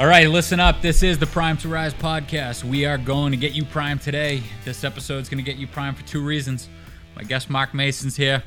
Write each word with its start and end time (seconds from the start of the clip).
All 0.00 0.06
right, 0.06 0.30
listen 0.30 0.60
up. 0.60 0.80
This 0.80 1.02
is 1.02 1.18
the 1.18 1.26
Prime 1.26 1.58
to 1.58 1.68
Rise 1.68 1.92
podcast. 1.92 2.64
We 2.64 2.86
are 2.86 2.96
going 2.96 3.32
to 3.32 3.36
get 3.36 3.52
you 3.52 3.66
prime 3.66 3.98
today. 3.98 4.42
This 4.64 4.82
episode 4.82 5.18
is 5.18 5.28
going 5.28 5.44
to 5.44 5.50
get 5.50 5.60
you 5.60 5.66
prime 5.66 5.94
for 5.94 6.02
two 6.06 6.24
reasons. 6.24 6.70
My 7.14 7.22
guest 7.22 7.50
Marc 7.50 7.74
Mason's 7.74 8.16
here. 8.16 8.42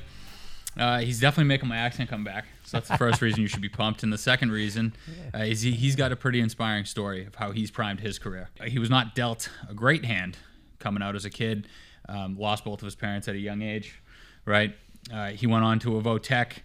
Uh, 0.75 1.01
he's 1.01 1.19
definitely 1.19 1.49
making 1.49 1.69
my 1.69 1.77
accent 1.77 2.09
come 2.09 2.23
back. 2.23 2.45
So 2.65 2.77
that's 2.77 2.87
the 2.87 2.97
first 2.97 3.21
reason 3.21 3.39
you 3.41 3.47
should 3.47 3.61
be 3.61 3.69
pumped. 3.69 4.01
And 4.01 4.11
the 4.11 4.17
second 4.17 4.51
reason 4.51 4.95
uh, 5.31 5.43
is 5.43 5.61
he, 5.61 5.73
he's 5.73 5.95
got 5.95 6.11
a 6.11 6.15
pretty 6.15 6.39
inspiring 6.39 6.85
story 6.85 7.27
of 7.27 7.35
how 7.35 7.51
he's 7.51 7.69
primed 7.69 7.99
his 7.99 8.17
career. 8.17 8.49
He 8.65 8.79
was 8.79 8.89
not 8.89 9.13
dealt 9.13 9.47
a 9.69 9.75
great 9.75 10.05
hand 10.05 10.39
coming 10.79 11.03
out 11.03 11.15
as 11.15 11.23
a 11.23 11.29
kid, 11.29 11.67
um, 12.09 12.35
lost 12.35 12.65
both 12.65 12.81
of 12.81 12.85
his 12.85 12.95
parents 12.95 13.27
at 13.27 13.35
a 13.35 13.39
young 13.39 13.61
age, 13.61 14.01
right? 14.45 14.75
Uh, 15.13 15.27
he 15.27 15.45
went 15.45 15.63
on 15.63 15.77
to 15.77 15.97
a 15.97 16.01
Votech. 16.01 16.63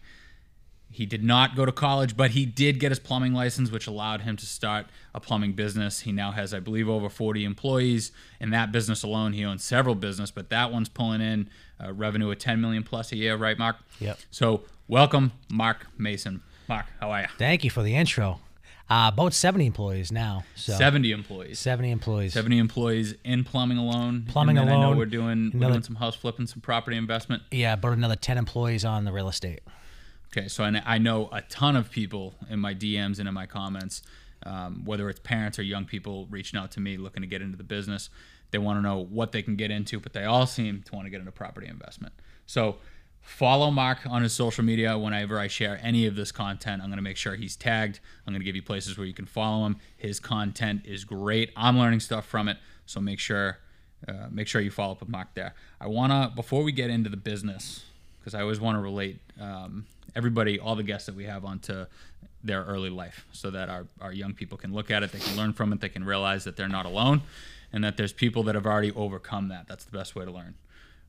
He 0.90 1.06
did 1.06 1.22
not 1.22 1.54
go 1.54 1.64
to 1.66 1.72
college, 1.72 2.16
but 2.16 2.30
he 2.32 2.46
did 2.46 2.80
get 2.80 2.90
his 2.90 2.98
plumbing 2.98 3.34
license, 3.34 3.70
which 3.70 3.86
allowed 3.86 4.22
him 4.22 4.36
to 4.36 4.46
start 4.46 4.86
a 5.14 5.20
plumbing 5.20 5.52
business. 5.52 6.00
He 6.00 6.12
now 6.12 6.32
has, 6.32 6.54
I 6.54 6.60
believe, 6.60 6.88
over 6.88 7.08
40 7.08 7.44
employees. 7.44 8.10
In 8.40 8.50
that 8.50 8.72
business 8.72 9.02
alone, 9.02 9.32
he 9.34 9.44
owns 9.44 9.62
several 9.62 9.94
business, 9.94 10.30
but 10.30 10.48
that 10.50 10.72
one's 10.72 10.88
pulling 10.88 11.20
in 11.20 11.50
uh, 11.82 11.92
revenue 11.92 12.30
of 12.30 12.38
10 12.38 12.60
million 12.60 12.82
plus 12.82 13.12
a 13.12 13.16
year, 13.16 13.36
right, 13.36 13.58
Marc? 13.58 13.76
Yep. 14.00 14.18
So, 14.30 14.62
welcome, 14.88 15.32
Marc 15.50 15.86
Mason. 15.98 16.42
Marc, 16.68 16.86
how 17.00 17.10
are 17.10 17.22
you? 17.22 17.28
Thank 17.38 17.64
you 17.64 17.70
for 17.70 17.82
the 17.82 17.94
intro. 17.94 18.40
Uh, 18.90 19.10
about 19.12 19.34
70 19.34 19.66
employees 19.66 20.10
now. 20.10 20.44
So 20.54 20.72
70 20.72 21.12
employees. 21.12 21.58
70 21.58 21.90
employees. 21.90 22.32
70 22.32 22.58
employees 22.58 23.14
in 23.22 23.44
plumbing 23.44 23.76
alone. 23.76 24.24
Plumbing 24.26 24.56
and 24.56 24.66
then 24.66 24.76
I 24.76 24.80
know 24.80 24.86
alone. 24.88 24.96
we're 24.98 25.04
doing, 25.04 25.50
we're 25.52 25.68
doing 25.68 25.82
some 25.82 25.96
house 25.96 26.16
flipping, 26.16 26.46
some 26.46 26.62
property 26.62 26.96
investment. 26.96 27.42
Yeah, 27.50 27.74
about 27.74 27.92
another 27.92 28.16
10 28.16 28.38
employees 28.38 28.86
on 28.86 29.04
the 29.04 29.12
real 29.12 29.28
estate. 29.28 29.60
Okay, 30.30 30.48
so 30.48 30.62
I, 30.64 30.82
I 30.84 30.98
know 30.98 31.28
a 31.32 31.40
ton 31.42 31.74
of 31.74 31.90
people 31.90 32.34
in 32.50 32.60
my 32.60 32.74
DMs 32.74 33.18
and 33.18 33.26
in 33.26 33.34
my 33.34 33.46
comments, 33.46 34.02
um, 34.44 34.84
whether 34.84 35.08
it's 35.08 35.20
parents 35.20 35.58
or 35.58 35.62
young 35.62 35.84
people 35.84 36.26
reaching 36.30 36.58
out 36.58 36.70
to 36.72 36.80
me 36.80 36.96
looking 36.96 37.22
to 37.22 37.26
get 37.26 37.40
into 37.42 37.56
the 37.56 37.64
business. 37.64 38.10
They 38.50 38.58
want 38.58 38.78
to 38.78 38.82
know 38.82 38.98
what 38.98 39.32
they 39.32 39.42
can 39.42 39.56
get 39.56 39.70
into, 39.70 40.00
but 40.00 40.12
they 40.12 40.24
all 40.24 40.46
seem 40.46 40.82
to 40.82 40.94
want 40.94 41.06
to 41.06 41.10
get 41.10 41.20
into 41.20 41.32
property 41.32 41.66
investment. 41.66 42.12
So 42.46 42.76
follow 43.20 43.70
Marc 43.70 44.06
on 44.06 44.22
his 44.22 44.32
social 44.32 44.64
media. 44.64 44.96
Whenever 44.96 45.38
I 45.38 45.48
share 45.48 45.78
any 45.82 46.06
of 46.06 46.14
this 46.14 46.32
content, 46.32 46.82
I'm 46.82 46.88
going 46.88 46.98
to 46.98 47.02
make 47.02 47.16
sure 47.16 47.34
he's 47.34 47.56
tagged. 47.56 48.00
I'm 48.26 48.32
going 48.32 48.40
to 48.40 48.44
give 48.44 48.56
you 48.56 48.62
places 48.62 48.96
where 48.96 49.06
you 49.06 49.14
can 49.14 49.26
follow 49.26 49.66
him. 49.66 49.76
His 49.96 50.20
content 50.20 50.82
is 50.84 51.04
great. 51.04 51.52
I'm 51.56 51.78
learning 51.78 52.00
stuff 52.00 52.26
from 52.26 52.48
it, 52.48 52.58
so 52.86 53.00
make 53.00 53.18
sure 53.18 53.58
uh, 54.06 54.28
make 54.30 54.46
sure 54.46 54.60
you 54.60 54.70
follow 54.70 54.92
up 54.92 55.00
with 55.00 55.08
Marc 55.08 55.34
there. 55.34 55.54
I 55.80 55.88
want 55.88 56.12
to 56.12 56.32
before 56.34 56.62
we 56.62 56.72
get 56.72 56.88
into 56.88 57.10
the 57.10 57.16
business 57.16 57.84
because 58.28 58.38
I 58.38 58.42
always 58.42 58.60
want 58.60 58.76
to 58.76 58.82
relate 58.82 59.20
um, 59.40 59.86
everybody, 60.14 60.60
all 60.60 60.76
the 60.76 60.82
guests 60.82 61.06
that 61.06 61.14
we 61.14 61.24
have 61.24 61.46
onto 61.46 61.86
their 62.44 62.62
early 62.64 62.90
life 62.90 63.24
so 63.32 63.50
that 63.50 63.70
our, 63.70 63.86
our 64.02 64.12
young 64.12 64.34
people 64.34 64.58
can 64.58 64.74
look 64.74 64.90
at 64.90 65.02
it, 65.02 65.12
they 65.12 65.18
can 65.18 65.34
learn 65.34 65.54
from 65.54 65.72
it, 65.72 65.80
they 65.80 65.88
can 65.88 66.04
realize 66.04 66.44
that 66.44 66.54
they're 66.54 66.68
not 66.68 66.84
alone 66.84 67.22
and 67.72 67.82
that 67.82 67.96
there's 67.96 68.12
people 68.12 68.42
that 68.42 68.54
have 68.54 68.66
already 68.66 68.92
overcome 68.92 69.48
that. 69.48 69.66
That's 69.66 69.84
the 69.86 69.96
best 69.96 70.14
way 70.14 70.26
to 70.26 70.30
learn, 70.30 70.56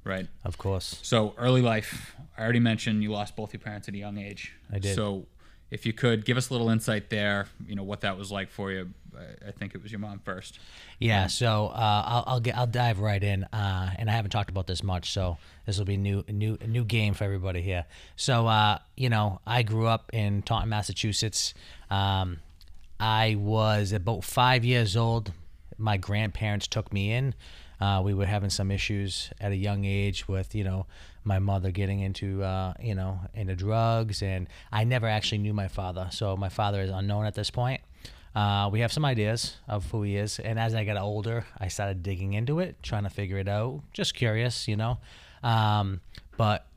right? 0.06 0.28
Of 0.46 0.58
course. 0.58 0.98
So, 1.02 1.34
early 1.38 1.62
life, 1.62 2.16
I 2.38 2.44
already 2.44 2.62
mentioned 2.62 3.04
you 3.04 3.12
lost 3.12 3.36
both 3.36 3.52
your 3.52 3.60
parents 3.60 3.90
at 3.90 3.96
a 3.96 3.98
young 3.98 4.18
age. 4.18 4.54
I 4.72 4.80
did. 4.80 4.96
So, 4.96 5.26
if 5.72 5.86
you 5.86 5.92
could 5.92 6.24
give 6.24 6.38
us 6.38 6.50
a 6.50 6.54
little 6.54 6.70
insight 6.70 7.10
there, 7.10 7.48
you 7.68 7.76
know, 7.76 7.84
what 7.84 8.00
that 8.02 8.18
was 8.18 8.32
like 8.32 8.50
for 8.50 8.72
you. 8.72 8.92
I- 9.48 9.52
think 9.52 9.76
it 9.76 9.84
was 9.84 9.92
your 9.92 10.00
mom 10.00 10.20
first. 10.20 10.60
Yeah, 11.00 11.28
so 11.28 11.68
uh, 11.68 12.04
I'll, 12.06 12.24
I'll 12.28 12.40
get 12.40 12.56
I'll 12.58 12.68
dive 12.68 13.00
right 13.00 13.22
in, 13.22 13.44
uh, 13.46 13.94
and 13.98 14.10
I 14.10 14.14
haven't 14.14 14.32
talked 14.32 14.50
about 14.50 14.68
this 14.68 14.84
much, 14.84 15.12
so 15.12 15.38
this 15.66 15.78
will 15.78 15.86
be 15.86 15.98
new 15.98 16.24
new 16.30 16.58
new 16.66 16.86
game 16.86 17.14
for 17.14 17.26
everybody 17.26 17.62
here. 17.62 17.86
So 18.16 18.48
uh, 18.48 18.80
you 18.96 19.10
know, 19.10 19.42
I 19.46 19.64
grew 19.64 19.88
up 19.88 20.10
in 20.14 20.42
Taunton, 20.44 20.70
Massachusetts. 20.70 21.54
Um, 21.90 22.40
I 23.00 23.36
was 23.36 23.92
about 23.92 24.24
five 24.24 24.64
years 24.64 24.96
old. 24.96 25.32
My 25.78 25.98
grandparents 25.98 26.68
took 26.68 26.92
me 26.94 27.12
in. 27.12 27.34
Uh, 27.80 28.02
we 28.04 28.14
were 28.14 28.26
having 28.26 28.50
some 28.50 28.72
issues 28.72 29.30
at 29.40 29.52
a 29.52 29.56
young 29.56 29.86
age 29.86 30.28
with 30.28 30.54
you 30.54 30.64
know 30.64 30.86
my 31.24 31.40
mother 31.40 31.72
getting 31.72 32.00
into 32.02 32.44
uh, 32.44 32.74
you 32.80 32.96
know 32.96 33.20
into 33.34 33.56
drugs, 33.56 34.22
and 34.22 34.48
I 34.72 34.84
never 34.84 35.08
actually 35.08 35.40
knew 35.40 35.54
my 35.54 35.68
father. 35.68 36.08
So 36.12 36.36
my 36.38 36.50
father 36.50 36.82
is 36.82 36.90
unknown 36.90 37.26
at 37.26 37.36
this 37.36 37.50
point. 37.50 37.82
Uh, 38.36 38.70
we 38.72 38.82
have 38.82 38.94
some 38.94 39.06
ideas 39.06 39.58
of 39.68 39.90
who 39.92 40.04
he 40.04 40.16
is, 40.16 40.40
and 40.40 40.60
as 40.60 40.76
I 40.76 40.84
got 40.84 40.98
older, 40.98 41.46
I 41.60 41.68
started 41.68 42.04
digging 42.04 42.34
into 42.34 42.60
it, 42.60 42.78
trying 42.84 43.04
to 43.04 43.10
figure 43.10 43.38
it 43.38 43.48
out. 43.48 43.82
Just 43.94 44.14
curious, 44.14 44.68
you 44.68 44.76
know. 44.76 45.00
Um, 45.44 46.02
but 46.38 46.68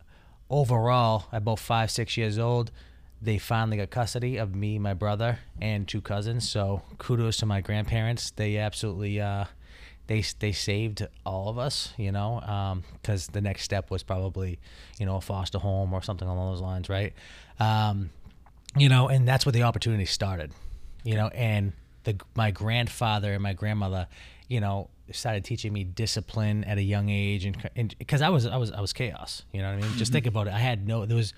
overall, 0.49 1.27
about 1.33 1.59
five, 1.59 1.91
six 1.91 2.17
years 2.17 2.39
old, 2.39 2.71
they 3.21 3.39
finally 3.39 3.77
got 3.77 3.91
custody 3.91 4.37
of 4.37 4.55
me, 4.55 4.79
my 4.79 4.95
brother, 4.95 5.39
and 5.61 5.87
two 5.87 6.01
cousins. 6.01 6.49
So 6.49 6.83
kudos 6.99 7.37
to 7.39 7.47
my 7.47 7.61
grandparents. 7.61 8.31
They 8.31 8.57
absolutely 8.57 9.21
uh, 9.21 9.45
they 10.09 10.25
they 10.41 10.53
saved 10.53 11.07
all 11.25 11.49
of 11.49 11.59
us, 11.59 11.93
you 11.97 12.13
know, 12.13 12.83
because 13.01 13.29
the 13.29 13.41
next 13.41 13.63
step 13.63 13.91
was 13.91 14.03
probably, 14.03 14.59
you 14.99 15.07
know, 15.07 15.17
a 15.17 15.21
foster 15.21 15.59
home 15.59 15.93
or 15.93 16.03
something 16.03 16.27
along 16.27 16.53
those 16.53 16.61
lines, 16.61 16.89
right? 16.89 17.13
Um, 17.61 18.11
you 18.77 18.89
know, 18.89 19.09
and 19.09 19.29
that's 19.29 19.47
where 19.47 19.53
the 19.53 19.63
opportunity 19.63 20.07
started, 20.07 20.51
you 21.05 21.17
know, 21.17 21.29
and 21.29 21.73
the 22.05 22.17
my 22.35 22.51
grandfather 22.51 23.33
and 23.33 23.43
my 23.43 23.53
grandmother, 23.53 24.07
you 24.49 24.61
know, 24.61 24.89
started 25.11 25.45
teaching 25.45 25.73
me 25.73 25.85
discipline 25.85 26.65
at 26.65 26.79
a 26.79 26.83
young 26.83 27.09
age, 27.09 27.45
and 27.45 27.95
because 27.99 28.23
I 28.23 28.29
was 28.29 28.47
I 28.47 28.57
was 28.57 28.71
I 28.73 28.81
was 28.81 28.93
chaos, 28.93 29.45
you 29.53 29.61
know 29.61 29.69
what 29.75 29.85
I 29.85 29.87
mean? 29.87 29.97
Just 29.97 30.11
mm-hmm. 30.11 30.15
think 30.15 30.27
about 30.27 30.47
it. 30.47 30.53
I 30.53 30.59
had 30.59 30.87
no 30.87 31.07
there 31.07 31.17
was 31.17 31.35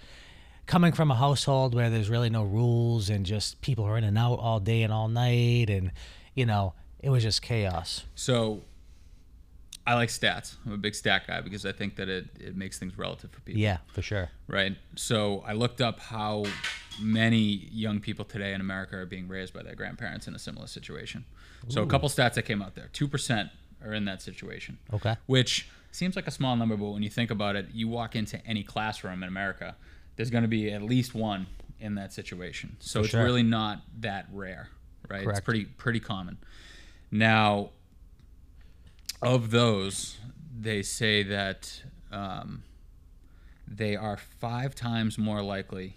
coming 0.66 0.92
from 0.92 1.10
a 1.10 1.14
household 1.14 1.74
where 1.74 1.90
there's 1.90 2.08
really 2.08 2.30
no 2.30 2.42
rules 2.42 3.10
and 3.10 3.26
just 3.26 3.60
people 3.60 3.84
are 3.84 3.98
in 3.98 4.04
and 4.04 4.16
out 4.16 4.38
all 4.38 4.60
day 4.60 4.82
and 4.82 4.92
all 4.92 5.08
night, 5.08 5.70
and 5.70 5.92
you 6.34 6.46
know, 6.46 6.74
it 7.00 7.10
was 7.10 7.22
just 7.22 7.42
chaos. 7.42 8.04
So, 8.14 8.62
I 9.86 9.94
like 9.94 10.08
stats. 10.08 10.56
I'm 10.64 10.72
a 10.72 10.78
big 10.78 10.94
stat 10.94 11.26
guy 11.26 11.40
because 11.40 11.66
I 11.66 11.72
think 11.72 11.96
that 11.96 12.08
it, 12.08 12.26
it 12.40 12.56
makes 12.56 12.78
things 12.78 12.96
relative 12.96 13.30
for 13.30 13.40
people. 13.40 13.60
Yeah, 13.60 13.78
for 13.92 14.02
sure. 14.02 14.30
right? 14.46 14.76
So 14.96 15.44
I 15.46 15.52
looked 15.52 15.80
up 15.80 16.00
how 16.00 16.44
many 17.00 17.68
young 17.72 18.00
people 18.00 18.24
today 18.24 18.52
in 18.52 18.60
America 18.60 18.96
are 18.96 19.06
being 19.06 19.28
raised 19.28 19.52
by 19.52 19.62
their 19.62 19.74
grandparents 19.74 20.26
in 20.28 20.34
a 20.34 20.38
similar 20.38 20.66
situation. 20.66 21.24
So 21.68 21.82
a 21.82 21.86
couple 21.86 22.08
stats 22.08 22.34
that 22.34 22.42
came 22.42 22.62
out 22.62 22.74
there: 22.74 22.88
two 22.92 23.08
percent 23.08 23.50
are 23.84 23.92
in 23.92 24.04
that 24.04 24.22
situation. 24.22 24.78
Okay. 24.92 25.16
Which 25.26 25.68
seems 25.90 26.16
like 26.16 26.26
a 26.26 26.30
small 26.30 26.56
number, 26.56 26.76
but 26.76 26.90
when 26.90 27.02
you 27.02 27.10
think 27.10 27.30
about 27.30 27.56
it, 27.56 27.66
you 27.72 27.88
walk 27.88 28.16
into 28.16 28.44
any 28.46 28.62
classroom 28.62 29.22
in 29.22 29.28
America, 29.28 29.76
there's 30.16 30.30
going 30.30 30.42
to 30.42 30.48
be 30.48 30.72
at 30.72 30.82
least 30.82 31.14
one 31.14 31.46
in 31.80 31.94
that 31.94 32.12
situation. 32.12 32.76
So 32.80 33.00
For 33.00 33.04
it's 33.04 33.10
sure. 33.12 33.24
really 33.24 33.42
not 33.42 33.82
that 34.00 34.26
rare, 34.32 34.68
right? 35.08 35.22
Correct. 35.24 35.38
It's 35.38 35.44
pretty 35.44 35.64
pretty 35.64 36.00
common. 36.00 36.38
Now, 37.10 37.70
of 39.22 39.50
those, 39.50 40.18
they 40.58 40.82
say 40.82 41.22
that 41.22 41.82
um, 42.10 42.62
they 43.66 43.96
are 43.96 44.16
five 44.16 44.74
times 44.74 45.16
more 45.16 45.42
likely 45.42 45.96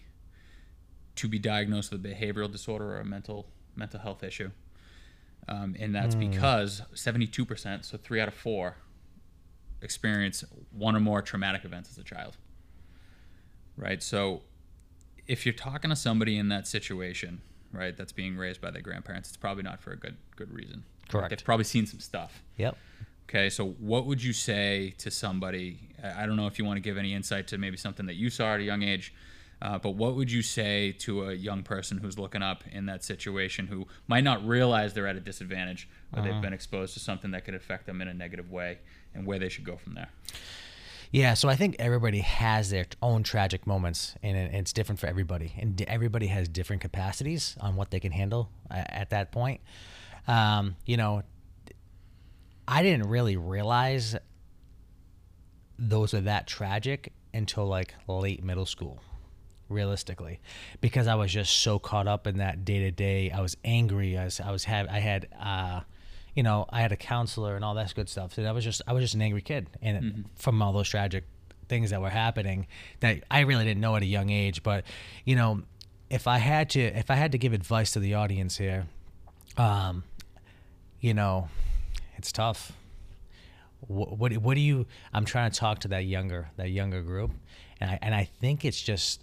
to 1.17 1.27
be 1.27 1.39
diagnosed 1.39 1.91
with 1.91 2.05
a 2.05 2.07
behavioral 2.07 2.51
disorder 2.51 2.95
or 2.95 2.99
a 2.99 3.05
mental 3.05 3.47
mental 3.75 3.99
health 3.99 4.23
issue, 4.23 4.49
um, 5.47 5.75
and 5.79 5.93
that's 5.93 6.15
because 6.15 6.81
seventy-two 6.93 7.45
percent, 7.45 7.85
so 7.85 7.97
three 7.97 8.19
out 8.19 8.27
of 8.27 8.33
four, 8.33 8.77
experience 9.81 10.43
one 10.71 10.95
or 10.95 10.99
more 10.99 11.21
traumatic 11.21 11.63
events 11.65 11.89
as 11.89 11.97
a 11.97 12.03
child. 12.03 12.37
Right, 13.75 14.01
so 14.01 14.41
if 15.27 15.45
you're 15.45 15.53
talking 15.53 15.89
to 15.89 15.95
somebody 15.95 16.37
in 16.37 16.49
that 16.49 16.67
situation, 16.67 17.41
right, 17.71 17.95
that's 17.95 18.11
being 18.11 18.37
raised 18.37 18.59
by 18.59 18.71
their 18.71 18.81
grandparents, 18.81 19.29
it's 19.29 19.37
probably 19.37 19.63
not 19.63 19.79
for 19.79 19.91
a 19.91 19.97
good 19.97 20.17
good 20.35 20.51
reason. 20.51 20.83
Correct. 21.09 21.29
They've 21.29 21.45
probably 21.45 21.65
seen 21.65 21.85
some 21.85 21.99
stuff. 21.99 22.41
Yep. 22.57 22.75
Okay, 23.29 23.49
so 23.49 23.67
what 23.79 24.05
would 24.05 24.23
you 24.23 24.31
say 24.33 24.93
to 24.99 25.11
somebody? 25.11 25.89
I 26.01 26.25
don't 26.25 26.37
know 26.37 26.47
if 26.47 26.57
you 26.57 26.65
want 26.65 26.77
to 26.77 26.81
give 26.81 26.97
any 26.97 27.13
insight 27.13 27.47
to 27.49 27.57
maybe 27.57 27.75
something 27.75 28.05
that 28.05 28.15
you 28.15 28.29
saw 28.29 28.53
at 28.53 28.61
a 28.61 28.63
young 28.63 28.83
age, 28.83 29.13
uh, 29.61 29.79
but 29.79 29.91
what 29.91 30.15
would 30.15 30.31
you 30.31 30.41
say 30.41 30.91
to 30.91 31.29
a 31.29 31.33
young 31.33 31.63
person 31.63 31.97
who's 31.97 32.19
looking 32.19 32.43
up 32.43 32.63
in 32.71 32.85
that 32.85 33.03
situation 33.03 33.67
who 33.67 33.87
might 34.07 34.23
not 34.23 34.45
realize 34.45 34.93
they're 34.93 35.07
at 35.07 35.15
a 35.15 35.21
disadvantage 35.21 35.89
or 36.15 36.21
they've 36.21 36.41
been 36.41 36.53
exposed 36.53 36.93
to 36.93 36.99
something 36.99 37.31
that 37.31 37.43
could 37.43 37.55
affect 37.55 37.85
them 37.87 38.01
in 38.01 38.07
a 38.07 38.13
negative 38.13 38.51
way 38.51 38.77
and 39.15 39.25
where 39.25 39.39
they 39.39 39.49
should 39.49 39.63
go 39.63 39.75
from 39.75 39.95
there? 39.95 40.09
Yeah, 41.09 41.33
so 41.33 41.49
I 41.49 41.55
think 41.55 41.77
everybody 41.79 42.19
has 42.19 42.69
their 42.69 42.85
own 43.01 43.23
tragic 43.23 43.65
moments, 43.65 44.15
and 44.21 44.37
it's 44.37 44.73
different 44.73 44.99
for 44.99 45.07
everybody, 45.07 45.53
and 45.57 45.81
everybody 45.83 46.27
has 46.27 46.49
different 46.49 46.81
capacities 46.81 47.55
on 47.61 47.77
what 47.77 47.91
they 47.91 47.99
can 47.99 48.11
handle 48.11 48.49
at 48.69 49.09
that 49.11 49.31
point. 49.31 49.61
Um, 50.27 50.75
you 50.85 50.97
know, 50.97 51.23
I 52.67 52.83
didn't 52.83 53.07
really 53.07 53.37
realize 53.37 54.17
those 55.79 56.13
are 56.13 56.21
that 56.21 56.45
tragic 56.45 57.13
until 57.33 57.65
like 57.65 57.93
late 58.07 58.43
middle 58.43 58.65
school 58.65 59.01
realistically 59.69 60.39
because 60.81 61.07
i 61.07 61.15
was 61.15 61.31
just 61.31 61.57
so 61.57 61.79
caught 61.79 62.07
up 62.07 62.27
in 62.27 62.37
that 62.37 62.63
day 62.65 62.79
to 62.79 62.91
day 62.91 63.31
i 63.31 63.41
was 63.41 63.57
angry. 63.65 64.17
I 64.17 64.25
was 64.25 64.39
i 64.39 64.51
was 64.51 64.63
have 64.65 64.87
i 64.87 64.99
had 64.99 65.27
uh 65.39 65.81
you 66.35 66.43
know 66.43 66.65
i 66.69 66.81
had 66.81 66.91
a 66.91 66.97
counselor 66.97 67.55
and 67.55 67.65
all 67.65 67.75
that 67.75 67.93
good 67.95 68.09
stuff. 68.09 68.33
So 68.33 68.43
i 68.43 68.51
was 68.51 68.63
just 68.63 68.81
i 68.87 68.93
was 68.93 69.03
just 69.03 69.13
an 69.13 69.21
angry 69.21 69.41
kid. 69.41 69.67
And 69.81 70.25
from 70.35 70.61
all 70.61 70.73
those 70.73 70.89
tragic 70.89 71.25
things 71.67 71.89
that 71.89 72.01
were 72.01 72.09
happening 72.09 72.67
that 73.01 73.23
i 73.29 73.41
really 73.41 73.65
didn't 73.65 73.81
know 73.81 73.95
at 73.95 74.01
a 74.03 74.05
young 74.05 74.29
age. 74.29 74.63
But 74.63 74.85
you 75.25 75.35
know 75.35 75.63
if 76.09 76.27
i 76.27 76.37
had 76.37 76.69
to 76.71 76.79
if 76.79 77.11
i 77.11 77.15
had 77.15 77.33
to 77.33 77.37
give 77.37 77.53
advice 77.53 77.91
to 77.93 77.99
the 77.99 78.13
audience 78.13 78.57
here 78.57 78.85
um, 79.57 80.03
you 80.99 81.13
know, 81.13 81.49
it's 82.15 82.31
tough. 82.31 82.71
What, 83.81 84.17
what 84.17 84.37
what 84.37 84.55
do 84.55 84.61
you? 84.61 84.85
I'm 85.13 85.25
trying 85.25 85.51
to 85.51 85.59
talk 85.59 85.79
to 85.79 85.87
that 85.89 86.05
younger 86.05 86.49
that 86.57 86.69
younger 86.69 87.01
group, 87.01 87.31
and 87.79 87.91
I 87.91 87.99
and 88.01 88.15
I 88.15 88.25
think 88.25 88.65
it's 88.65 88.81
just 88.81 89.21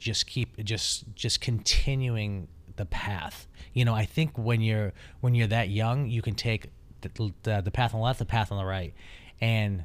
just 0.00 0.26
keep 0.26 0.56
just 0.64 1.04
just 1.14 1.40
continuing 1.40 2.48
the 2.76 2.86
path. 2.86 3.46
You 3.74 3.84
know, 3.84 3.94
I 3.94 4.04
think 4.06 4.36
when 4.36 4.60
you're 4.60 4.92
when 5.20 5.36
you're 5.36 5.46
that 5.48 5.68
young, 5.68 6.08
you 6.08 6.22
can 6.22 6.34
take 6.34 6.70
the, 7.02 7.32
the, 7.44 7.60
the 7.60 7.70
path 7.70 7.94
on 7.94 8.00
the 8.00 8.04
left, 8.04 8.18
the 8.18 8.24
path 8.24 8.50
on 8.50 8.58
the 8.58 8.64
right, 8.64 8.92
and 9.40 9.84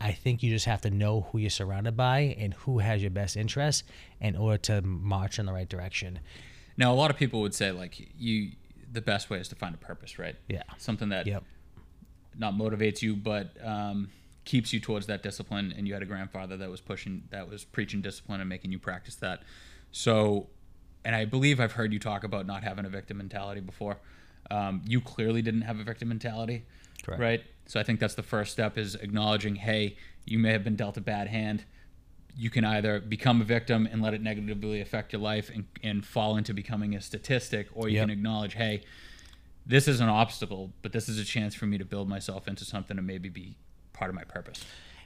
I 0.00 0.12
think 0.12 0.42
you 0.42 0.50
just 0.50 0.66
have 0.66 0.80
to 0.82 0.90
know 0.90 1.22
who 1.30 1.38
you're 1.38 1.48
surrounded 1.50 1.96
by 1.96 2.36
and 2.38 2.52
who 2.54 2.80
has 2.80 3.00
your 3.00 3.10
best 3.12 3.36
interest 3.36 3.84
in 4.20 4.36
order 4.36 4.58
to 4.58 4.82
march 4.82 5.38
in 5.38 5.46
the 5.46 5.52
right 5.52 5.68
direction. 5.68 6.18
Now, 6.76 6.92
a 6.92 6.96
lot 6.96 7.10
of 7.10 7.16
people 7.16 7.40
would 7.42 7.54
say 7.54 7.70
like 7.70 8.08
you, 8.18 8.52
the 8.90 9.00
best 9.00 9.30
way 9.30 9.38
is 9.38 9.48
to 9.48 9.54
find 9.54 9.74
a 9.74 9.78
purpose, 9.78 10.18
right? 10.18 10.34
Yeah. 10.48 10.62
Something 10.78 11.10
that 11.10 11.26
Yep. 11.26 11.44
not 12.36 12.54
motivates 12.54 13.00
you, 13.00 13.14
but 13.14 13.56
um, 13.64 14.10
keeps 14.44 14.72
you 14.72 14.80
towards 14.80 15.06
that 15.06 15.22
discipline. 15.22 15.72
And 15.76 15.86
you 15.86 15.94
had 15.94 16.02
a 16.02 16.06
grandfather 16.06 16.56
that 16.56 16.70
was 16.70 16.80
pushing, 16.80 17.24
that 17.30 17.48
was 17.48 17.64
preaching 17.64 18.00
discipline 18.00 18.40
and 18.40 18.48
making 18.48 18.72
you 18.72 18.78
practice 18.78 19.14
that. 19.16 19.42
So, 19.92 20.48
and 21.04 21.14
I 21.14 21.24
believe 21.24 21.60
I've 21.60 21.72
heard 21.72 21.92
you 21.92 21.98
talk 21.98 22.24
about 22.24 22.46
not 22.46 22.64
having 22.64 22.84
a 22.84 22.88
victim 22.88 23.18
mentality 23.18 23.60
before. 23.60 23.98
Um, 24.50 24.82
you 24.86 25.00
clearly 25.00 25.42
didn't 25.42 25.62
have 25.62 25.78
a 25.78 25.84
victim 25.84 26.08
mentality, 26.08 26.64
Correct. 27.02 27.20
right? 27.20 27.42
So 27.66 27.78
I 27.78 27.82
think 27.84 28.00
that's 28.00 28.14
the 28.14 28.22
first 28.22 28.52
step 28.52 28.76
is 28.76 28.94
acknowledging, 28.96 29.56
hey, 29.56 29.96
you 30.24 30.38
may 30.38 30.52
have 30.52 30.64
been 30.64 30.76
dealt 30.76 30.96
a 30.96 31.00
bad 31.00 31.28
hand. 31.28 31.64
You 32.36 32.50
can 32.50 32.64
either 32.64 33.00
become 33.00 33.40
a 33.40 33.44
victim 33.44 33.86
and 33.90 34.02
let 34.02 34.14
it 34.14 34.22
negatively 34.22 34.80
affect 34.80 35.12
your 35.12 35.22
life 35.22 35.50
and, 35.54 35.66
and 35.82 36.04
fall 36.04 36.36
into 36.36 36.54
becoming 36.54 36.94
a 36.94 37.00
statistic, 37.00 37.68
or 37.74 37.88
you 37.88 37.96
Yep. 37.96 38.02
can 38.04 38.10
acknowledge, 38.10 38.54
hey, 38.54 38.82
this 39.64 39.86
is 39.86 40.00
an 40.00 40.08
obstacle, 40.08 40.72
but 40.82 40.92
this 40.92 41.08
is 41.08 41.18
a 41.18 41.24
chance 41.24 41.54
for 41.54 41.66
me 41.66 41.78
to 41.78 41.84
build 41.84 42.08
myself 42.08 42.48
into 42.48 42.64
something 42.64 42.98
and 42.98 43.06
maybe 43.06 43.28
be 43.28 43.56
part 43.92 44.08
of 44.08 44.14
my 44.14 44.24
purpose. 44.24 44.64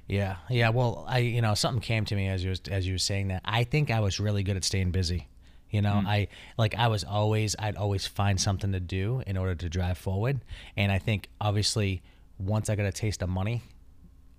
Yeah, 0.09 0.37
yeah. 0.49 0.69
Well, 0.69 1.05
I 1.09 1.19
you 1.19 1.43
know 1.43 1.55
something 1.55 1.81
came 1.81 2.05
to 2.07 2.15
me 2.15 2.29
as 2.29 2.45
you 2.45 2.51
was 2.51 2.61
as 2.71 2.87
you 2.87 2.95
were 2.95 2.99
saying 2.99 3.29
that. 3.29 3.43
I 3.45 3.65
think 3.65 3.91
I 3.91 4.01
was 4.01 4.21
really 4.21 4.43
good 4.43 4.57
at 4.57 4.65
staying 4.65 4.93
busy. 4.93 5.29
You 5.71 5.83
know, 5.83 5.95
mm-hmm. 5.95 6.07
I 6.07 6.29
like 6.57 6.77
I 6.77 6.89
was 6.89 7.03
always 7.03 7.57
I'd 7.59 7.77
always 7.77 8.07
find 8.07 8.41
something 8.41 8.73
to 8.73 8.81
do 8.81 9.23
in 9.27 9.37
order 9.37 9.55
to 9.57 9.69
drive 9.69 9.99
forward, 9.99 10.41
and 10.77 10.93
I 10.93 10.99
think 10.99 11.29
obviously 11.41 12.03
once 12.39 12.71
I 12.71 12.77
got 12.77 12.87
a 12.87 12.93
taste 12.93 13.23
of 13.23 13.29
money 13.29 13.63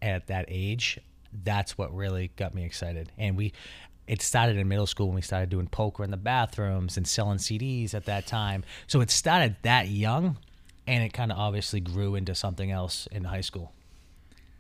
at 0.02 0.28
that 0.28 0.46
age, 0.48 1.00
that's 1.44 1.78
what 1.78 1.94
really 1.96 2.32
got 2.36 2.54
me 2.54 2.64
excited. 2.64 3.12
And 3.18 3.36
we, 3.36 3.54
it 4.08 4.22
started 4.22 4.58
in 4.58 4.68
middle 4.68 4.88
school 4.88 5.08
when 5.08 5.16
we 5.16 5.22
started 5.22 5.50
doing 5.50 5.68
poker 5.68 6.04
in 6.04 6.12
the 6.12 6.18
bathrooms 6.18 6.98
and 6.98 7.08
selling 7.08 7.40
CDs 7.40 7.94
at 7.94 8.06
that 8.06 8.28
time. 8.28 8.64
So 8.86 9.02
it 9.02 9.12
started 9.12 9.56
that 9.64 9.88
young, 9.88 10.38
and 10.86 11.04
it 11.04 11.14
kind 11.14 11.32
of 11.32 11.38
obviously 11.38 11.80
grew 11.80 12.16
into 12.16 12.36
something 12.36 12.72
else 12.72 13.08
in 13.12 13.26
high 13.26 13.42
school. 13.42 13.74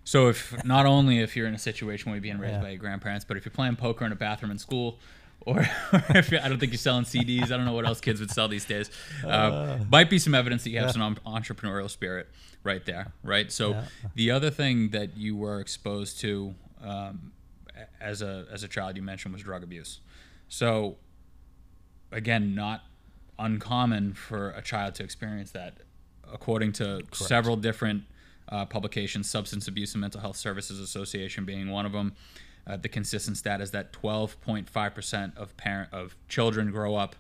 So 0.07 0.29
if 0.29 0.63
not 0.63 0.85
only 0.85 1.19
if 1.19 1.35
you're 1.35 1.47
in 1.47 1.53
a 1.53 1.59
situation 1.59 2.09
where 2.09 2.15
you're 2.15 2.21
being 2.21 2.37
raised 2.39 2.53
Yeah. 2.53 2.61
by 2.61 2.69
your 2.69 2.79
grandparents, 2.79 3.25
but 3.25 3.35
if 3.35 3.43
you're 3.43 3.51
playing 3.51 3.75
poker 3.75 4.05
in 4.05 4.13
a 4.13 4.15
bathroom 4.15 4.51
in 4.51 4.57
school, 4.57 4.99
or, 5.41 5.59
or 5.93 6.03
if 6.15 6.31
you're, 6.31 6.41
I 6.41 6.47
don't 6.47 6.59
think 6.59 6.71
you're 6.71 6.77
selling 6.77 7.03
CDs, 7.03 7.51
I 7.51 7.57
don't 7.57 7.65
know 7.65 7.73
what 7.73 7.85
else 7.85 7.99
kids 7.99 8.21
would 8.21 8.31
sell 8.31 8.47
these 8.47 8.63
days. 8.63 8.89
Uh, 9.25 9.79
might 9.89 10.09
be 10.09 10.17
some 10.17 10.33
evidence 10.33 10.63
that 10.63 10.69
you 10.69 10.79
have 10.79 10.91
some 10.91 11.01
um, 11.01 11.17
entrepreneurial 11.25 11.89
spirit 11.89 12.29
right 12.63 12.85
there, 12.85 13.11
right? 13.21 13.51
So 13.51 13.71
Yeah. 13.71 13.85
the 14.15 14.31
other 14.31 14.49
thing 14.49 14.91
that 14.91 15.17
you 15.17 15.35
were 15.35 15.59
exposed 15.59 16.21
to 16.21 16.55
um, 16.81 17.33
as 17.99 18.21
a 18.21 18.45
as 18.49 18.63
a 18.63 18.69
child, 18.69 18.95
you 18.95 19.01
mentioned 19.01 19.33
was 19.33 19.43
drug 19.43 19.61
abuse. 19.61 19.99
So 20.47 20.95
again, 22.13 22.55
not 22.55 22.85
uncommon 23.37 24.13
for 24.13 24.51
a 24.51 24.61
child 24.61 24.95
to 24.95 25.03
experience 25.03 25.51
that. 25.51 25.79
According 26.31 26.71
to 26.73 27.01
several 27.11 27.57
different 27.57 28.03
uh, 28.49 28.65
publications, 28.65 29.29
Substance 29.29 29.67
Abuse 29.67 29.93
and 29.93 30.01
Mental 30.01 30.21
Health 30.21 30.37
Services 30.37 30.79
Association 30.79 31.45
being 31.45 31.69
one 31.69 31.85
of 31.85 31.91
them, 31.91 32.15
uh, 32.65 32.77
the 32.77 32.89
consistent 32.89 33.37
stat 33.37 33.61
is 33.61 33.71
that 33.71 33.93
12.5% 33.93 35.37
of 35.37 35.55
parent 35.57 35.93
of 35.93 36.15
children 36.27 36.71
grow 36.71 36.95
up, 36.95 37.15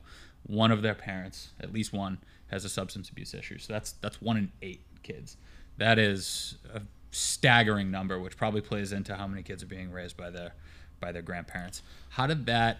one 0.45 0.71
of 0.71 0.81
their 0.81 0.95
parents, 0.95 1.49
at 1.59 1.71
least 1.71 1.93
one, 1.93 2.17
has 2.47 2.65
a 2.65 2.69
substance 2.69 3.09
abuse 3.09 3.33
issue. 3.33 3.57
So 3.57 3.73
that's 3.73 3.93
that's 3.93 4.21
one 4.21 4.37
in 4.37 4.51
eight 4.61 4.81
kids. 5.03 5.37
That 5.77 5.99
is 5.99 6.57
a 6.73 6.81
staggering 7.11 7.91
number, 7.91 8.19
which 8.19 8.37
probably 8.37 8.61
plays 8.61 8.91
into 8.91 9.15
how 9.15 9.27
many 9.27 9.43
kids 9.43 9.63
are 9.63 9.67
being 9.67 9.91
raised 9.91 10.17
by 10.17 10.29
their 10.29 10.53
by 10.99 11.11
their 11.11 11.21
grandparents. 11.21 11.81
How 12.09 12.27
did 12.27 12.45
that 12.45 12.79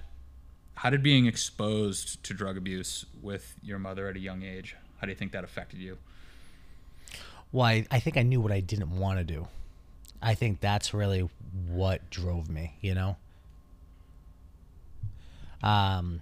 how 0.77 0.91
did 0.91 1.01
being 1.01 1.25
exposed 1.25 2.23
to 2.23 2.33
drug 2.35 2.55
abuse 2.55 3.05
with 3.21 3.55
your 3.63 3.79
mother 3.79 4.07
at 4.07 4.15
a 4.15 4.19
young 4.19 4.43
age 4.43 4.75
how 5.00 5.05
do 5.07 5.11
you 5.11 5.17
think 5.17 5.31
that 5.31 5.43
affected 5.43 5.79
you 5.79 5.97
Well, 7.51 7.65
I, 7.65 7.85
I 7.89 7.99
think 7.99 8.17
I 8.17 8.23
knew 8.23 8.41
what 8.41 8.51
I 8.51 8.59
didn't 8.59 8.97
want 8.97 9.19
to 9.19 9.23
do. 9.23 9.47
I 10.21 10.33
think 10.33 10.59
that's 10.59 10.94
really 10.94 11.29
what 11.67 12.09
drove 12.09 12.49
me, 12.49 12.73
you 12.81 12.95
know? 12.95 13.17
Um, 15.63 16.21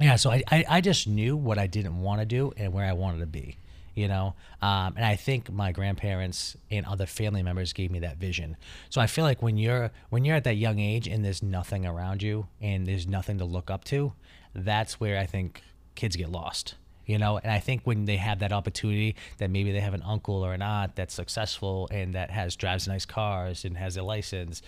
yeah, 0.00 0.16
so 0.16 0.30
I, 0.30 0.42
I, 0.50 0.64
I 0.68 0.80
just 0.80 1.06
knew 1.06 1.36
what 1.36 1.58
I 1.58 1.66
didn't 1.66 2.00
want 2.00 2.20
to 2.20 2.26
do 2.26 2.52
and 2.56 2.72
where 2.72 2.84
I 2.84 2.92
wanted 2.92 3.18
to 3.20 3.26
be, 3.26 3.56
you 3.94 4.08
know? 4.08 4.34
Um, 4.62 4.94
and 4.96 5.04
I 5.04 5.16
think 5.16 5.50
my 5.50 5.72
grandparents 5.72 6.56
and 6.70 6.86
other 6.86 7.06
family 7.06 7.42
members 7.42 7.72
gave 7.72 7.90
me 7.90 7.98
that 8.00 8.18
vision. 8.18 8.56
So 8.88 9.00
I 9.00 9.06
feel 9.06 9.24
like 9.24 9.42
when 9.42 9.56
you're 9.56 9.90
when 10.10 10.24
you're 10.24 10.36
at 10.36 10.44
that 10.44 10.56
young 10.56 10.78
age 10.78 11.08
and 11.08 11.24
there's 11.24 11.42
nothing 11.42 11.84
around 11.86 12.22
you 12.22 12.46
and 12.60 12.86
there's 12.86 13.06
nothing 13.06 13.38
to 13.38 13.44
look 13.44 13.70
up 13.70 13.84
to, 13.84 14.12
that's 14.54 15.00
where 15.00 15.18
I 15.18 15.26
think 15.26 15.62
kids 15.94 16.16
get 16.16 16.30
lost 16.30 16.74
you 17.10 17.18
know? 17.18 17.38
And 17.42 17.50
i 17.50 17.58
think 17.58 17.82
when 17.84 18.04
they 18.04 18.16
have 18.16 18.38
that 18.38 18.52
opportunity 18.52 19.16
that 19.38 19.50
maybe 19.50 19.72
they 19.72 19.80
have 19.80 19.94
an 19.94 20.02
uncle 20.02 20.44
or 20.46 20.52
an 20.52 20.62
aunt 20.62 20.96
that's 20.96 21.14
successful 21.14 21.88
and 21.90 22.14
that 22.14 22.30
has 22.30 22.56
drives 22.56 22.86
nice 22.86 23.04
cars 23.04 23.64
and 23.64 23.76
has 23.76 23.96
a 23.96 24.02
license 24.02 24.62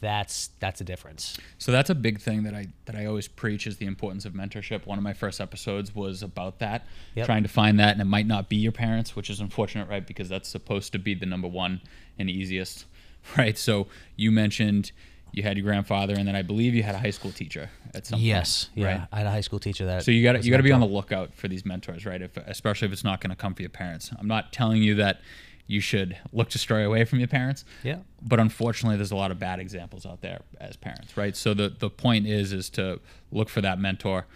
that's 0.00 0.50
that's 0.60 0.80
a 0.82 0.84
difference. 0.84 1.38
So 1.56 1.72
that's 1.72 1.88
a 1.88 1.94
big 1.94 2.20
thing 2.20 2.42
that 2.42 2.54
i 2.54 2.66
that 2.84 2.94
i 2.94 3.06
always 3.06 3.28
preach 3.28 3.66
is 3.66 3.78
the 3.78 3.86
importance 3.86 4.26
of 4.26 4.34
mentorship. 4.34 4.86
One 4.86 4.98
of 4.98 5.04
my 5.04 5.14
first 5.14 5.40
episodes 5.40 5.94
was 5.94 6.22
about 6.22 6.58
that 6.58 6.84
Yep. 7.14 7.26
trying 7.26 7.42
to 7.44 7.48
find 7.48 7.80
that 7.80 7.92
and 7.92 8.00
it 8.00 8.04
might 8.16 8.26
not 8.26 8.48
be 8.48 8.56
your 8.56 8.72
parents 8.72 9.16
which 9.16 9.30
is 9.30 9.40
unfortunate 9.40 9.88
right? 9.88 10.06
Because 10.06 10.28
that's 10.28 10.48
supposed 10.48 10.92
to 10.92 10.98
be 10.98 11.14
the 11.14 11.26
number 11.26 11.48
one 11.48 11.80
and 12.18 12.28
easiest 12.28 12.84
right? 13.38 13.56
So 13.56 13.86
you 14.16 14.30
mentioned 14.30 14.92
you 15.32 15.42
had 15.42 15.56
your 15.56 15.64
grandfather 15.64 16.14
and 16.14 16.26
then 16.26 16.34
i 16.36 16.42
believe 16.42 16.74
you 16.74 16.82
had 16.82 16.94
a 16.94 16.98
high 16.98 17.10
school 17.10 17.30
teacher 17.32 17.70
at 17.94 18.06
some 18.06 18.18
yes 18.20 18.64
point 18.66 18.76
Yes, 18.76 18.86
yeah 18.86 18.98
right 19.00 19.08
i 19.12 19.16
had 19.18 19.26
a 19.26 19.30
high 19.30 19.40
school 19.40 19.58
teacher 19.58 19.86
that 19.86 20.02
So 20.04 20.10
you 20.10 20.22
got 20.22 20.32
to 20.32 20.42
you 20.42 20.50
got 20.50 20.56
to 20.58 20.62
be 20.62 20.72
on 20.72 20.80
the 20.80 20.86
lookout 20.86 21.34
for 21.34 21.48
these 21.48 21.64
mentors, 21.64 22.04
right? 22.06 22.20
If 22.22 22.36
especially 22.36 22.86
if 22.86 22.92
it's 22.92 23.04
not 23.04 23.20
going 23.20 23.30
to 23.30 23.36
come 23.36 23.54
from 23.54 23.62
your 23.62 23.70
parents. 23.70 24.10
I'm 24.18 24.26
not 24.28 24.52
telling 24.52 24.82
you 24.82 24.94
that 24.96 25.20
you 25.66 25.80
should 25.80 26.16
look 26.32 26.48
to 26.50 26.58
stray 26.58 26.82
away 26.82 27.04
from 27.04 27.18
your 27.20 27.28
parents. 27.28 27.64
Yeah. 27.84 27.98
But 28.20 28.40
unfortunately, 28.40 28.96
there's 28.96 29.12
a 29.12 29.16
lot 29.16 29.30
of 29.30 29.38
bad 29.38 29.60
examples 29.60 30.04
out 30.04 30.20
there 30.20 30.40
as 30.60 30.74
parents, 30.76 31.16
right? 31.16 31.36
So 31.36 31.54
the 31.54 31.68
the 31.68 31.90
point 31.90 32.26
is 32.26 32.52
is 32.52 32.68
to 32.70 33.00
look 33.30 33.48
for 33.48 33.60
that 33.60 33.78
mentor. 33.78 34.26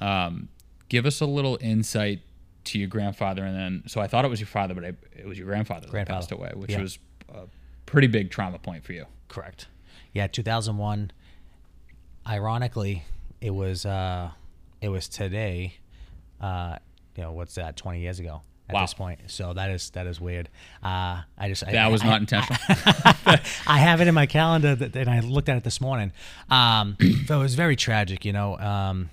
Um, 0.00 0.48
give 0.88 1.04
us 1.06 1.20
a 1.20 1.26
little 1.26 1.58
insight 1.60 2.20
to 2.64 2.78
your 2.78 2.88
grandfather, 2.88 3.44
and 3.44 3.56
then 3.56 3.82
so 3.86 4.00
I 4.00 4.06
thought 4.06 4.24
it 4.24 4.28
was 4.28 4.40
your 4.40 4.46
father, 4.46 4.74
but 4.74 4.84
I, 4.84 4.92
it 5.18 5.26
was 5.26 5.36
your 5.38 5.46
grandfather 5.46 5.86
that 5.88 6.08
passed 6.08 6.32
away, 6.32 6.52
which 6.54 6.70
Yeah. 6.70 6.80
was 6.82 6.98
a 7.28 7.42
pretty 7.86 8.06
big 8.08 8.30
trauma 8.30 8.58
point 8.58 8.84
for 8.84 8.92
you. 8.92 9.04
correct 9.28 9.66
yeah 10.12 10.26
2001 10.26 11.10
ironically 12.26 13.04
it 13.40 13.50
was 13.50 13.86
uh 13.86 14.30
it 14.80 14.88
was 14.88 15.08
today 15.08 15.74
uh 16.40 16.76
you 17.16 17.22
know 17.22 17.32
what's 17.32 17.54
that 17.54 17.76
20 17.76 18.00
years 18.00 18.18
ago 18.20 18.42
at 18.68 18.74
Wow. 18.74 18.82
this 18.82 18.94
point 18.94 19.20
so 19.26 19.52
that 19.54 19.70
is 19.70 19.90
that 19.90 20.06
is 20.06 20.20
weird 20.20 20.48
uh 20.82 21.22
i 21.38 21.48
just 21.48 21.66
I, 21.66 21.72
That 21.72 21.90
was 21.90 22.02
I- 22.02 22.06
not 22.06 22.20
intentional. 22.20 22.58
I 23.66 23.78
have 23.78 24.00
it 24.00 24.08
in 24.08 24.14
my 24.14 24.26
calendar 24.26 24.74
that, 24.74 24.96
and 24.96 25.08
I 25.10 25.20
looked 25.20 25.48
at 25.48 25.56
it 25.56 25.64
this 25.64 25.80
morning. 25.80 26.12
Um, 26.50 26.96
so 27.26 27.38
it 27.38 27.42
was 27.42 27.54
very 27.54 27.76
tragic, 27.76 28.24
you 28.24 28.32
know. 28.32 28.58
Um, 28.58 29.10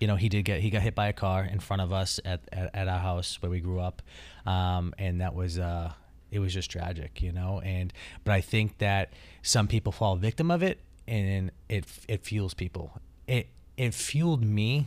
you 0.00 0.06
know, 0.06 0.16
he 0.16 0.28
did 0.30 0.44
get 0.44 0.60
he 0.60 0.70
got 0.70 0.80
hit 0.82 0.94
by 0.94 1.08
a 1.08 1.12
car 1.12 1.44
in 1.44 1.58
front 1.60 1.82
of 1.82 1.92
us 1.92 2.18
at, 2.24 2.40
at, 2.52 2.74
at 2.74 2.88
our 2.88 2.98
house 2.98 3.36
where 3.42 3.50
we 3.50 3.60
grew 3.60 3.80
up, 3.80 4.00
um, 4.46 4.94
and 4.98 5.20
that 5.20 5.34
was 5.34 5.58
uh, 5.58 5.92
it 6.30 6.38
was 6.38 6.52
just 6.52 6.70
tragic, 6.70 7.22
you 7.22 7.32
know. 7.32 7.60
And 7.64 7.92
but 8.24 8.32
I 8.32 8.40
think 8.40 8.78
that 8.78 9.12
some 9.42 9.68
people 9.68 9.92
fall 9.92 10.16
victim 10.16 10.50
of 10.50 10.62
it, 10.62 10.80
and 11.06 11.50
it 11.68 11.84
it 12.08 12.24
fuels 12.24 12.54
people. 12.54 13.00
It 13.26 13.48
it 13.76 13.94
fueled 13.94 14.44
me 14.44 14.86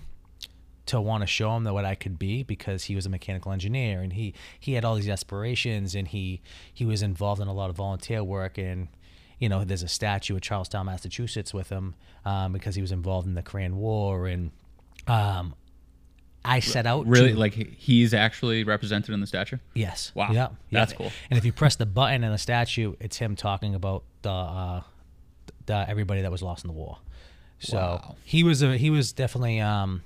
to 0.87 0.99
want 0.99 1.21
to 1.21 1.27
show 1.27 1.55
him 1.55 1.63
that 1.63 1.73
what 1.73 1.85
I 1.85 1.95
could 1.95 2.19
be 2.19 2.43
because 2.43 2.85
he 2.85 2.95
was 2.95 3.05
a 3.05 3.09
mechanical 3.09 3.51
engineer 3.51 4.01
and 4.01 4.13
he 4.13 4.33
he 4.59 4.73
had 4.73 4.83
all 4.83 4.95
these 4.95 5.07
aspirations 5.07 5.95
and 5.95 6.07
he 6.07 6.41
he 6.73 6.85
was 6.85 7.01
involved 7.01 7.41
in 7.41 7.47
a 7.47 7.53
lot 7.53 7.69
of 7.69 7.75
volunteer 7.75 8.23
work 8.23 8.57
and 8.57 8.87
you 9.39 9.47
know 9.47 9.63
there's 9.63 9.83
a 9.83 9.87
statue 9.87 10.35
at 10.35 10.41
Charlestown, 10.41 10.87
Massachusetts 10.87 11.53
with 11.53 11.69
him 11.69 11.95
um, 12.25 12.51
because 12.51 12.75
he 12.75 12.81
was 12.81 12.91
involved 12.91 13.27
in 13.27 13.35
the 13.35 13.41
Korean 13.41 13.77
War 13.77 14.27
and 14.27 14.51
um, 15.07 15.55
I 16.43 16.59
set 16.59 16.87
out 16.87 17.05
really, 17.05 17.33
to, 17.33 17.39
like 17.39 17.53
he's 17.53 18.13
actually 18.13 18.63
represented 18.63 19.13
in 19.13 19.19
the 19.21 19.27
statue. 19.27 19.57
Yes. 19.75 20.11
Wow. 20.15 20.31
Yeah. 20.31 20.47
That's 20.71 20.91
yeah. 20.93 20.97
cool. 20.97 21.11
And 21.29 21.37
if 21.37 21.45
you 21.45 21.51
press 21.51 21.75
the 21.75 21.85
button 21.85 22.23
in 22.23 22.31
the 22.31 22.37
statue, 22.37 22.95
it's 22.99 23.17
him 23.17 23.35
talking 23.35 23.75
about 23.75 24.03
the 24.23 24.31
uh, 24.31 24.81
the 25.67 25.85
everybody 25.87 26.21
that 26.21 26.31
was 26.31 26.41
lost 26.41 26.63
in 26.63 26.69
the 26.69 26.73
war. 26.73 26.97
So 27.59 27.77
Wow. 27.77 28.15
he 28.23 28.43
was 28.43 28.63
a 28.63 28.75
he 28.75 28.89
was 28.89 29.13
definitely 29.13 29.59
um, 29.59 30.01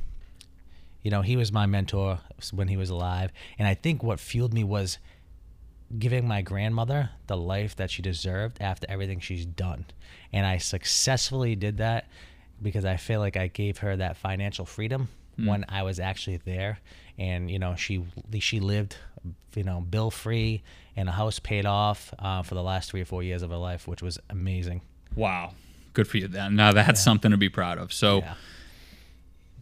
You 1.04 1.12
know, 1.12 1.22
he 1.22 1.38
was 1.38 1.52
my 1.52 1.68
mentor 1.68 2.20
when 2.52 2.68
he 2.68 2.78
was 2.78 2.90
alive, 2.90 3.32
and 3.58 3.68
I 3.68 3.76
think 3.76 4.04
what 4.04 4.20
fueled 4.20 4.54
me 4.54 4.64
was 4.64 4.98
giving 6.00 6.28
my 6.28 6.42
grandmother 6.42 7.12
the 7.28 7.38
life 7.38 7.76
that 7.76 7.92
she 7.92 8.02
deserved 8.02 8.58
after 8.60 8.88
everything 8.90 9.20
she's 9.20 9.46
done. 9.46 9.86
And 10.34 10.46
I 10.46 10.58
successfully 10.58 11.56
did 11.56 11.78
that 11.78 12.08
because 12.62 12.86
I 12.86 12.98
feel 12.98 13.20
like 13.20 13.38
I 13.38 13.48
gave 13.48 13.78
her 13.78 13.96
that 13.96 14.18
financial 14.18 14.66
freedom 14.66 15.10
mm. 15.40 15.48
when 15.48 15.66
I 15.70 15.84
was 15.84 16.00
actually 16.00 16.38
there. 16.38 16.80
And 17.18 17.50
you 17.50 17.60
know, 17.60 17.76
she 17.76 18.06
she 18.40 18.60
lived, 18.60 18.98
you 19.56 19.64
know, 19.64 19.82
bill 19.82 20.12
free 20.12 20.64
and 20.96 21.10
a 21.10 21.14
house 21.14 21.40
paid 21.40 21.66
off 21.66 22.14
uh, 22.20 22.42
for 22.42 22.56
the 22.56 22.64
last 22.64 22.92
three 22.92 23.02
or 23.02 23.06
four 23.06 23.24
years 23.24 23.42
of 23.42 23.50
her 23.52 23.58
life, 23.58 23.88
which 23.88 24.02
was 24.02 24.20
amazing. 24.30 24.82
Wow, 25.16 25.54
good 25.94 26.08
for 26.08 26.18
you. 26.18 26.28
Then 26.28 26.56
now 26.56 26.74
that's 26.74 27.00
yeah. 27.00 27.04
something 27.04 27.32
to 27.32 27.38
be 27.38 27.50
proud 27.50 27.78
of. 27.78 27.94
So. 27.94 28.20
Yeah 28.20 28.36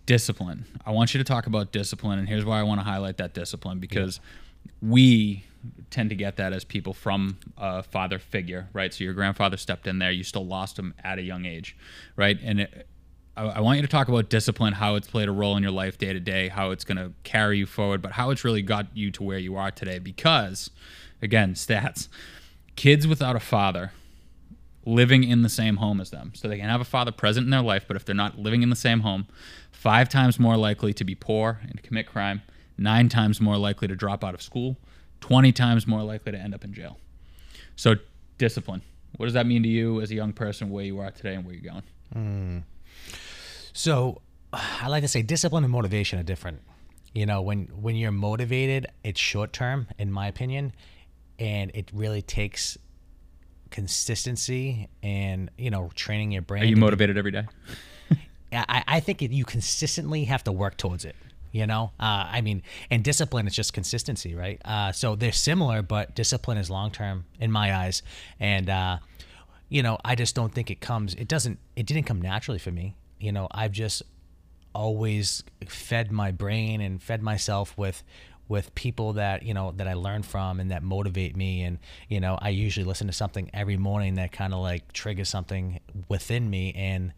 discipline. 0.05 0.65
I 0.85 0.91
want 0.91 1.13
you 1.13 1.17
to 1.19 1.23
talk 1.23 1.47
about 1.47 1.71
discipline, 1.71 2.19
and 2.19 2.27
here's 2.27 2.43
why 2.43 2.59
I 2.59 2.63
want 2.63 2.81
to 2.81 2.83
highlight 2.83 3.15
that 3.17 3.33
discipline 3.33 3.79
because 3.79 4.19
we 4.81 5.45
tend 5.89 6.09
to 6.09 6.15
get 6.15 6.35
that 6.37 6.53
as 6.53 6.63
people 6.63 6.93
from 6.93 7.37
a 7.57 7.83
father 7.83 8.19
figure, 8.19 8.67
right? 8.73 8.93
So 8.93 9.03
your 9.03 9.13
grandfather 9.13 9.57
stepped 9.57 9.87
in 9.87 9.99
there, 9.99 10.11
you 10.11 10.23
still 10.23 10.45
lost 10.45 10.77
him 10.77 10.93
at 11.03 11.19
a 11.19 11.21
young 11.21 11.45
age, 11.45 11.77
right? 12.15 12.37
And 12.43 12.61
it, 12.61 12.87
I, 13.35 13.43
I 13.43 13.59
want 13.61 13.77
you 13.77 13.81
to 13.81 13.87
talk 13.87 14.07
about 14.07 14.29
discipline, 14.29 14.73
how 14.73 14.95
it's 14.95 15.07
played 15.07 15.27
a 15.27 15.31
role 15.31 15.57
in 15.57 15.63
your 15.63 15.71
life 15.71 15.97
day 15.97 16.13
to 16.13 16.19
day, 16.19 16.49
how 16.49 16.71
it's 16.71 16.83
going 16.83 16.97
to 16.97 17.13
carry 17.23 17.57
you 17.57 17.65
forward, 17.65 18.01
but 18.01 18.13
how 18.13 18.29
it's 18.29 18.43
really 18.43 18.61
got 18.61 18.87
you 18.93 19.11
to 19.11 19.23
where 19.23 19.37
you 19.37 19.55
are 19.55 19.71
today. 19.71 19.99
Because, 19.99 20.69
again, 21.21 21.53
stats 21.53 22.07
kids 22.75 23.07
without 23.07 23.35
a 23.35 23.39
father 23.39 23.91
living 24.85 25.23
in 25.23 25.43
the 25.43 25.49
same 25.49 25.77
home 25.77 26.01
as 26.01 26.09
them. 26.09 26.31
So 26.35 26.47
they 26.47 26.57
can 26.57 26.69
have 26.69 26.81
a 26.81 26.85
father 26.85 27.11
present 27.11 27.45
in 27.45 27.51
their 27.51 27.61
life, 27.61 27.85
but 27.87 27.95
if 27.95 28.05
they're 28.05 28.15
not 28.15 28.37
living 28.37 28.63
in 28.63 28.69
the 28.69 28.75
same 28.75 29.01
home, 29.01 29.27
five 29.71 30.09
times 30.09 30.39
more 30.39 30.57
likely 30.57 30.93
to 30.93 31.03
be 31.03 31.15
poor 31.15 31.59
and 31.61 31.81
commit 31.83 32.07
crime, 32.07 32.41
nine 32.77 33.09
times 33.09 33.39
more 33.39 33.57
likely 33.57 33.87
to 33.87 33.95
drop 33.95 34.23
out 34.23 34.33
of 34.33 34.41
school, 34.41 34.77
20 35.21 35.51
times 35.53 35.87
more 35.87 36.03
likely 36.03 36.33
to 36.33 36.37
end 36.37 36.53
up 36.53 36.63
in 36.63 36.73
jail. 36.73 36.97
So, 37.75 37.95
discipline. 38.37 38.81
What 39.17 39.27
does 39.27 39.33
that 39.33 39.45
mean 39.45 39.63
to 39.63 39.69
you 39.69 40.01
as 40.01 40.11
a 40.11 40.15
young 40.15 40.33
person, 40.33 40.69
where 40.69 40.83
you 40.83 40.99
are 40.99 41.11
today 41.11 41.35
and 41.35 41.45
where 41.45 41.53
you're 41.53 41.71
going? 41.71 41.83
Mm. 42.15 42.63
So, 43.73 44.21
I 44.53 44.87
like 44.87 45.03
to 45.03 45.07
say 45.07 45.21
discipline 45.21 45.63
and 45.63 45.71
motivation 45.71 46.19
are 46.19 46.23
different. 46.23 46.61
You 47.13 47.25
know, 47.25 47.41
when 47.41 47.65
when 47.79 47.95
you're 47.95 48.11
motivated, 48.11 48.87
it's 49.03 49.19
short 49.19 49.53
term, 49.53 49.87
in 49.99 50.11
my 50.11 50.27
opinion, 50.27 50.73
and 51.37 51.71
it 51.75 51.91
really 51.93 52.21
takes 52.21 52.77
consistency 53.69 54.87
and 55.01 55.49
you 55.57 55.69
know 55.69 55.91
training 55.95 56.31
your 56.31 56.41
brain. 56.41 56.63
Are 56.63 56.67
you 56.67 56.75
motivated 56.75 57.15
be, 57.15 57.19
every 57.19 57.31
day? 57.31 57.45
I, 58.53 58.83
I 58.87 58.99
think 58.99 59.21
it, 59.21 59.31
you 59.31 59.45
consistently 59.45 60.25
have 60.25 60.43
to 60.45 60.51
work 60.51 60.77
towards 60.77 61.05
it 61.05 61.15
you 61.51 61.65
know 61.65 61.91
uh, 61.99 62.27
i 62.29 62.41
mean 62.41 62.61
and 62.89 63.03
discipline 63.03 63.47
is 63.47 63.55
just 63.55 63.73
consistency 63.73 64.35
right 64.35 64.61
uh, 64.65 64.91
so 64.91 65.15
they're 65.15 65.31
similar 65.31 65.81
but 65.81 66.13
discipline 66.15 66.57
is 66.57 66.69
long 66.69 66.91
term 66.91 67.25
in 67.39 67.51
my 67.51 67.73
eyes 67.73 68.03
and 68.39 68.69
uh, 68.69 68.97
you 69.69 69.81
know 69.81 69.97
i 70.03 70.15
just 70.15 70.35
don't 70.35 70.53
think 70.53 70.69
it 70.69 70.81
comes 70.81 71.13
it 71.15 71.27
doesn't 71.27 71.57
it 71.75 71.85
didn't 71.85 72.03
come 72.03 72.21
naturally 72.21 72.59
for 72.59 72.71
me 72.71 72.95
you 73.23 73.31
know 73.31 73.47
i've 73.51 73.71
just 73.71 74.03
always 74.73 75.43
fed 75.67 76.11
my 76.11 76.31
brain 76.31 76.81
and 76.81 77.01
fed 77.01 77.21
myself 77.21 77.77
with 77.77 78.03
with 78.47 78.73
people 78.75 79.13
that 79.13 79.43
you 79.43 79.53
know 79.53 79.71
that 79.77 79.87
I 79.87 79.93
learn 79.93 80.21
from 80.21 80.59
and 80.59 80.71
that 80.71 80.83
motivate 80.83 81.35
me 81.35 81.63
and 81.63 81.79
you 82.09 82.19
know 82.19 82.37
I 82.41 82.49
usually 82.49 82.83
listen 82.83 83.07
to 83.07 83.13
something 83.13 83.49
every 83.53 83.77
morning 83.77 84.15
that 84.15 84.31
kind 84.31 84.53
of 84.53 84.59
like 84.59 84.91
triggers 84.91 85.29
something 85.29 85.79
within 86.09 86.49
me 86.49 86.73
and 86.75 87.13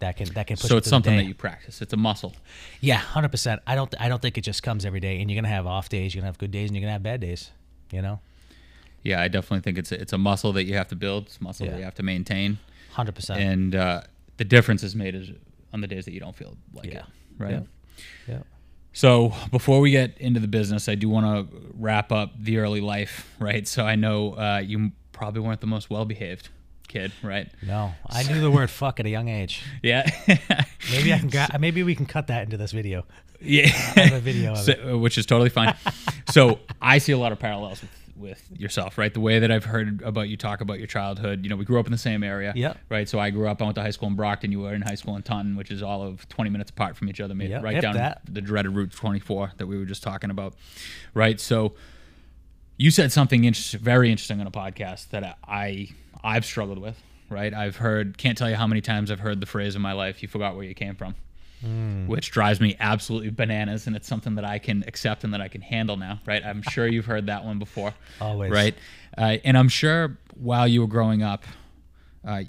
that 0.00 0.16
can 0.16 0.32
that 0.34 0.46
can 0.46 0.56
push. 0.56 0.68
So 0.68 0.76
it's 0.76 0.88
something 0.88 1.16
that 1.16 1.24
you 1.24 1.34
practice. 1.34 1.82
It's 1.82 1.92
a 1.92 1.96
muscle. 1.96 2.34
Yeah, 2.80 2.96
hundred 2.96 3.30
percent. 3.30 3.60
I 3.66 3.74
don't 3.74 3.94
I 4.00 4.08
don't 4.08 4.20
think 4.20 4.38
it 4.38 4.40
just 4.40 4.62
comes 4.62 4.84
every 4.84 5.00
day. 5.00 5.20
And 5.20 5.30
you're 5.30 5.40
gonna 5.40 5.54
have 5.54 5.66
off 5.66 5.88
days. 5.88 6.14
You're 6.14 6.22
gonna 6.22 6.30
have 6.30 6.38
good 6.38 6.50
days, 6.50 6.70
and 6.70 6.76
you're 6.76 6.82
gonna 6.82 6.92
have 6.92 7.02
bad 7.02 7.20
days. 7.20 7.50
You 7.92 8.02
know. 8.02 8.20
Yeah, 9.02 9.20
I 9.20 9.28
definitely 9.28 9.60
think 9.60 9.78
it's 9.78 9.92
a, 9.92 10.00
it's 10.00 10.12
a 10.12 10.18
muscle 10.18 10.52
that 10.54 10.64
you 10.64 10.74
have 10.74 10.88
to 10.88 10.96
build. 10.96 11.26
It's 11.26 11.38
a 11.38 11.44
muscle 11.44 11.66
yeah. 11.66 11.72
that 11.72 11.78
you 11.78 11.84
have 11.84 11.94
to 11.96 12.02
maintain. 12.02 12.58
Hundred 12.92 13.14
percent. 13.14 13.40
And 13.40 13.74
uh, 13.74 14.02
the 14.38 14.44
difference 14.44 14.82
is 14.82 14.96
made 14.96 15.14
is 15.14 15.30
on 15.72 15.80
the 15.80 15.86
days 15.86 16.04
that 16.04 16.12
you 16.12 16.20
don't 16.20 16.34
feel 16.36 16.56
like 16.74 16.86
yeah. 16.86 16.98
it. 16.98 17.04
Right. 17.38 17.52
Yeah. 17.52 17.62
yeah. 18.28 18.42
So 18.92 19.32
before 19.50 19.80
we 19.80 19.90
get 19.90 20.18
into 20.18 20.40
the 20.40 20.48
business, 20.48 20.88
I 20.88 20.96
do 20.96 21.08
want 21.08 21.26
to 21.50 21.56
wrap 21.74 22.10
up 22.10 22.32
the 22.38 22.58
early 22.58 22.80
life, 22.80 23.32
right? 23.38 23.66
So 23.66 23.84
I 23.84 23.94
know 23.94 24.32
uh, 24.32 24.62
you 24.64 24.92
probably 25.12 25.42
weren't 25.42 25.60
the 25.60 25.66
most 25.66 25.90
well 25.90 26.04
behaved 26.04 26.48
kid, 26.88 27.12
right? 27.22 27.48
No, 27.62 27.92
I 28.08 28.24
knew 28.24 28.40
the 28.40 28.50
word 28.50 28.68
fuck 28.68 28.98
at 28.98 29.06
a 29.06 29.10
young 29.10 29.28
age. 29.28 29.62
Yeah. 29.82 30.10
maybe 30.90 31.14
I 31.14 31.18
can. 31.18 31.28
Gra- 31.28 31.58
maybe 31.58 31.82
we 31.82 31.94
can 31.94 32.06
cut 32.06 32.26
that 32.26 32.42
into 32.42 32.56
this 32.56 32.72
video. 32.72 33.06
Yeah, 33.40 33.70
a 33.96 34.20
video 34.20 34.54
so, 34.56 34.72
uh, 34.72 34.98
which 34.98 35.16
is 35.16 35.24
totally 35.24 35.48
fine. 35.48 35.74
so 36.30 36.58
I 36.82 36.98
see 36.98 37.12
a 37.12 37.18
lot 37.18 37.32
of 37.32 37.38
parallels 37.38 37.80
with, 37.80 37.90
with 38.20 38.48
yourself, 38.56 38.98
right? 38.98 39.12
The 39.12 39.20
way 39.20 39.38
that 39.38 39.50
I've 39.50 39.64
heard 39.64 40.02
about 40.02 40.28
you 40.28 40.36
talk 40.36 40.60
about 40.60 40.78
your 40.78 40.86
childhood. 40.86 41.42
You 41.42 41.50
know, 41.50 41.56
we 41.56 41.64
grew 41.64 41.80
up 41.80 41.86
in 41.86 41.92
the 41.92 41.98
same 41.98 42.22
area. 42.22 42.52
Yeah. 42.54 42.74
Right. 42.88 43.08
So 43.08 43.18
I 43.18 43.30
grew 43.30 43.48
up. 43.48 43.60
I 43.60 43.64
went 43.64 43.74
to 43.76 43.82
high 43.82 43.90
school 43.90 44.08
in 44.08 44.16
Brockton. 44.16 44.52
You 44.52 44.60
were 44.60 44.74
in 44.74 44.82
high 44.82 44.94
school 44.94 45.16
in 45.16 45.22
Taunton, 45.22 45.56
which 45.56 45.70
is 45.70 45.82
all 45.82 46.02
of 46.02 46.28
20 46.28 46.50
minutes 46.50 46.70
apart 46.70 46.96
from 46.96 47.08
each 47.08 47.20
other. 47.20 47.34
Maybe 47.34 47.50
yep, 47.50 47.62
right 47.62 47.80
down 47.80 47.94
that. 47.94 48.22
the 48.30 48.40
dreaded 48.40 48.74
Route 48.74 48.92
24 48.92 49.52
that 49.56 49.66
we 49.66 49.78
were 49.78 49.84
just 49.84 50.02
talking 50.02 50.30
about. 50.30 50.54
Right. 51.14 51.40
So 51.40 51.74
you 52.76 52.90
said 52.90 53.12
something 53.12 53.44
inter- 53.44 53.78
very 53.78 54.10
interesting 54.10 54.40
on 54.40 54.46
a 54.46 54.50
podcast 54.50 55.10
that 55.10 55.38
I 55.46 55.88
I've 56.22 56.44
struggled 56.44 56.78
with 56.78 57.02
right? 57.30 57.54
I've 57.54 57.76
heard, 57.76 58.18
can't 58.18 58.36
tell 58.36 58.50
you 58.50 58.56
how 58.56 58.66
many 58.66 58.80
times 58.80 59.10
I've 59.10 59.20
heard 59.20 59.40
the 59.40 59.46
phrase 59.46 59.76
in 59.76 59.82
my 59.82 59.92
life, 59.92 60.20
you 60.20 60.28
forgot 60.28 60.56
where 60.56 60.64
you 60.64 60.74
came 60.74 60.96
from, 60.96 61.14
mm. 61.64 62.06
which 62.06 62.30
drives 62.30 62.60
me 62.60 62.76
absolutely 62.80 63.30
bananas. 63.30 63.86
And 63.86 63.96
it's 63.96 64.08
something 64.08 64.34
that 64.36 64.44
I 64.44 64.58
can 64.58 64.84
accept 64.86 65.24
and 65.24 65.34
that 65.34 65.40
I 65.40 65.48
can 65.48 65.60
handle 65.60 65.96
now, 65.96 66.20
right? 66.26 66.44
I'm 66.44 66.62
sure 66.62 66.86
you've 66.86 67.06
heard 67.06 67.26
that 67.26 67.44
one 67.44 67.58
before. 67.58 67.94
Always. 68.20 68.50
Right. 68.50 68.74
Uh, 69.16 69.36
and 69.44 69.56
I'm 69.56 69.68
sure 69.68 70.18
while 70.34 70.66
you 70.68 70.80
were 70.80 70.86
growing 70.86 71.22
up, 71.22 71.44
uh, 72.26 72.42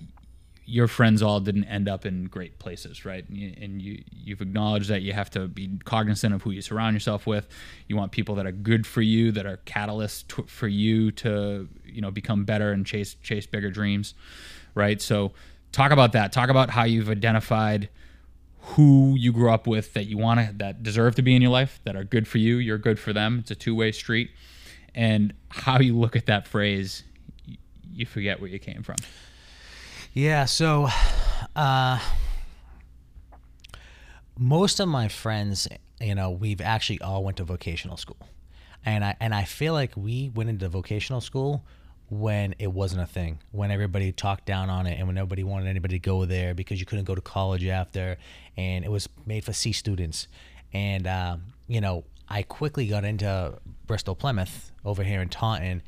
your 0.66 0.88
friends 0.88 1.22
all 1.22 1.40
didn't 1.40 1.66
end 1.66 1.90
up 1.90 2.06
in 2.06 2.26
great 2.26 2.58
places, 2.60 3.04
right? 3.04 3.28
And 3.28 3.82
you 3.82 4.04
you've 4.10 4.42
acknowledged 4.42 4.90
that 4.90 5.02
you 5.02 5.12
have 5.12 5.30
to 5.32 5.48
be 5.48 5.80
cognizant 5.84 6.34
of 6.34 6.44
who 6.44 6.52
you 6.52 6.62
surround 6.62 6.94
yourself 6.94 7.28
with. 7.28 7.50
You 7.88 7.98
want 7.98 8.14
people 8.14 8.36
that 8.36 8.46
are 8.46 8.54
good 8.54 8.88
for 8.88 9.02
you, 9.02 9.34
that 9.34 9.46
are 9.46 9.58
catalysts 9.66 10.48
for 10.48 10.70
you 10.70 11.12
to 11.12 11.68
you 11.84 12.00
know 12.00 12.12
become 12.12 12.46
better 12.46 12.72
and 12.72 12.86
chase 12.86 13.16
chase 13.22 13.46
bigger 13.46 13.70
dreams 13.70 14.14
right? 14.76 15.02
So 15.02 15.34
talk 15.72 15.92
about 15.92 16.14
that. 16.14 16.32
Talk 16.32 16.50
about 16.50 16.70
how 16.70 16.84
you've 16.84 17.10
identified 17.10 17.90
who 18.62 19.16
you 19.18 19.32
grew 19.34 19.52
up 19.52 19.68
with 19.68 19.94
that 19.94 20.06
you 20.06 20.18
want 20.18 20.40
to 20.40 20.54
that 20.58 20.84
deserve 20.84 21.16
to 21.16 21.22
be 21.22 21.36
in 21.36 21.42
your 21.42 21.52
life 21.52 21.80
that 21.84 21.96
are 21.96 22.04
good 22.04 22.28
for 22.28 22.38
you 22.38 22.58
you're 22.58 22.78
good 22.78 23.00
for 23.00 23.12
them. 23.14 23.40
It's 23.40 23.52
a 23.52 23.56
two-way 23.56 23.92
street. 23.92 24.32
And 24.94 25.34
how 25.50 25.80
you 25.80 25.98
look 25.98 26.16
at 26.16 26.26
that 26.28 26.48
phrase 26.48 27.04
you 27.94 28.06
forget 28.06 28.40
where 28.40 28.50
you 28.50 28.60
came 28.60 28.84
from. 28.84 28.98
Yeah 30.14 30.46
so 30.46 30.90
uh 31.56 32.00
most 34.38 34.80
of 34.80 34.88
my 34.88 35.08
friends 35.08 35.68
you 36.00 36.16
know 36.16 36.32
we've 36.32 36.62
actually 36.62 37.02
all 37.02 37.24
went 37.24 37.38
to 37.38 37.44
vocational 37.44 37.98
school. 37.98 38.20
And 38.86 39.04
i 39.04 39.16
and 39.20 39.34
i 39.34 39.44
feel 39.44 39.74
like 39.74 39.92
we 39.96 40.30
went 40.30 40.50
into 40.50 40.70
vocational 40.70 41.22
school 41.22 41.66
when 42.12 42.54
it 42.60 42.68
wasn't 42.68 43.02
a 43.02 43.06
thing, 43.06 43.40
when 43.52 43.72
everybody 43.72 44.12
talked 44.12 44.46
down 44.46 44.70
on 44.70 44.86
it, 44.86 45.00
and 45.00 45.08
when 45.08 45.16
nobody 45.16 45.46
wanted 45.46 45.68
anybody 45.68 45.96
to 45.96 46.00
go 46.00 46.26
there 46.26 46.54
because 46.54 46.78
you 46.78 46.86
couldn't 46.86 47.06
go 47.06 47.16
to 47.16 47.22
college 47.22 47.66
after, 47.66 48.18
and 48.58 48.84
it 48.84 48.92
was 48.92 49.08
made 49.26 49.46
for 49.46 49.54
C 49.54 49.72
students. 49.72 50.28
And 50.74 51.08
uh, 51.08 51.38
you 51.68 51.80
know, 51.80 52.04
I 52.28 52.44
quickly 52.44 52.86
got 52.88 53.06
into 53.06 53.58
Bristol 53.88 54.14
Plymouth 54.14 54.72
over 54.84 55.04
here 55.04 55.22
in 55.22 55.30
Taunton, 55.30 55.82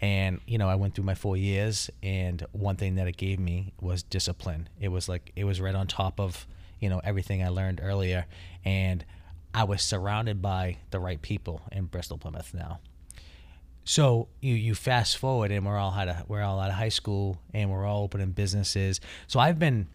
and 0.00 0.40
you 0.46 0.56
know, 0.56 0.66
I 0.66 0.76
went 0.76 0.94
through 0.94 1.04
my 1.04 1.14
four 1.14 1.36
years, 1.36 1.90
and 2.02 2.44
one 2.52 2.76
thing 2.76 2.94
that 2.94 3.06
it 3.06 3.18
gave 3.18 3.38
me 3.38 3.74
was 3.78 4.02
discipline. 4.02 4.70
It 4.80 4.88
was 4.88 5.10
like 5.10 5.30
it 5.36 5.44
was 5.44 5.60
right 5.60 5.74
on 5.74 5.86
top 5.86 6.18
of 6.18 6.46
you 6.80 6.88
know 6.88 7.02
everything 7.04 7.42
I 7.42 7.48
learned 7.48 7.82
earlier, 7.82 8.24
and 8.64 9.04
I 9.52 9.64
was 9.64 9.82
surrounded 9.82 10.40
by 10.40 10.78
the 10.90 11.00
right 11.00 11.20
people 11.20 11.60
in 11.70 11.84
Bristol 11.84 12.16
Plymouth 12.16 12.54
now. 12.54 12.80
So 13.88 14.26
you 14.40 14.54
you 14.54 14.74
fast 14.74 15.16
forward 15.16 15.52
and 15.52 15.64
we're 15.64 15.78
all 15.78 15.92
out 15.92 16.08
of 16.08 16.28
we're 16.28 16.42
all 16.42 16.58
out 16.58 16.70
of 16.70 16.74
high 16.74 16.88
school 16.88 17.38
and 17.54 17.70
we're 17.70 17.86
all 17.86 18.02
opening 18.02 18.32
businesses. 18.32 19.00
So 19.28 19.38
I've 19.38 19.60
been 19.60 19.86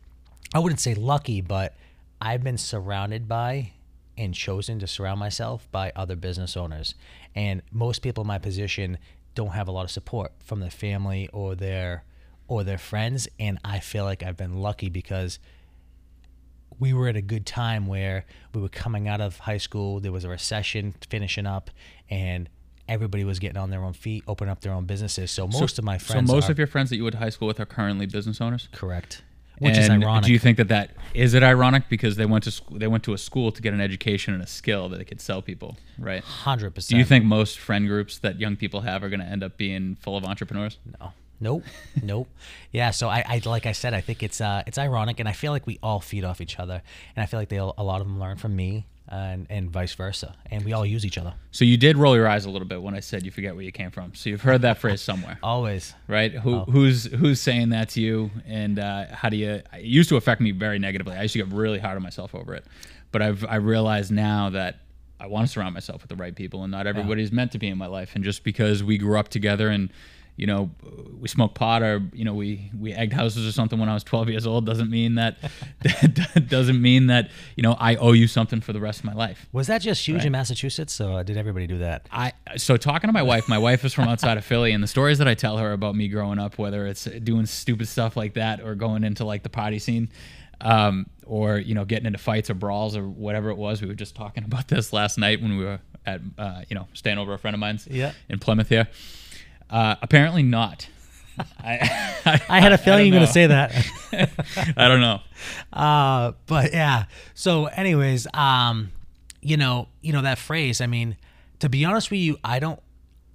I 0.56 0.60
wouldn't 0.60 0.80
say 0.80 0.96
lucky, 0.96 1.42
but 1.42 1.76
I've 2.22 2.42
been 2.42 2.58
surrounded 2.58 3.28
by 3.28 3.74
and 4.18 4.34
chosen 4.34 4.80
to 4.80 4.88
surround 4.88 5.20
myself 5.20 5.68
by 5.74 5.92
other 5.94 6.16
business 6.16 6.56
owners. 6.56 6.96
And 7.36 7.62
most 7.70 8.02
people 8.02 8.22
in 8.22 8.30
my 8.30 8.38
position 8.38 8.98
don't 9.36 9.50
have 9.50 9.68
a 9.68 9.72
lot 9.72 9.84
of 9.84 9.92
support 9.92 10.32
from 10.40 10.62
their 10.62 10.72
family 10.72 11.30
or 11.34 11.54
their 11.54 12.06
or 12.48 12.64
their 12.64 12.78
friends 12.78 13.28
and 13.42 13.60
I 13.66 13.80
feel 13.80 14.06
like 14.06 14.24
I've 14.24 14.38
been 14.38 14.62
lucky 14.62 14.88
because 14.88 15.38
we 16.80 16.94
were 16.94 17.10
at 17.10 17.18
a 17.18 17.22
good 17.22 17.46
time 17.46 17.88
where 17.88 18.26
we 18.54 18.62
were 18.62 18.70
coming 18.70 19.10
out 19.10 19.20
of 19.20 19.40
high 19.40 19.58
school, 19.58 20.00
there 20.00 20.14
was 20.14 20.24
a 20.24 20.30
recession 20.30 20.96
finishing 21.10 21.46
up 21.46 21.70
and 22.10 22.48
everybody 22.92 23.24
was 23.24 23.40
getting 23.40 23.58
on 23.58 23.70
their 23.70 23.84
own 23.84 23.94
feet, 23.94 24.24
opening 24.28 24.52
up 24.52 24.60
their 24.62 24.74
own 24.74 24.86
businesses. 24.86 25.32
So 25.32 25.48
most 25.48 25.78
so, 25.78 25.80
of 25.80 25.86
my 25.86 25.98
friends. 25.98 26.30
So 26.30 26.36
most 26.36 26.50
are, 26.50 26.52
of 26.52 26.58
your 26.58 26.68
friends 26.68 26.90
that 26.90 26.98
you 26.98 27.04
went 27.04 27.14
to 27.14 27.20
high 27.20 27.30
school 27.30 27.48
with 27.48 27.60
are 27.60 27.66
currently 27.66 28.06
business 28.06 28.42
owners. 28.42 28.68
Correct. 28.74 29.24
Which 29.60 29.78
is 29.78 29.90
And 29.90 30.04
ironic. 30.04 30.26
Do 30.26 30.34
you 30.34 30.40
think 30.40 30.58
that 30.58 30.70
that 30.70 30.92
is 31.14 31.36
it 31.36 31.44
ironic 31.44 31.88
because 31.88 32.16
they 32.16 32.26
went 32.26 32.44
to 32.46 32.52
school, 32.52 32.80
they 32.80 32.88
went 32.88 33.04
to 33.04 33.14
a 33.14 33.18
school 33.18 33.52
to 33.52 33.62
get 33.62 33.74
an 33.74 33.82
education 33.82 34.34
and 34.34 34.42
a 34.42 34.48
skill 34.48 34.90
that 34.90 34.98
they 34.98 35.06
could 35.06 35.22
sell 35.22 35.42
people, 35.42 35.78
right? 36.00 36.24
Hundred 36.24 36.74
percent. 36.74 36.96
Do 36.96 36.98
you 36.98 37.06
think 37.06 37.26
most 37.26 37.60
friend 37.60 37.88
groups 37.88 38.18
that 38.20 38.40
young 38.40 38.56
people 38.56 38.82
have 38.82 39.04
are 39.04 39.10
going 39.10 39.20
to 39.20 39.26
end 39.26 39.44
up 39.44 39.58
being 39.58 39.96
full 39.96 40.18
of 40.18 40.26
entrepreneurs? 40.26 40.80
No. 41.00 41.14
Nope. 41.40 41.64
nope. 42.04 42.28
Yeah. 42.72 42.90
So 42.90 43.08
I, 43.08 43.24
I, 43.28 43.42
like 43.46 43.68
I 43.68 43.74
said, 43.74 43.94
I 43.94 44.02
think 44.02 44.24
it's 44.24 44.42
uh, 44.42 44.64
it's 44.66 44.80
ironic, 44.80 45.20
and 45.20 45.30
I 45.30 45.34
feel 45.34 45.52
like 45.52 45.68
we 45.68 45.78
all 45.84 46.00
feed 46.00 46.24
off 46.24 46.42
each 46.42 46.58
other, 46.58 46.82
and 47.16 47.22
I 47.22 47.28
feel 47.28 47.40
like 47.40 47.50
they 47.50 47.58
a 47.58 47.66
lot 47.66 48.02
of 48.02 48.08
them 48.08 48.20
learn 48.20 48.38
from 48.38 48.56
me, 48.56 48.88
and 49.12 49.46
and 49.50 49.70
vice 49.70 49.94
versa, 49.94 50.34
and 50.50 50.64
we 50.66 50.74
all 50.74 50.86
use 50.86 51.06
each 51.06 51.18
other. 51.18 51.34
So 51.52 51.66
you 51.66 51.78
did 51.78 51.98
roll 51.98 52.16
your 52.16 52.28
eyes 52.28 52.46
a 52.46 52.50
little 52.50 52.68
bit 52.68 52.82
when 52.82 52.96
I 52.96 53.02
said 53.02 53.24
you 53.26 53.32
forget 53.32 53.54
where 53.54 53.64
you 53.64 53.72
came 53.72 53.92
from. 53.92 54.16
So 54.16 54.30
you've 54.30 54.42
heard 54.42 54.62
that 54.64 54.78
phrase 54.80 55.02
somewhere, 55.02 55.38
Always. 55.44 55.94
right? 56.08 56.32
Who 56.32 56.56
Oh. 56.56 56.66
who's 56.66 57.06
who's 57.06 57.40
saying 57.42 57.70
that 57.70 57.90
to 57.90 58.02
you, 58.02 58.32
and 58.48 58.80
uh, 58.80 59.06
how 59.12 59.30
do 59.30 59.38
you? 59.38 59.62
It 59.74 59.84
used 59.84 60.10
to 60.10 60.16
affect 60.16 60.42
me 60.42 60.52
very 60.52 60.80
negatively. 60.80 61.16
I 61.16 61.22
used 61.24 61.34
to 61.34 61.40
get 61.40 61.48
really 61.54 61.80
hard 61.80 61.98
on 61.98 62.02
myself 62.04 62.34
over 62.34 62.56
it, 62.56 62.66
but 63.12 63.22
I've 63.22 63.46
I 63.46 63.56
realized 63.56 64.12
now 64.12 64.50
that. 64.52 64.78
I 65.20 65.28
want 65.28 65.46
to 65.46 65.54
surround 65.54 65.76
myself 65.76 66.02
with 66.02 66.10
the 66.10 66.16
right 66.16 66.36
people, 66.36 66.64
and 66.64 66.72
not 66.72 66.88
everybody's 66.88 67.32
meant 67.32 67.52
to 67.52 67.60
be 67.60 67.68
in 67.68 67.78
my 67.78 67.86
life. 67.86 68.16
And 68.16 68.24
just 68.24 68.44
because 68.44 68.84
we 68.84 68.98
grew 68.98 69.20
up 69.20 69.30
together 69.30 69.70
and 69.70 69.92
you 70.38 70.48
know, 70.48 70.72
we 71.20 71.28
smoked 71.28 71.56
pot 71.56 71.84
or 71.84 72.02
you 72.14 72.26
know, 72.26 72.34
we 72.34 72.72
we 72.78 72.94
egged 72.94 73.14
houses 73.14 73.48
or 73.48 73.52
something 73.52 73.78
when 73.80 73.90
I 73.90 73.94
was 73.94 74.04
12 74.04 74.30
years 74.30 74.48
old 74.48 74.66
doesn't 74.66 74.90
mean 74.90 75.16
that 75.16 75.38
that 75.84 76.46
doesn't 76.50 76.82
mean 76.82 77.08
that 77.08 77.30
you 77.56 77.64
know 77.64 77.74
I 77.80 77.96
owe 77.98 78.14
you 78.14 78.28
something 78.28 78.62
for 78.62 78.74
the 78.74 78.80
rest 78.80 79.00
of 79.00 79.06
my 79.06 79.14
life. 79.14 79.48
Was 79.52 79.68
that 79.68 79.82
just 79.82 80.06
huge 80.08 80.18
Right. 80.20 80.26
in 80.28 80.32
Massachusetts? 80.32 80.94
So 80.94 81.18
uh, 81.18 81.24
did 81.24 81.38
everybody 81.38 81.68
do 81.68 81.78
that? 81.80 82.08
I 82.12 82.34
so 82.58 82.78
talking 82.78 83.08
to 83.10 83.14
my 83.14 83.22
wife. 83.22 83.48
My 83.48 83.58
wife 83.60 83.86
is 83.86 83.94
from 83.94 84.06
outside 84.08 84.38
of 84.38 84.46
Philly, 84.46 84.72
and 84.72 84.82
the 84.84 84.88
stories 84.88 85.18
that 85.20 85.28
I 85.28 85.36
tell 85.36 85.58
her 85.58 85.74
about 85.74 85.96
me 85.96 86.08
growing 86.08 86.40
up, 86.40 86.58
whether 86.58 86.88
it's 86.88 87.06
doing 87.06 87.46
stupid 87.46 87.88
stuff 87.88 88.18
like 88.18 88.34
that 88.36 88.62
or 88.62 88.74
going 88.76 89.04
into 89.04 89.26
like 89.26 89.44
the 89.44 89.50
party 89.50 89.78
scene, 89.80 90.10
um, 90.62 91.08
or 91.26 91.58
you 91.58 91.76
know 91.76 91.86
getting 91.86 92.06
into 92.08 92.20
fights 92.20 92.50
or 92.50 92.54
brawls 92.56 92.96
or 92.96 93.08
whatever 93.08 93.50
it 93.50 93.58
was. 93.58 93.82
We 93.82 93.88
were 93.88 93.94
just 93.96 94.16
talking 94.16 94.44
about 94.46 94.68
this 94.68 94.92
last 94.94 95.18
night 95.18 95.42
when 95.42 95.58
we 95.58 95.66
were 95.66 95.80
at 96.06 96.22
uh, 96.38 96.62
you 96.70 96.76
know 96.76 96.88
staying 96.94 97.20
over 97.20 97.34
a 97.34 97.38
friend 97.38 97.54
of 97.54 97.60
mine's 97.60 97.86
Yeah. 97.88 98.14
in 98.30 98.40
Plymouth 98.40 98.70
here. 98.70 98.88
Uh, 99.72 99.96
apparently 100.02 100.44
not. 100.44 100.90
I, 101.60 102.42
I 102.50 102.60
had 102.60 102.74
a 102.74 102.78
feeling 102.78 103.08
you 103.08 103.14
were 103.14 103.20
going 103.20 103.28
to 103.28 103.34
say 103.34 103.48
that. 103.48 103.74
I 104.78 104.88
don't 104.88 105.02
know. 105.02 105.22
Uh, 105.72 106.34
but 106.46 106.74
yeah. 106.74 107.06
So, 107.34 107.66
anyways, 107.66 108.28
um, 108.34 108.92
you 109.42 109.58
know, 109.58 109.88
you 110.02 110.14
know 110.14 110.22
that 110.22 110.38
phrase. 110.38 110.82
I 110.82 110.88
mean, 110.88 111.18
to 111.60 111.70
be 111.70 111.86
honest 111.86 112.12
with 112.12 112.20
you, 112.20 112.38
I 112.44 112.60
don't. 112.60 112.80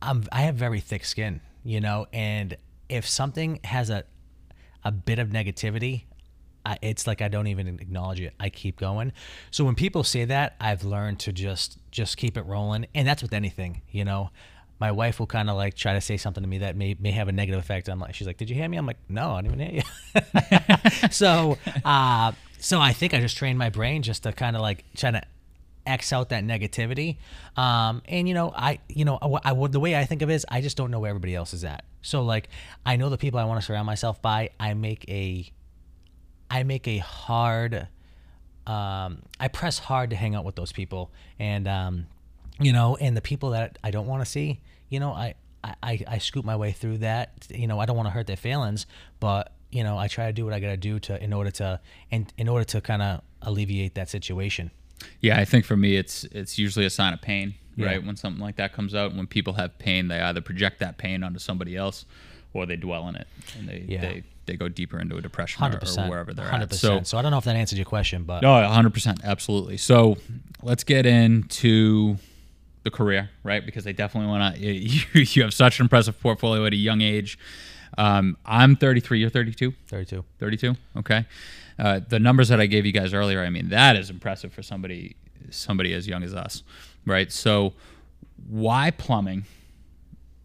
I'm. 0.03 0.25
I 0.31 0.43
have 0.43 0.57
very 0.57 0.81
thick 0.81 1.05
skin. 1.05 1.41
You 1.65 1.81
know, 1.81 2.07
and 2.13 2.57
if 2.89 3.09
something 3.09 3.61
has 3.65 3.91
a 3.91 4.05
a 4.85 4.93
bit 4.93 5.19
of 5.19 5.29
negativity, 5.31 6.05
I, 6.65 6.79
it's 6.83 7.07
like 7.07 7.23
I 7.23 7.29
don't 7.29 7.49
even 7.49 7.67
acknowledge 7.67 8.21
it. 8.21 8.35
I 8.39 8.51
keep 8.51 8.79
going. 8.79 9.13
So 9.51 9.65
when 9.65 9.75
people 9.75 10.05
say 10.05 10.27
that, 10.27 10.55
I've 10.61 10.85
learned 10.85 11.19
to 11.21 11.33
just 11.33 11.79
just 11.91 12.17
keep 12.19 12.37
it 12.37 12.43
rolling, 12.43 12.87
and 12.95 13.09
that's 13.09 13.23
with 13.23 13.33
anything. 13.33 13.83
You 13.91 14.05
know. 14.05 14.31
My 14.79 14.93
wife 14.93 15.19
will 15.19 15.27
kind 15.27 15.49
of 15.49 15.57
like 15.57 15.75
try 15.75 15.95
to 15.95 16.01
say 16.01 16.17
something 16.17 16.43
to 16.43 16.49
me 16.49 16.59
that 16.59 16.77
may, 16.77 16.97
may 16.99 17.13
have 17.13 17.29
a 17.29 17.33
negative 17.33 17.61
effect. 17.61 17.89
I'm 17.89 17.99
like, 17.99 18.15
she's 18.15 18.27
like, 18.27 18.37
"Did 18.37 18.51
you 18.51 18.57
hear 18.57 18.69
me?" 18.69 18.77
I'm 18.77 18.87
like, 18.87 18.99
"No, 19.09 19.33
I 19.33 19.43
didn't 19.43 19.61
even 19.61 19.71
hear 19.71 19.83
you." 19.83 21.11
so, 21.11 21.57
uh, 21.85 22.33
so 22.59 22.81
I 22.81 22.93
think 22.93 23.15
I 23.15 23.21
just 23.21 23.37
trained 23.37 23.59
my 23.59 23.71
brain 23.71 24.03
just 24.03 24.25
to 24.25 24.33
kind 24.33 24.55
of 24.57 24.63
like 24.63 24.85
try 24.95 25.11
to 25.11 25.23
X 25.87 26.13
out 26.13 26.31
that 26.31 26.45
negativity. 26.45 27.17
Um, 27.57 28.03
and 28.07 28.29
you 28.29 28.35
know, 28.35 28.53
I, 28.55 28.81
you 28.89 29.05
know, 29.05 29.19
I, 29.23 29.53
I 29.53 29.67
the 29.69 29.81
way 29.81 29.97
I 29.97 30.05
think 30.05 30.23
of 30.23 30.31
it 30.31 30.35
is 30.35 30.47
I 30.49 30.61
just 30.61 30.77
don't 30.77 30.91
know 30.91 31.01
where 31.01 31.11
everybody 31.11 31.35
else 31.35 31.55
is 31.55 31.65
at. 31.65 31.85
So 32.03 32.23
like, 32.23 32.49
I 32.85 32.97
know 32.97 33.09
the 33.09 33.19
people 33.19 33.39
I 33.41 33.45
want 33.45 33.61
to 33.61 33.67
surround 33.67 33.87
myself 33.87 34.21
by. 34.21 34.51
I 34.61 34.75
make 34.75 35.09
a, 35.09 35.51
I 36.51 36.63
make 36.63 36.87
a 36.87 36.99
hard, 36.99 37.89
um, 38.67 39.23
I 39.41 39.49
press 39.53 39.79
hard 39.79 40.11
to 40.11 40.17
hang 40.17 40.35
out 40.35 40.45
with 40.45 40.57
those 40.57 40.73
people, 40.73 41.11
and 41.39 41.67
um, 41.67 42.07
you 42.61 42.73
know, 42.73 42.97
and 42.97 43.17
the 43.17 43.21
people 43.21 43.51
that 43.51 43.79
I 43.85 43.91
don't 43.91 44.07
want 44.07 44.25
to 44.25 44.31
see, 44.31 44.61
you 44.89 45.01
know, 45.01 45.13
I, 45.13 45.35
I, 45.83 46.05
I 46.07 46.19
scoop 46.19 46.45
my 46.45 46.57
way 46.57 46.73
through 46.73 46.99
that. 46.99 47.47
You 47.51 47.67
know, 47.67 47.79
I 47.81 47.87
don't 47.87 47.97
want 47.97 48.07
to 48.07 48.11
hurt 48.11 48.27
their 48.27 48.37
feelings, 48.37 48.87
but 49.21 49.53
you 49.71 49.83
know, 49.83 49.99
I 49.99 50.09
try 50.09 50.27
to 50.27 50.33
do 50.33 50.45
what 50.45 50.55
I 50.55 50.61
got 50.61 50.69
to 50.69 50.77
do 50.77 50.99
to 51.01 51.23
in 51.23 51.33
order 51.33 51.51
to 51.53 51.81
and 52.11 52.33
in 52.39 52.49
order 52.49 52.65
to 52.65 52.81
kind 52.81 53.03
of 53.03 53.21
alleviate 53.43 53.95
that 53.97 54.09
situation. 54.09 54.71
Yeah, 55.21 55.39
I 55.39 55.45
think 55.45 55.65
for 55.65 55.77
me, 55.77 55.97
it's 55.97 56.25
it's 56.25 56.57
usually 56.59 56.87
a 56.87 56.91
sign 56.91 57.13
of 57.13 57.21
pain, 57.21 57.55
Yeah. 57.75 57.87
right? 57.87 58.05
When 58.07 58.17
something 58.17 58.41
like 58.43 58.57
that 58.57 58.73
comes 58.73 58.95
out, 58.95 59.15
when 59.15 59.27
people 59.27 59.55
have 59.55 59.77
pain, 59.79 60.09
they 60.09 60.21
either 60.21 60.41
project 60.41 60.79
that 60.81 60.99
pain 60.99 61.23
onto 61.23 61.39
somebody 61.39 61.77
else, 61.77 62.07
or 62.55 62.65
they 62.65 62.77
dwell 62.77 63.09
in 63.09 63.17
it 63.17 63.27
and 63.59 63.69
they 63.69 63.85
Yeah. 63.89 64.01
they, 64.01 64.23
they 64.47 64.57
go 64.57 64.69
deeper 64.69 65.01
into 65.01 65.17
a 65.17 65.21
depression 65.21 65.65
or, 65.65 65.77
or 65.77 66.09
wherever 66.09 66.33
they're 66.33 66.47
hundred 66.49 66.73
at. 66.73 66.79
So. 66.79 67.03
So 67.03 67.19
I 67.19 67.23
don't 67.23 67.33
know 67.33 67.39
if 67.39 67.45
that 67.45 67.57
answered 67.57 67.77
your 67.77 67.85
question, 67.85 68.23
but 68.23 68.41
no, 68.43 68.63
hundred 68.69 68.95
percent, 68.95 69.21
absolutely. 69.25 69.77
So, 69.77 70.17
let's 70.63 70.85
get 70.85 71.05
into 71.05 72.17
the 72.87 72.91
career, 72.91 73.29
right? 73.43 73.67
Because 73.67 73.85
they 73.85 73.93
definitely 73.93 74.31
want 74.31 74.57
to. 74.57 74.61
You, 74.67 75.01
you 75.13 75.43
have 75.43 75.53
such 75.53 75.79
an 75.79 75.85
impressive 75.85 76.19
portfolio 76.21 76.65
at 76.65 76.73
a 76.73 76.77
young 76.77 77.03
age. 77.03 77.39
Um, 77.99 78.37
I'm 78.47 78.77
33. 78.77 79.21
You're 79.21 79.31
32. 79.31 79.73
thirty-two. 79.89 80.25
32 80.39 80.75
okay 80.99 81.25
uh, 81.79 82.01
the 82.09 82.19
numbers 82.19 82.49
that 82.49 82.61
i 82.61 82.67
gave 82.67 82.85
you 82.85 82.93
guys 82.93 83.15
earlier 83.15 83.43
i 83.43 83.49
mean 83.51 83.69
that 83.71 83.97
is 83.97 84.11
impressive 84.11 84.53
for 84.53 84.63
somebody 84.63 85.17
somebody 85.51 85.93
as 85.95 86.07
young 86.07 86.23
as 86.23 86.35
us 86.35 86.63
right 87.07 87.31
so 87.33 87.73
why 88.49 88.91
plumbing 88.91 89.45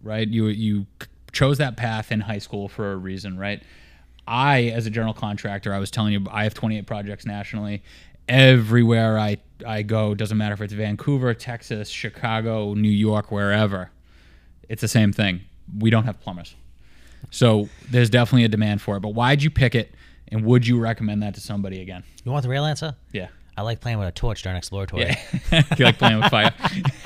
right 0.01 0.27
you 0.30 0.47
you 0.47 0.86
chose 1.34 1.58
that 1.58 1.75
path 1.75 2.12
in 2.12 2.21
high 2.21 2.38
school 2.38 2.67
for 2.69 2.91
a 2.93 2.95
reason 2.95 3.38
right 3.38 3.63
i 4.27 4.63
as 4.65 4.86
a 4.86 4.89
general 4.89 5.13
contractor 5.13 5.73
i 5.73 5.80
was 5.80 5.91
telling 5.91 6.13
you 6.13 6.25
i 6.32 6.43
have 6.43 6.54
28 6.54 6.86
projects 6.86 7.25
nationally 7.25 7.82
everywhere 8.30 9.17
i 9.19 9.36
i 9.65 9.82
go 9.82 10.13
doesn't 10.15 10.38
matter 10.38 10.54
if 10.54 10.62
it's 10.62 10.74
vancouver 10.74 11.34
texas 11.34 11.89
chicago 11.89 12.74
new 12.74 12.89
york 12.89 13.32
wherever 13.32 13.91
it's 14.69 14.82
the 14.82 14.88
same 14.88 15.12
thing 15.12 15.41
we 15.78 15.89
don't 15.89 16.06
have 16.06 16.19
plumbers 16.19 16.56
so 17.30 17.69
there's 17.89 18.10
definitely 18.10 18.45
a 18.45 18.50
demand 18.50 18.82
for 18.82 18.97
it. 18.97 19.02
But 19.02 19.10
why'd 19.10 19.43
you 19.43 19.50
pick 19.50 19.76
it, 19.76 19.93
and 20.30 20.45
would 20.45 20.65
you 20.65 20.80
recommend 20.80 21.21
that 21.24 21.36
to 21.36 21.41
somebody 21.41 21.82
again? 21.82 22.04
You 22.24 22.32
want 22.32 22.43
the 22.43 22.50
real 22.50 22.65
answer? 22.65 22.95
Yeah. 23.12 23.28
I 23.58 23.63
like 23.63 23.82
playing 23.82 24.00
with 24.00 24.08
a 24.08 24.12
torch 24.13 24.43
during 24.43 24.58
exploratory. 24.58 25.15
Yeah. 25.52 25.63
you 25.78 25.86
like 25.86 25.97
playing 25.97 26.19
with 26.19 26.32
fire. 26.32 26.54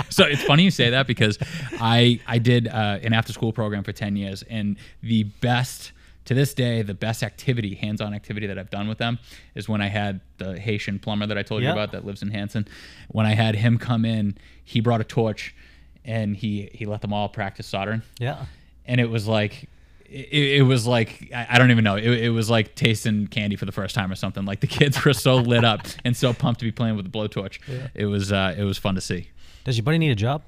so 0.10 0.26
it's 0.26 0.44
funny 0.44 0.64
you 0.64 0.72
say 0.72 0.92
that 0.92 1.08
because 1.08 1.38
I 1.80 2.20
I 2.28 2.38
did 2.38 2.68
uh, 2.68 3.00
an 3.02 3.14
after 3.14 3.34
school 3.34 3.52
program 3.52 3.84
for 3.84 3.92
10 3.92 4.16
years, 4.16 4.44
and 4.44 4.78
the 5.02 5.24
best 5.24 5.92
to 6.26 6.34
this 6.34 6.54
day, 6.54 6.82
the 6.82 6.94
best 6.94 7.24
activity, 7.24 7.76
hands-on 7.76 8.14
activity 8.14 8.48
that 8.48 8.58
I've 8.60 8.70
done 8.70 8.88
with 8.88 8.98
them 8.98 9.20
is 9.56 9.70
when 9.70 9.82
I 9.82 9.88
had 9.88 10.22
the 10.38 10.60
Haitian 10.60 11.00
plumber 11.00 11.28
that 11.28 11.38
I 11.38 11.44
told 11.44 11.62
Yeah. 11.62 11.70
you 11.70 11.74
about 11.74 11.92
that 11.92 12.06
lives 12.06 12.22
in 12.22 12.32
Hanson. 12.32 12.68
When 13.10 13.26
I 13.26 13.34
had 13.36 13.56
him 13.56 13.78
come 13.78 14.06
in, 14.06 14.38
he 14.64 14.80
brought 14.82 15.02
a 15.02 15.06
torch, 15.06 15.56
and 16.04 16.36
he 16.36 16.70
he 16.74 16.86
let 16.86 17.02
them 17.02 17.14
all 17.14 17.30
practice 17.30 17.68
soldering. 17.68 18.02
Yeah. 18.20 18.46
and 18.86 19.00
it 19.02 19.10
was 19.10 19.28
like 19.28 19.70
it, 20.08 20.60
it 20.60 20.62
was 20.62 20.86
like 20.86 21.32
I, 21.36 21.58
don't 21.58 21.72
even 21.72 21.84
know 21.84 21.96
it, 21.96 22.06
it 22.06 22.30
was 22.30 22.48
like 22.48 22.76
tasting 22.76 23.26
candy 23.26 23.56
for 23.56 23.66
the 23.66 23.72
first 23.72 23.96
time 23.96 24.12
or 24.12 24.16
something 24.16 24.46
like 24.46 24.60
the 24.60 24.68
kids 24.68 25.04
were 25.04 25.14
so 25.14 25.38
lit 25.38 25.64
up 25.66 25.82
and 26.06 26.16
so 26.16 26.32
pumped 26.32 26.60
to 26.60 26.66
be 26.66 26.72
playing 26.72 26.96
with 26.96 27.12
the 27.12 27.18
blowtorch 27.18 27.58
it 27.96 28.06
was 28.06 28.32
uh, 28.32 28.54
it 28.56 28.64
was 28.64 28.78
fun 28.78 28.94
to 28.94 29.02
see 29.02 29.30
Does 29.64 29.78
your 29.78 29.84
buddy 29.84 29.98
need 29.98 30.12
a 30.12 30.16
job? 30.16 30.44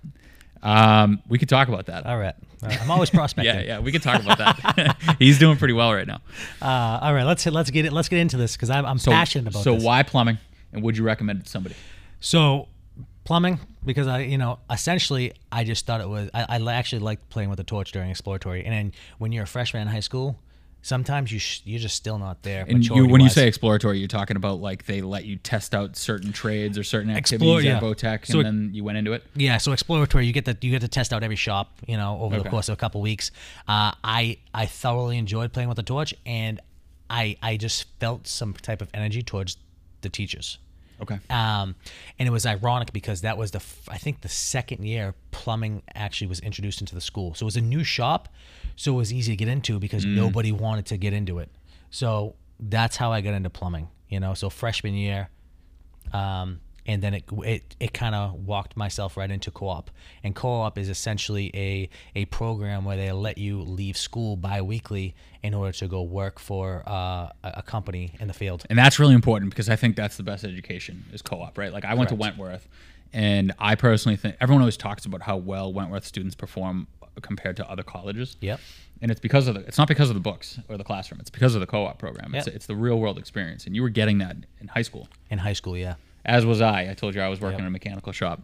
Um, 0.64 1.22
we 1.28 1.38
could 1.38 1.50
talk 1.50 1.68
about 1.68 1.86
that 1.88 2.06
All 2.06 2.18
right. 2.18 2.36
All 2.64 2.70
right. 2.70 2.82
I'm 2.82 2.90
always 2.92 3.10
prospecting. 3.20 3.54
yeah 3.56 3.62
yeah 3.62 3.80
we 3.80 3.92
could 3.92 4.02
talk 4.04 4.22
about 4.22 4.38
that 4.40 4.98
he's 5.20 5.38
doing 5.40 5.58
pretty 5.58 5.74
well 5.74 5.94
right 5.94 6.08
now 6.08 6.20
Uh, 6.62 7.00
all 7.02 7.14
right. 7.14 7.24
Let's 7.26 7.46
let's 7.46 7.70
get 7.70 7.86
it. 7.86 7.94
Let's 7.94 8.10
get 8.10 8.20
into 8.20 8.38
this 8.38 8.56
because 8.56 8.70
I'm, 8.70 8.86
I'm 8.86 9.00
so 9.00 9.12
passionate 9.12 9.50
about 9.52 9.64
so 9.64 9.76
this. 9.76 9.84
why 9.84 10.04
plumbing 10.04 10.38
and 10.74 10.84
would 10.84 10.98
you 10.98 11.04
recommend 11.04 11.40
it 11.42 11.44
to 11.46 11.50
somebody 11.50 11.76
So, 12.20 12.68
plumbing 13.24 13.60
because 13.86 14.08
I, 14.08 14.20
you 14.22 14.38
know, 14.38 14.60
essentially, 14.70 15.34
I 15.52 15.64
just 15.64 15.86
thought 15.86 16.02
it 16.02 16.10
was. 16.10 16.30
I, 16.34 16.58
I 16.60 16.72
actually 16.74 17.00
liked 17.00 17.30
playing 17.30 17.50
with 17.50 17.58
the 17.58 17.64
torch 17.64 17.92
during 17.94 18.10
exploratory, 18.10 18.66
and 18.66 18.74
then 18.74 18.92
when 19.18 19.32
you're 19.32 19.44
a 19.44 19.48
freshman 19.48 19.82
in 19.84 19.88
high 19.88 20.02
school, 20.02 20.38
sometimes 20.88 21.32
you 21.32 21.38
sh- 21.40 21.62
you're 21.66 21.80
just 21.80 21.96
still 21.96 22.18
not 22.18 22.42
there. 22.44 22.66
and 22.68 22.86
you 22.86 23.06
when 23.08 23.20
you 23.22 23.30
say 23.30 23.48
exploratory 23.48 24.00
you're 24.00 24.08
talking 24.08 24.38
about 24.38 24.62
like 24.62 24.86
they 24.86 25.02
let 25.02 25.26
you 25.26 25.36
test 25.36 25.76
out 25.76 25.98
certain 25.98 26.32
trades 26.32 26.78
or 26.78 26.84
certain 26.84 27.10
activities 27.12 27.48
Explore- 27.48 27.60
at 27.60 27.66
yeah. 27.66 27.80
Votech 27.80 28.26
So 28.26 28.40
and 28.40 28.42
it- 28.42 28.44
then 28.52 28.70
you 28.74 28.84
went 28.84 28.98
into 28.98 29.12
it 29.14 29.24
Yeah, 29.36 29.58
so 29.58 29.74
exploratory, 29.74 30.26
you 30.26 30.34
get 30.34 30.46
to 30.46 30.58
you 30.62 30.72
get 30.72 30.82
to 30.82 30.88
test 30.88 31.12
out 31.14 31.24
every 31.24 31.36
shop, 31.36 31.78
you 31.88 31.98
know, 31.98 32.18
over 32.22 32.42
the 32.42 32.50
course 32.50 32.70
of 32.70 32.74
a 32.74 32.78
couple 32.78 33.02
weeks. 33.02 33.32
Uh, 33.68 33.92
I 34.04 34.38
I 34.54 34.66
thoroughly 34.66 35.18
enjoyed 35.18 35.52
playing 35.54 35.68
with 35.70 35.76
the 35.76 35.84
torch, 35.84 36.14
and 36.26 36.60
I 37.10 37.36
I 37.42 37.58
just 37.58 37.86
felt 38.00 38.28
some 38.28 38.54
type 38.54 38.82
of 38.82 38.90
energy 38.94 39.22
towards 39.22 39.58
the 40.02 40.10
teachers. 40.10 40.58
Okay 41.02 41.20
Um, 41.30 41.76
and 42.18 42.28
it 42.28 42.32
was 42.32 42.46
ironic 42.46 42.92
because 42.94 43.22
that 43.22 43.38
was 43.38 43.52
the 43.52 43.60
f- 43.60 43.88
I 43.90 43.98
think 43.98 44.22
the 44.22 44.30
second 44.30 44.84
year 44.86 45.14
plumbing 45.32 45.84
actually 45.94 46.28
was 46.28 46.40
introduced 46.40 46.80
into 46.82 46.96
the 46.96 47.02
school. 47.02 47.34
So 47.36 47.44
it 47.44 47.48
was 47.48 47.58
a 47.58 47.62
new 47.62 47.84
shop, 47.84 48.30
so 48.76 48.94
it 48.94 48.98
was 48.98 49.14
easy 49.14 49.32
to 49.34 49.36
get 49.38 49.48
into 49.48 49.80
because 49.80 50.06
nobody 50.06 50.52
wanted 50.52 50.86
to 50.88 50.98
get 50.98 51.14
into 51.14 51.40
it. 51.40 51.50
So 51.92 52.36
that's 52.60 52.96
how 52.98 53.12
I 53.12 53.22
got 53.22 53.34
into 53.34 53.50
plumbing. 53.50 53.88
You 54.10 54.20
know, 54.20 54.34
so 54.34 54.50
freshman 54.50 54.94
year, 54.94 55.30
um, 56.14 56.60
and 56.88 57.04
then 57.04 57.14
it 57.14 57.26
it, 57.44 57.76
it 57.80 57.94
kind 57.94 58.16
of 58.16 58.34
walked 58.34 58.76
myself 58.78 59.18
right 59.18 59.30
into 59.30 59.52
co-op. 59.52 59.92
And 60.24 60.34
co-op 60.34 60.78
is 60.78 60.90
essentially 60.90 61.52
a 61.54 61.90
a 62.16 62.26
program 62.26 62.86
where 62.86 62.98
they 62.98 63.12
let 63.12 63.38
you 63.38 63.62
leave 63.62 63.98
school 63.98 64.38
bi-weekly 64.38 65.14
in 65.44 65.54
order 65.54 65.74
to 65.74 65.88
go 65.88 66.02
work 66.02 66.40
for 66.40 66.84
uh, 66.88 67.30
a 67.44 67.62
company 67.62 68.14
in 68.20 68.28
the 68.28 68.34
field. 68.34 68.66
And 68.70 68.80
that's 68.80 68.98
really 69.00 69.14
important 69.14 69.52
because 69.52 69.70
I 69.70 69.76
think 69.76 69.96
that's 69.96 70.18
the 70.18 70.24
best 70.24 70.44
education 70.44 71.06
is 71.14 71.22
co-op, 71.22 71.58
right? 71.58 71.72
Like 71.72 71.86
I 71.86 71.94
went 71.94 72.10
to 72.10 72.16
Wentworth, 72.16 72.68
and 73.14 73.54
I 73.60 73.76
personally 73.76 74.16
think 74.16 74.38
everyone 74.40 74.62
always 74.62 74.78
talks 74.78 75.06
about 75.06 75.22
how 75.22 75.38
well 75.38 75.72
Wentworth 75.72 76.06
students 76.06 76.36
perform 76.36 76.88
compared 77.22 77.58
to 77.58 77.70
other 77.70 77.84
colleges. 77.84 78.38
Yep. 78.42 78.60
And 79.02 79.12
it's 79.12 79.20
because 79.20 79.48
of 79.48 79.54
the 79.56 79.62
it's 79.62 79.78
not 79.78 79.88
because 79.88 80.10
of 80.10 80.16
the 80.16 80.20
books 80.22 80.60
or 80.70 80.78
the 80.78 80.84
classroom. 80.84 81.20
It's 81.20 81.30
because 81.30 81.54
of 81.56 81.62
the 81.62 81.68
co-op 81.68 82.00
program. 82.00 82.34
It's 82.34 82.48
Yep. 82.48 82.56
it's 82.56 82.66
the 82.66 82.76
real 82.76 83.00
world 83.00 83.18
experience, 83.18 83.66
and 83.66 83.76
you 83.76 83.82
were 83.82 83.90
getting 83.90 84.18
that 84.20 84.38
in 84.60 84.68
high 84.70 84.82
school, 84.82 85.08
In 85.30 85.40
high 85.40 85.54
school, 85.54 85.78
yeah. 85.78 85.96
As 86.28 86.46
was 86.46 86.62
I. 86.62 86.90
I 86.90 86.94
told 86.94 87.16
you 87.16 87.22
I 87.22 87.30
was 87.30 87.40
working 87.42 87.54
Yep. 87.60 87.62
in 87.62 87.68
a 87.68 87.72
mechanical 87.72 88.12
shop. 88.12 88.42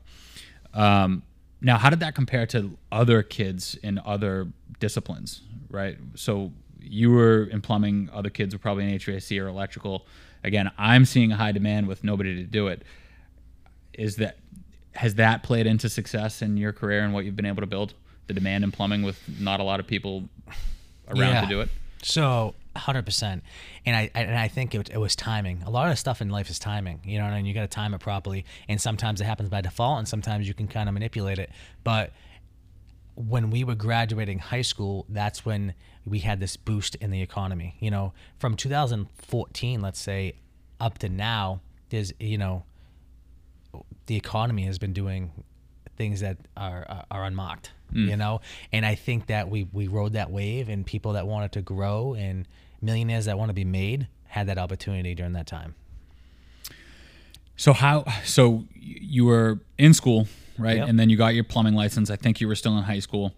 Um, 0.74 1.22
now, 1.62 1.78
how 1.78 1.90
did 1.90 2.00
that 2.00 2.16
compare 2.16 2.46
to 2.48 2.78
other 2.92 3.22
kids 3.24 3.76
in 3.84 4.00
other 4.06 4.48
disciplines? 4.80 5.42
Right. 5.70 5.98
So 6.16 6.52
you 6.80 7.12
were 7.12 7.44
in 7.46 7.62
plumbing. 7.62 8.10
Other 8.14 8.30
kids 8.30 8.54
were 8.56 8.60
probably 8.60 8.86
in 8.86 8.98
HVAC 9.00 9.40
or 9.42 9.48
electrical. 9.48 10.06
Again, 10.44 10.72
I'm 10.78 11.06
seeing 11.06 11.32
a 11.32 11.36
high 11.38 11.52
demand 11.52 11.88
with 11.88 12.04
nobody 12.04 12.36
to 12.36 12.44
do 12.44 12.68
it. 12.68 12.82
Is 13.94 14.16
that 14.18 14.38
has 14.96 15.16
that 15.16 15.42
played 15.44 15.66
into 15.66 15.90
success 15.90 16.42
in 16.42 16.56
your 16.58 16.72
career 16.72 17.04
and 17.04 17.14
what 17.14 17.26
you've 17.26 17.36
been 17.36 17.46
able 17.46 17.62
to 17.62 17.68
build? 17.68 17.94
The 18.28 18.34
demand 18.34 18.64
in 18.64 18.72
plumbing 18.72 19.04
with 19.04 19.20
not 19.40 19.60
a 19.60 19.64
lot 19.64 19.80
of 19.80 19.88
people 19.88 20.30
around 21.08 21.20
Yeah. 21.34 21.42
to 21.42 21.48
do 21.48 21.62
it. 21.62 21.70
So, 22.02 22.54
hundred 22.76 23.06
percent, 23.06 23.44
and 23.86 23.96
I 23.96 24.10
and 24.16 24.38
I 24.38 24.48
think 24.48 24.74
it, 24.76 24.90
it 24.90 24.98
was 24.98 25.16
timing. 25.16 25.64
A 25.64 25.70
lot 25.70 25.92
of 25.92 26.00
stuff 26.00 26.22
in 26.22 26.30
life 26.30 26.50
is 26.50 26.60
timing, 26.60 27.02
you 27.04 27.20
know, 27.20 27.26
and 27.26 27.48
you 27.48 27.54
got 27.54 27.62
to 27.62 27.68
time 27.68 27.94
it 27.94 28.00
properly. 28.00 28.46
And 28.68 28.82
sometimes 28.82 29.22
it 29.22 29.26
happens 29.26 29.50
by 29.50 29.62
default, 29.62 30.00
and 30.00 30.08
sometimes 30.08 30.48
you 30.48 30.54
can 30.54 30.68
kind 30.68 30.90
of 30.90 30.94
manipulate 30.94 31.40
it. 31.40 31.50
But 31.84 32.12
when 33.16 33.50
we 33.50 33.64
were 33.64 33.76
graduating 33.76 34.40
high 34.40 34.64
school, 34.64 35.06
that's 35.10 35.46
when 35.46 35.74
we 36.06 36.20
had 36.20 36.40
this 36.40 36.58
boost 36.58 36.96
in 36.96 37.12
the 37.12 37.22
economy. 37.22 37.76
You 37.80 37.92
know, 37.92 38.14
from 38.38 38.56
2014, 38.56 39.82
let's 39.82 40.00
say, 40.00 40.34
up 40.80 40.98
to 41.00 41.10
now, 41.10 41.62
there's 41.90 42.14
you 42.20 42.38
know, 42.38 42.64
the 44.08 44.16
economy 44.16 44.64
has 44.64 44.80
been 44.80 44.94
doing 44.94 45.32
things 45.98 46.22
that 46.22 46.38
are 46.56 46.86
are, 46.88 47.06
are 47.12 47.26
unmarked. 47.26 47.72
You 47.96 48.18
know, 48.18 48.42
and 48.72 48.88
I 48.88 48.96
think 48.96 49.28
that 49.28 49.50
we 49.50 49.68
we 49.72 49.88
rode 49.88 50.14
that 50.14 50.32
wave, 50.32 50.68
and 50.68 50.84
people 50.84 51.14
that 51.14 51.28
wanted 51.28 51.52
to 51.52 51.62
grow 51.62 52.16
and 52.16 52.48
millionaires 52.82 53.26
that 53.26 53.38
want 53.38 53.50
to 53.50 53.54
be 53.54 53.66
made 53.66 54.08
had 54.26 54.48
that 54.48 54.58
opportunity 54.58 55.14
during 55.14 55.34
that 55.34 55.46
time. 55.46 55.76
So 57.56 57.72
how? 57.72 58.06
So 58.26 58.66
you 58.74 59.26
were 59.26 59.60
in 59.78 59.94
school, 59.94 60.28
right? 60.58 60.78
Yep. 60.78 60.90
And 60.90 61.00
then 61.00 61.12
you 61.12 61.18
got 61.18 61.36
your 61.36 61.44
plumbing 61.44 61.76
license. 61.76 62.10
I 62.10 62.16
think 62.16 62.42
you 62.42 62.48
were 62.48 62.56
still 62.56 62.76
in 62.80 62.84
high 62.84 62.98
school. 62.98 63.36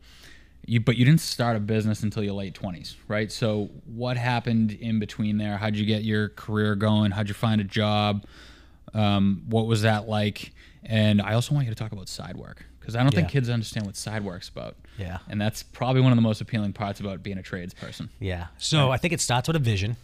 You, 0.66 0.80
but 0.80 0.96
you 0.96 1.04
didn't 1.04 1.20
start 1.20 1.58
a 1.58 1.60
business 1.60 2.02
until 2.02 2.24
your 2.24 2.36
late 2.36 2.54
twenties, 2.54 2.96
right? 3.10 3.30
So 3.30 3.70
what 3.86 4.16
happened 4.16 4.72
in 4.72 5.00
between 5.00 5.38
there? 5.38 5.58
How'd 5.58 5.76
you 5.76 5.86
get 5.86 6.04
your 6.04 6.30
career 6.30 6.76
going? 6.76 7.12
How'd 7.12 7.28
you 7.28 7.34
find 7.34 7.60
a 7.60 7.66
job? 7.66 8.24
Um, 8.94 9.44
what 9.50 9.68
was 9.68 9.82
that 9.82 10.08
like? 10.08 10.54
And 10.86 11.22
I 11.22 11.34
also 11.34 11.54
want 11.54 11.66
you 11.66 11.74
to 11.74 11.76
talk 11.76 11.92
about 11.92 12.08
side 12.08 12.38
work 12.38 12.64
because 12.80 12.96
I 12.96 13.02
don't 13.02 13.14
think 13.14 13.30
kids 13.30 13.50
understand 13.50 13.88
what 13.88 13.96
side 13.96 14.24
work's 14.24 14.50
about. 14.50 14.76
Yeah. 14.98 15.18
And 15.28 15.42
that's 15.42 15.64
probably 15.64 16.02
one 16.02 16.12
of 16.12 16.16
the 16.16 16.22
most 16.22 16.42
appealing 16.42 16.74
parts 16.74 17.00
about 17.00 17.24
being 17.24 17.40
a 17.40 17.42
tradesperson. 17.42 18.10
Yeah. 18.20 18.48
So 18.60 18.92
I 18.92 18.98
think 18.98 19.14
it 19.14 19.22
starts 19.22 19.48
with 19.48 19.56
a 19.56 19.60
vision, 19.60 19.98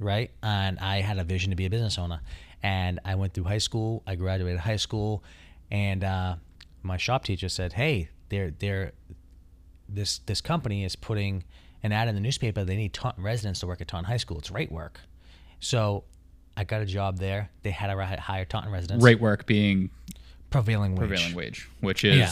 right? 0.00 0.30
And 0.42 0.78
I 0.78 1.02
had 1.02 1.18
a 1.18 1.24
vision 1.24 1.50
to 1.50 1.56
be 1.56 1.66
a 1.66 1.70
business 1.70 1.98
owner. 1.98 2.20
And 2.62 3.00
I 3.04 3.16
went 3.16 3.34
through 3.34 3.44
high 3.44 3.58
school. 3.58 4.02
I 4.06 4.14
graduated 4.14 4.60
high 4.60 4.76
school, 4.76 5.24
and 5.70 6.04
uh, 6.04 6.36
my 6.84 6.96
shop 6.96 7.24
teacher 7.24 7.48
said, 7.48 7.72
"Hey, 7.72 8.08
they're 8.28 8.52
they're 8.52 8.92
this 9.88 10.18
this 10.26 10.40
company 10.40 10.84
is 10.84 10.94
putting 10.94 11.42
an 11.82 11.90
ad 11.90 12.06
in 12.06 12.14
the 12.14 12.20
newspaper. 12.20 12.64
They 12.64 12.76
need 12.76 12.92
Taunton 12.92 13.24
residents 13.24 13.58
to 13.60 13.66
work 13.66 13.80
at 13.80 13.88
Taunton 13.88 14.08
High 14.08 14.16
School. 14.18 14.38
It's 14.38 14.52
rate 14.52 14.70
work." 14.70 15.00
So 15.58 16.04
I 16.56 16.62
got 16.62 16.82
a 16.82 16.86
job 16.86 17.18
there. 17.18 17.50
They 17.62 17.72
had 17.72 17.88
to 17.88 17.96
ri- 17.96 18.04
hire 18.04 18.44
Taunton 18.44 18.72
residents. 18.72 19.04
Rate 19.04 19.20
work 19.20 19.44
being 19.46 19.90
prevailing 20.52 20.94
wage. 20.94 21.08
prevailing 21.08 21.34
wage, 21.34 21.68
which 21.80 22.04
is 22.04 22.16
Yeah. 22.18 22.30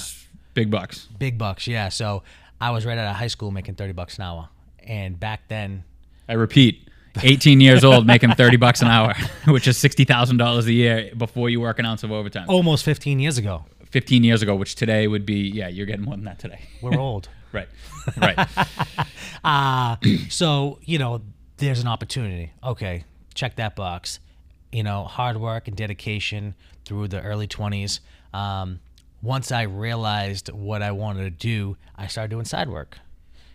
big 0.54 0.70
bucks. 0.70 1.08
Big 1.18 1.36
bucks, 1.38 1.66
yeah. 1.66 1.88
So 1.88 2.22
I 2.60 2.70
was 2.70 2.84
right 2.86 2.98
out 2.98 3.10
of 3.10 3.16
high 3.16 3.26
school 3.28 3.50
making 3.50 3.74
thirty 3.76 3.92
bucks 3.92 4.18
an 4.18 4.24
hour, 4.24 4.48
and 4.86 5.18
back 5.18 5.48
then 5.48 5.84
I 6.28 6.34
repeat, 6.34 6.86
18 7.22 7.60
years 7.60 7.82
old 7.82 8.06
making 8.06 8.30
30 8.34 8.56
bucks 8.56 8.82
an 8.82 8.86
hour, 8.88 9.14
which 9.48 9.66
is 9.66 9.76
$60,000 9.78 10.66
a 10.66 10.72
year 10.72 11.10
before 11.16 11.50
you 11.50 11.60
work 11.60 11.80
an 11.80 11.84
ounce 11.86 12.04
of 12.04 12.12
overtime. 12.12 12.44
almost 12.48 12.84
15 12.84 13.18
years 13.18 13.36
ago. 13.36 13.64
15 13.90 14.22
years 14.22 14.40
ago, 14.42 14.54
which 14.54 14.76
today 14.76 15.08
would 15.08 15.26
be, 15.26 15.40
yeah, 15.48 15.66
you're 15.66 15.86
getting 15.86 16.04
more 16.04 16.14
than 16.14 16.24
that 16.26 16.38
today. 16.38 16.60
We're 16.80 16.96
old. 16.96 17.28
right. 17.52 17.66
Right. 18.16 18.38
Uh, 19.42 19.96
so, 20.28 20.78
you 20.84 20.98
know, 20.98 21.22
there's 21.56 21.80
an 21.80 21.88
opportunity. 21.88 22.52
Okay, 22.62 23.04
check 23.34 23.56
that 23.56 23.74
box. 23.74 24.20
You 24.70 24.82
know, 24.82 25.04
hard 25.04 25.38
work 25.38 25.66
and 25.66 25.76
dedication 25.76 26.54
through 26.90 27.06
the 27.06 27.22
early 27.22 27.46
20s. 27.46 28.00
Um, 28.34 28.80
once 29.22 29.52
I 29.52 29.62
realized 29.62 30.48
what 30.48 30.82
I 30.82 30.90
wanted 30.90 31.22
to 31.22 31.30
do, 31.30 31.76
I 31.96 32.08
started 32.08 32.30
doing 32.30 32.44
side 32.44 32.68
work. 32.68 32.98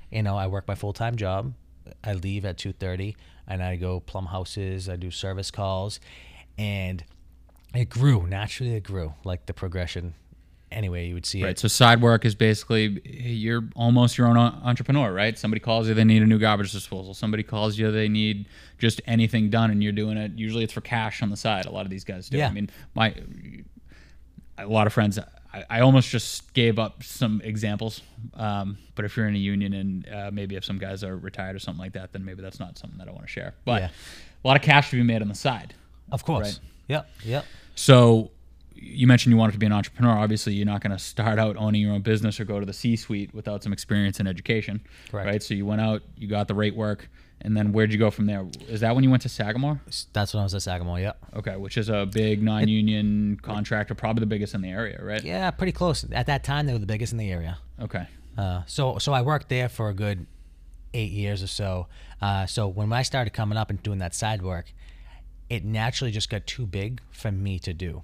You 0.10 0.24
know, 0.24 0.38
I 0.38 0.48
work 0.48 0.69
my 0.69 0.76
full 0.76 0.93
time 0.93 1.17
job. 1.17 1.54
I 2.02 2.13
leave 2.13 2.45
at 2.45 2.58
2:30 2.58 3.17
and 3.45 3.62
I 3.62 3.76
go 3.76 4.00
plumb 4.00 4.28
houses. 4.28 4.88
I 4.88 4.95
do 4.95 5.12
service 5.12 5.52
calls, 5.52 6.00
and 6.58 7.04
it 7.74 7.89
grew 7.89 8.26
naturally. 8.26 8.76
It 8.76 8.84
grew 8.84 9.15
like 9.26 9.48
the 9.48 9.54
progression. 9.54 10.13
Anyway, 10.75 11.07
you 11.07 11.13
would 11.13 11.25
see 11.25 11.41
right. 11.41 11.51
it. 11.51 11.59
So 11.59 11.69
side 11.69 12.01
work 12.01 12.25
is 12.25 12.35
basically 12.35 12.99
you're 13.05 13.63
almost 13.77 14.17
your 14.17 14.27
own 14.27 14.35
entrepreneur, 14.38 15.11
right? 15.13 15.39
Somebody 15.39 15.61
calls 15.61 15.88
you, 15.88 15.93
they 15.93 16.03
need 16.03 16.21
a 16.21 16.25
new 16.25 16.38
garbage 16.38 16.73
disposal. 16.73 17.13
Somebody 17.13 17.43
calls 17.43 17.77
you, 17.77 17.91
they 17.91 18.09
need 18.09 18.45
just 18.77 19.01
anything 19.07 19.49
done, 19.49 19.71
and 19.71 19.81
you're 19.81 19.93
doing 19.93 20.17
it. 20.17 20.33
Usually 20.35 20.65
it's 20.65 20.73
for 20.73 20.81
cash 20.81 21.23
on 21.23 21.29
the 21.29 21.38
side. 21.38 21.65
A 21.65 21.71
lot 21.71 21.85
of 21.85 21.89
these 21.89 22.03
guys 22.03 22.27
do. 22.27 22.38
Yeah. 22.38 22.49
I 22.49 22.51
mean, 22.51 22.69
my 22.93 23.15
a 24.57 24.67
lot 24.67 24.85
of 24.85 24.91
friends. 24.91 25.17
I, 25.53 25.63
I 25.69 25.79
almost 25.79 26.09
just 26.09 26.53
gave 26.53 26.77
up 26.77 27.03
some 27.03 27.41
examples. 27.43 28.01
Um, 28.33 28.77
but 28.95 29.05
if 29.05 29.15
you're 29.15 29.27
in 29.29 29.35
a 29.35 29.39
union 29.39 29.73
and 29.73 30.09
uh, 30.09 30.29
maybe 30.31 30.55
if 30.57 30.65
some 30.65 30.77
guys 30.77 31.03
are 31.05 31.15
retired 31.15 31.55
or 31.55 31.59
something 31.59 31.79
like 31.79 31.93
that, 31.93 32.11
then 32.11 32.25
maybe 32.25 32.41
that's 32.41 32.59
not 32.59 32.77
something 32.77 32.99
that 32.99 33.07
I 33.07 33.11
want 33.11 33.23
to 33.23 33.31
share. 33.31 33.53
But 33.63 33.81
Yeah. 33.83 33.89
a 34.43 34.47
lot 34.47 34.57
of 34.57 34.61
cash 34.63 34.89
to 34.89 34.97
be 34.97 35.03
made 35.03 35.21
on 35.21 35.29
the 35.29 35.35
side. 35.35 35.73
Of 36.11 36.25
course. 36.25 36.59
Right. 36.59 36.69
Yep. 36.88 37.09
Yep. 37.23 37.45
So 37.75 38.31
you 38.75 39.07
mentioned 39.07 39.31
you 39.31 39.38
wanted 39.38 39.53
to 39.53 39.57
be 39.57 39.65
an 39.65 39.71
entrepreneur. 39.71 40.17
Obviously, 40.17 40.53
you're 40.53 40.65
not 40.65 40.81
going 40.81 40.91
to 40.91 40.99
start 40.99 41.39
out 41.39 41.55
owning 41.57 41.81
your 41.81 41.93
own 41.93 42.01
business 42.01 42.39
or 42.39 42.45
go 42.45 42.59
to 42.59 42.65
the 42.65 42.73
C-suite 42.73 43.33
without 43.33 43.63
some 43.63 43.73
experience 43.73 44.19
in 44.19 44.27
education. 44.27 44.81
Correct. 45.09 45.27
Right. 45.27 45.43
So 45.43 45.53
you 45.53 45.65
went 45.65 45.81
out, 45.81 46.03
you 46.17 46.27
got 46.27 46.47
the 46.47 46.53
rate 46.53 46.75
work, 46.75 47.09
and 47.41 47.55
then 47.55 47.71
where'd 47.71 47.91
you 47.91 47.97
go 47.97 48.11
from 48.11 48.25
there? 48.25 48.45
Is 48.67 48.81
that 48.81 48.93
when 48.93 49.03
you 49.03 49.09
went 49.09 49.23
to 49.23 49.29
Sagamore? 49.29 49.81
That's 50.13 50.33
when 50.33 50.41
I 50.41 50.43
was 50.43 50.53
at 50.53 50.61
Sagamore. 50.61 50.99
Yeah. 50.99 51.13
Okay, 51.35 51.55
which 51.55 51.77
is 51.77 51.89
a 51.89 52.05
big 52.05 52.43
non-union 52.43 53.39
contractor, 53.41 53.95
probably 53.95 54.21
the 54.21 54.27
biggest 54.27 54.53
in 54.53 54.61
the 54.61 54.69
area, 54.69 54.99
right? 55.01 55.23
Yeah, 55.23 55.49
pretty 55.51 55.71
close. 55.71 56.05
At 56.11 56.27
that 56.27 56.43
time, 56.43 56.65
they 56.65 56.73
were 56.73 56.79
the 56.79 56.85
biggest 56.85 57.11
in 57.11 57.17
the 57.17 57.31
area. 57.31 57.57
Okay. 57.81 58.07
Uh, 58.38 58.63
so, 58.65 58.97
so 58.97 59.13
I 59.13 59.21
worked 59.21 59.49
there 59.49 59.69
for 59.69 59.89
a 59.89 59.93
good 59.93 60.25
eight 60.93 61.11
years 61.11 61.43
or 61.43 61.47
so. 61.47 61.88
Uh, 62.21 62.45
so 62.45 62.67
when 62.67 62.91
I 62.91 63.03
started 63.03 63.31
coming 63.31 63.57
up 63.57 63.69
and 63.69 63.81
doing 63.83 63.99
that 63.99 64.13
side 64.13 64.41
work, 64.41 64.73
it 65.49 65.63
naturally 65.63 66.11
just 66.11 66.29
got 66.29 66.47
too 66.47 66.65
big 66.65 67.01
for 67.11 67.31
me 67.31 67.59
to 67.59 67.73
do. 67.73 68.03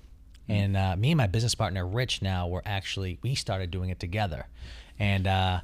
And 0.51 0.77
uh, 0.77 0.95
me 0.97 1.11
and 1.11 1.17
my 1.17 1.27
business 1.27 1.55
partner 1.55 1.87
Rich 1.87 2.21
now 2.21 2.47
were 2.47 2.61
actually 2.65 3.19
we 3.21 3.35
started 3.35 3.71
doing 3.71 3.89
it 3.89 3.99
together, 3.99 4.47
and 4.99 5.25
uh, 5.25 5.61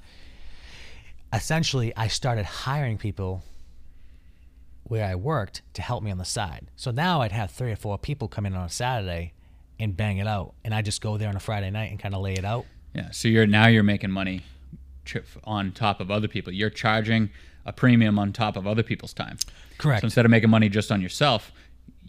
essentially 1.34 1.94
I 1.96 2.08
started 2.08 2.46
hiring 2.46 2.98
people 2.98 3.44
where 4.84 5.06
I 5.06 5.16
worked 5.16 5.62
to 5.74 5.82
help 5.82 6.04
me 6.04 6.12
on 6.12 6.18
the 6.18 6.26
side. 6.26 6.68
So 6.78 6.92
now 6.92 7.22
I'd 7.22 7.34
have 7.34 7.52
three 7.52 7.72
or 7.72 7.76
four 7.76 7.98
people 7.98 8.30
come 8.30 8.46
in 8.46 8.56
on 8.56 8.66
a 8.66 8.70
Saturday 8.70 9.34
and 9.80 9.96
bang 9.96 10.18
it 10.18 10.28
out, 10.28 10.54
and 10.64 10.74
I 10.74 10.82
just 10.82 11.02
go 11.02 11.18
there 11.18 11.30
on 11.30 11.36
a 11.36 11.42
Friday 11.42 11.70
night 11.70 11.92
and 11.92 12.00
kind 12.00 12.16
of 12.16 12.22
lay 12.22 12.34
it 12.34 12.46
out. 12.46 12.66
Yeah. 12.94 13.12
So 13.12 13.28
you're 13.28 13.46
now 13.46 13.68
you're 13.68 13.84
making 13.84 14.12
money 14.12 14.44
on 15.44 15.72
top 15.72 16.00
of 16.00 16.10
other 16.12 16.28
people. 16.28 16.54
You're 16.54 16.70
charging 16.70 17.30
a 17.66 17.74
premium 17.74 18.18
on 18.18 18.32
top 18.32 18.56
of 18.56 18.66
other 18.66 18.84
people's 18.84 19.14
time. 19.14 19.38
Correct. 19.78 20.02
So 20.02 20.06
instead 20.06 20.26
of 20.26 20.32
making 20.32 20.50
money 20.50 20.70
just 20.70 20.92
on 20.92 21.02
yourself, 21.02 21.52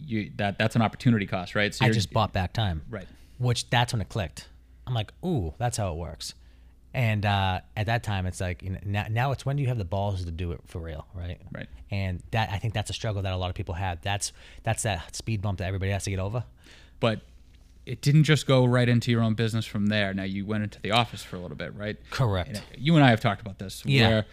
you 0.05 0.31
that 0.37 0.57
that's 0.57 0.75
an 0.75 0.81
opportunity 0.81 1.25
cost, 1.25 1.55
right? 1.55 1.73
So 1.73 1.85
I 1.85 1.89
just 1.91 2.11
bought 2.11 2.33
back 2.33 2.53
time. 2.53 2.81
right. 2.89 3.07
Which 3.37 3.69
that's 3.69 3.93
when 3.93 4.01
it 4.01 4.09
clicked. 4.09 4.47
I'm 4.85 4.93
like, 4.93 5.13
ooh, 5.23 5.53
that's 5.57 5.77
how 5.77 5.91
it 5.91 5.97
works. 5.97 6.33
And 6.93 7.25
uh, 7.25 7.61
at 7.77 7.85
that 7.85 8.01
time, 8.03 8.25
it's 8.25 8.41
like 8.41 8.63
you 8.63 8.71
know, 8.71 8.79
now, 8.83 9.05
now 9.09 9.31
it's 9.31 9.45
when 9.45 9.55
do 9.55 9.61
you 9.61 9.69
have 9.69 9.77
the 9.77 9.85
balls 9.85 10.25
to 10.25 10.31
do 10.31 10.51
it 10.51 10.61
for 10.65 10.79
real, 10.79 11.05
right? 11.13 11.39
Right. 11.51 11.67
And 11.91 12.21
that 12.31 12.49
I 12.51 12.57
think 12.57 12.73
that's 12.73 12.89
a 12.89 12.93
struggle 12.93 13.21
that 13.21 13.31
a 13.31 13.37
lot 13.37 13.49
of 13.49 13.55
people 13.55 13.75
have. 13.75 14.01
That's 14.01 14.33
that's 14.63 14.83
that 14.83 15.15
speed 15.15 15.41
bump 15.41 15.59
that 15.59 15.67
everybody 15.67 15.91
has 15.91 16.03
to 16.05 16.09
get 16.09 16.19
over. 16.19 16.43
but 16.99 17.21
it 17.85 18.01
didn't 18.01 18.23
just 18.25 18.45
go 18.45 18.65
right 18.65 18.87
into 18.87 19.09
your 19.09 19.21
own 19.21 19.33
business 19.33 19.65
from 19.65 19.87
there. 19.87 20.13
Now 20.13 20.23
you 20.23 20.45
went 20.45 20.63
into 20.63 20.79
the 20.81 20.91
office 20.91 21.23
for 21.23 21.37
a 21.37 21.39
little 21.39 21.57
bit, 21.57 21.73
right? 21.75 21.97
Correct. 22.11 22.49
And 22.49 22.61
you 22.77 22.95
and 22.95 23.03
I 23.03 23.09
have 23.09 23.19
talked 23.19 23.41
about 23.41 23.57
this. 23.57 23.83
Yeah. 23.85 24.09
Where 24.09 24.25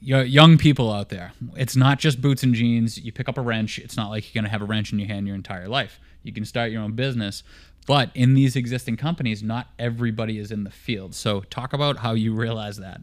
young 0.00 0.58
people 0.58 0.92
out 0.92 1.08
there, 1.08 1.32
it's 1.56 1.76
not 1.76 1.98
just 1.98 2.20
boots 2.20 2.42
and 2.42 2.54
jeans. 2.54 2.98
You 2.98 3.12
pick 3.12 3.28
up 3.28 3.38
a 3.38 3.42
wrench. 3.42 3.78
It's 3.78 3.96
not 3.96 4.10
like 4.10 4.24
you're 4.24 4.40
going 4.40 4.48
to 4.48 4.50
have 4.50 4.62
a 4.62 4.64
wrench 4.64 4.92
in 4.92 4.98
your 4.98 5.08
hand 5.08 5.26
your 5.26 5.36
entire 5.36 5.68
life. 5.68 6.00
You 6.22 6.32
can 6.32 6.44
start 6.44 6.70
your 6.70 6.82
own 6.82 6.92
business. 6.92 7.42
But 7.86 8.10
in 8.14 8.34
these 8.34 8.56
existing 8.56 8.98
companies, 8.98 9.42
not 9.42 9.68
everybody 9.78 10.38
is 10.38 10.50
in 10.50 10.64
the 10.64 10.70
field. 10.70 11.14
So 11.14 11.40
talk 11.40 11.72
about 11.72 11.96
how 11.96 12.12
you 12.12 12.34
realize 12.34 12.76
that 12.76 13.00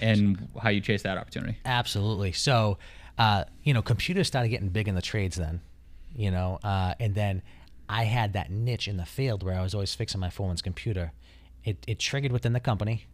and 0.00 0.48
how 0.62 0.68
you 0.68 0.80
chase 0.80 1.02
that 1.02 1.18
opportunity. 1.18 1.58
Absolutely. 1.64 2.32
So, 2.32 2.78
uh, 3.16 3.44
you 3.62 3.74
know, 3.74 3.82
computers 3.82 4.26
started 4.26 4.48
getting 4.48 4.68
big 4.68 4.86
in 4.86 4.94
the 4.94 5.02
trades 5.02 5.36
then, 5.36 5.60
you 6.14 6.30
know, 6.30 6.58
uh, 6.62 6.94
and 7.00 7.14
then 7.14 7.42
I 7.88 8.04
had 8.04 8.34
that 8.34 8.50
niche 8.50 8.86
in 8.86 8.96
the 8.96 9.06
field 9.06 9.42
where 9.42 9.58
I 9.58 9.62
was 9.62 9.74
always 9.74 9.94
fixing 9.94 10.20
my 10.20 10.30
phone's 10.30 10.62
computer. 10.62 11.12
It, 11.64 11.82
it 11.88 11.98
triggered 11.98 12.32
within 12.32 12.52
the 12.52 12.60
company. 12.60 13.06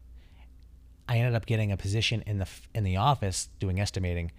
I 1.08 1.18
ended 1.18 1.34
up 1.34 1.46
getting 1.46 1.72
a 1.72 1.76
position 1.76 2.22
in 2.26 2.38
the 2.38 2.46
in 2.74 2.84
the 2.84 2.96
office 2.96 3.48
doing 3.58 3.80
estimating. 3.80 4.32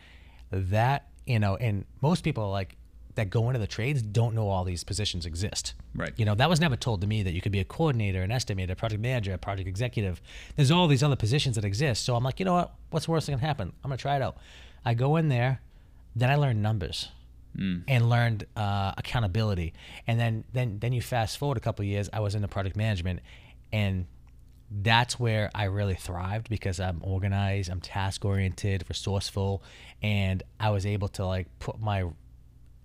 That 0.52 1.08
you 1.26 1.40
know, 1.40 1.56
and 1.56 1.86
most 2.02 2.24
people 2.24 2.50
like 2.52 2.76
that 3.16 3.30
go 3.30 3.48
into 3.48 3.60
the 3.60 3.68
trades 3.68 4.02
don't 4.02 4.36
know 4.36 4.50
all 4.50 4.64
these 4.64 4.84
positions 4.84 5.26
exist. 5.26 5.74
Right. 5.96 6.12
You 6.18 6.26
know, 6.26 6.36
that 6.36 6.50
was 6.50 6.60
never 6.60 6.76
told 6.76 7.02
to 7.02 7.08
me 7.08 7.24
that 7.24 7.34
you 7.34 7.42
could 7.42 7.52
be 7.52 7.62
a 7.62 7.66
coordinator, 7.66 8.22
an 8.22 8.30
estimator, 8.30 8.78
project 8.78 9.02
manager, 9.02 9.34
a 9.34 9.38
project 9.38 9.68
executive. 9.68 10.22
There's 10.56 10.70
all 10.70 10.88
these 10.88 11.02
other 11.02 11.16
positions 11.16 11.56
that 11.56 11.64
exist. 11.66 12.04
So 12.04 12.16
I'm 12.16 12.24
like, 12.24 12.40
you 12.40 12.46
know 12.46 12.54
what? 12.54 12.76
What's 12.90 13.06
the 13.06 13.14
worst 13.14 13.28
that 13.28 13.34
can 13.34 13.40
happen? 13.40 13.72
I'm 13.84 13.90
gonna 13.90 13.98
try 13.98 14.18
it 14.18 14.22
out. 14.22 14.38
I 14.84 14.94
go 14.94 15.16
in 15.16 15.30
there, 15.30 15.62
then 16.16 16.30
I 16.30 16.36
learned 16.36 16.62
numbers. 16.62 17.10
And 17.88 18.10
learned 18.10 18.48
uh, 18.58 18.92
accountability, 18.98 19.74
and 20.08 20.20
then 20.20 20.44
then 20.52 20.78
then 20.80 20.92
you 20.92 21.02
fast 21.02 21.38
forward 21.38 21.56
a 21.56 21.62
couple 21.62 21.84
of 21.84 21.88
years. 21.88 22.10
I 22.12 22.20
was 22.20 22.36
into 22.36 22.50
project 22.50 22.76
management, 22.76 23.22
and 23.72 24.08
that's 24.70 25.20
where 25.20 25.52
I 25.54 25.66
really 25.66 25.96
thrived 25.96 26.50
because 26.50 26.80
I'm 26.80 27.00
organized, 27.04 27.70
I'm 27.70 27.82
task 27.82 28.26
oriented, 28.26 28.84
resourceful, 28.90 29.64
and 30.02 30.44
I 30.60 30.72
was 30.72 30.86
able 30.86 31.08
to 31.10 31.26
like 31.26 31.48
put 31.60 31.80
my 31.80 32.06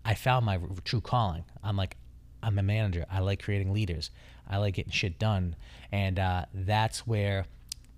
I 0.05 0.15
found 0.15 0.47
my 0.47 0.59
true 0.85 1.01
calling. 1.01 1.45
I'm 1.63 1.77
like 1.77 1.97
I'm 2.43 2.59
a 2.59 2.63
manager. 2.63 3.07
I 3.11 3.21
like 3.21 3.43
creating 3.43 3.73
leaders. 3.73 4.11
I 4.49 4.57
like 4.57 4.75
getting 4.75 4.93
shit 4.93 5.19
done, 5.19 5.57
and 5.93 6.19
uh, 6.19 6.47
that's 6.53 7.07
where 7.07 7.47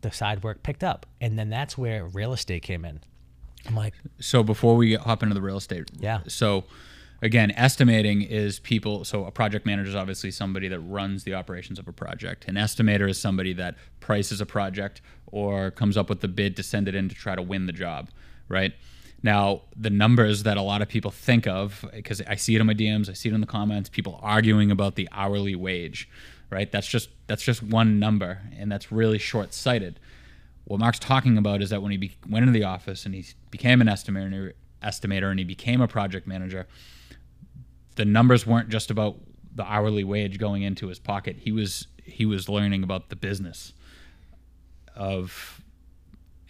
the 0.03 0.13
side 0.13 0.43
work 0.43 0.63
picked 0.63 0.85
up, 0.85 1.07
and 1.21 1.39
then 1.39 1.49
that's 1.49 1.79
where 1.79 2.07
real 2.07 2.33
estate 2.33 2.63
came 2.63 2.85
in. 2.85 3.01
I'm 3.67 3.77
like, 3.77 3.95
So 4.21 4.43
before 4.43 4.77
we 4.77 4.95
hop 4.95 5.23
into 5.23 5.35
the 5.35 5.41
real 5.41 5.57
estate, 5.57 5.91
Yeah. 5.99 6.21
So 6.27 6.65
again, 7.23 7.53
estimating 7.53 8.23
is 8.23 8.59
people. 8.59 9.05
So 9.05 9.25
a 9.25 9.31
project 9.31 9.65
manager 9.65 9.89
is 9.89 9.97
obviously 9.97 10.31
somebody 10.31 10.69
that 10.69 10.81
runs 10.81 11.25
the 11.25 11.35
operations 11.35 11.79
of 11.79 11.89
a 11.89 11.93
project. 11.93 12.45
An 12.47 12.57
estimator 12.57 13.09
is 13.09 13.19
somebody 13.21 13.53
that 13.55 13.77
prices 14.01 14.41
a 14.41 14.47
project 14.47 15.01
or 15.27 15.71
comes 15.71 15.97
up 15.97 16.11
with 16.11 16.21
the 16.21 16.29
bid 16.29 16.57
to 16.57 16.63
send 16.63 16.89
it 16.89 16.95
in 16.95 17.09
to 17.09 17.15
try 17.15 17.35
to 17.35 17.43
win 17.43 17.67
the 17.67 17.73
job, 17.73 18.11
right? 18.49 18.75
Now, 19.23 19.63
the 19.77 19.89
numbers 19.89 20.43
that 20.43 20.57
a 20.57 20.63
lot 20.63 20.83
of 20.83 20.89
people 20.89 21.13
think 21.13 21.47
of, 21.47 21.85
because 21.95 22.21
I 22.23 22.35
see 22.35 22.57
it 22.57 22.61
in 22.61 22.67
my 22.67 22.75
DMs, 22.75 23.09
I 23.09 23.13
see 23.13 23.29
it 23.29 23.35
in 23.35 23.41
the 23.41 23.47
comments, 23.47 23.89
people 23.89 24.19
arguing 24.21 24.73
about 24.73 24.97
the 24.97 25.09
hourly 25.13 25.55
wage, 25.55 26.09
right? 26.51 26.71
That's 26.71 26.89
just 26.89 27.09
that's 27.29 27.43
just 27.43 27.63
one 27.63 28.01
number, 28.01 28.41
and 28.59 28.71
that's 28.71 28.91
really 28.91 29.19
short-sighted 29.19 30.01
what 30.65 30.81
Marc's 30.81 30.99
talking 30.99 31.37
about 31.39 31.63
is 31.63 31.71
that 31.71 31.83
when 31.83 31.91
he 31.91 31.97
be, 31.97 32.13
went 32.29 32.47
into 32.47 32.59
the 32.59 32.65
office 32.65 33.05
and 33.05 33.15
he 33.15 33.27
became 33.51 33.81
an 33.81 33.89
estimator, 33.89 34.53
estimator 34.83 35.31
and 35.31 35.39
he 35.39 35.45
became 35.45 35.81
a 35.81 35.89
project 35.89 36.27
manager, 36.27 36.67
the 37.97 38.05
numbers 38.05 38.47
weren't 38.47 38.69
just 38.69 38.91
about 38.91 39.17
the 39.55 39.65
hourly 39.65 40.05
wage 40.05 40.39
going 40.39 40.63
into 40.63 40.89
his 40.89 40.99
pocket. 40.99 41.37
He 41.41 41.53
was 41.53 41.87
he 42.05 42.27
was 42.27 42.49
learning 42.49 42.83
about 42.83 43.09
the 43.09 43.17
business 43.17 43.73
of 44.97 45.63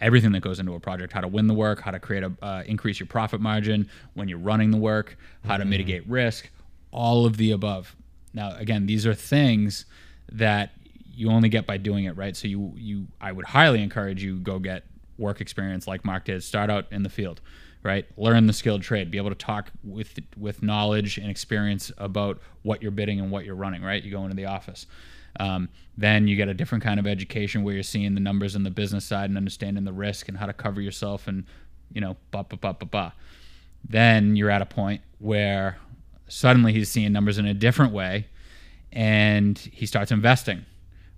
everything 0.01 0.31
that 0.33 0.41
goes 0.41 0.59
into 0.59 0.73
a 0.73 0.79
project 0.79 1.13
how 1.13 1.21
to 1.21 1.27
win 1.27 1.47
the 1.47 1.53
work 1.53 1.79
how 1.79 1.91
to 1.91 1.99
create 1.99 2.23
a 2.23 2.31
uh, 2.41 2.63
increase 2.65 2.99
your 2.99 3.07
profit 3.07 3.39
margin 3.39 3.87
when 4.15 4.27
you're 4.27 4.39
running 4.39 4.71
the 4.71 4.77
work 4.77 5.17
how 5.45 5.55
to 5.55 5.63
mitigate 5.63 6.05
risk 6.07 6.49
all 6.91 7.25
of 7.25 7.37
the 7.37 7.51
above. 7.51 7.95
Now 8.33 8.55
again 8.57 8.85
these 8.85 9.05
are 9.05 9.13
things 9.13 9.85
that 10.31 10.71
you 11.15 11.29
only 11.29 11.47
get 11.47 11.65
by 11.65 11.77
doing 11.77 12.05
it 12.05 12.17
right? 12.17 12.35
So 12.35 12.47
you 12.47 12.73
you 12.75 13.07
i 13.21 13.31
would 13.31 13.45
highly 13.45 13.81
encourage 13.81 14.23
you 14.23 14.37
go 14.37 14.59
get 14.59 14.83
work 15.17 15.39
experience 15.39 15.87
like 15.87 16.03
Marc 16.03 16.25
did. 16.25 16.43
Start 16.43 16.69
out 16.69 16.87
in 16.91 17.03
the 17.03 17.09
field 17.09 17.39
right 17.83 18.05
learn 18.17 18.47
the 18.47 18.53
skilled 18.53 18.81
trade 18.81 19.11
be 19.11 19.17
able 19.17 19.29
to 19.29 19.35
talk 19.35 19.69
with 19.83 20.17
with 20.37 20.63
knowledge 20.63 21.17
and 21.17 21.29
experience 21.29 21.91
about 21.97 22.39
what 22.63 22.81
you're 22.81 22.91
bidding 22.91 23.19
and 23.19 23.29
what 23.29 23.45
you're 23.45 23.55
running 23.55 23.83
right 23.83 24.03
you 24.03 24.11
go 24.11 24.23
into 24.23 24.35
the 24.35 24.45
office 24.45 24.85
um, 25.39 25.69
then 25.97 26.27
you 26.27 26.35
get 26.35 26.47
a 26.47 26.53
different 26.53 26.83
kind 26.83 26.99
of 26.99 27.07
education 27.07 27.63
where 27.63 27.73
you're 27.73 27.83
seeing 27.83 28.13
the 28.13 28.19
numbers 28.19 28.55
in 28.55 28.63
the 28.63 28.69
business 28.69 29.03
side 29.03 29.29
and 29.29 29.37
understanding 29.37 29.83
the 29.83 29.93
risk 29.93 30.27
and 30.27 30.37
how 30.37 30.45
to 30.45 30.53
cover 30.53 30.79
yourself 30.79 31.27
and 31.27 31.45
you 31.93 32.01
know 32.01 32.17
ba 32.31 32.43
ba 32.43 32.57
ba 32.57 32.73
ba 32.73 32.85
ba. 32.85 33.13
Then 33.87 34.35
you're 34.35 34.49
at 34.49 34.61
a 34.61 34.65
point 34.65 35.01
where 35.19 35.77
suddenly 36.27 36.73
he's 36.73 36.89
seeing 36.89 37.11
numbers 37.11 37.37
in 37.37 37.45
a 37.45 37.53
different 37.53 37.93
way, 37.93 38.27
and 38.91 39.57
he 39.57 39.85
starts 39.85 40.11
investing. 40.11 40.65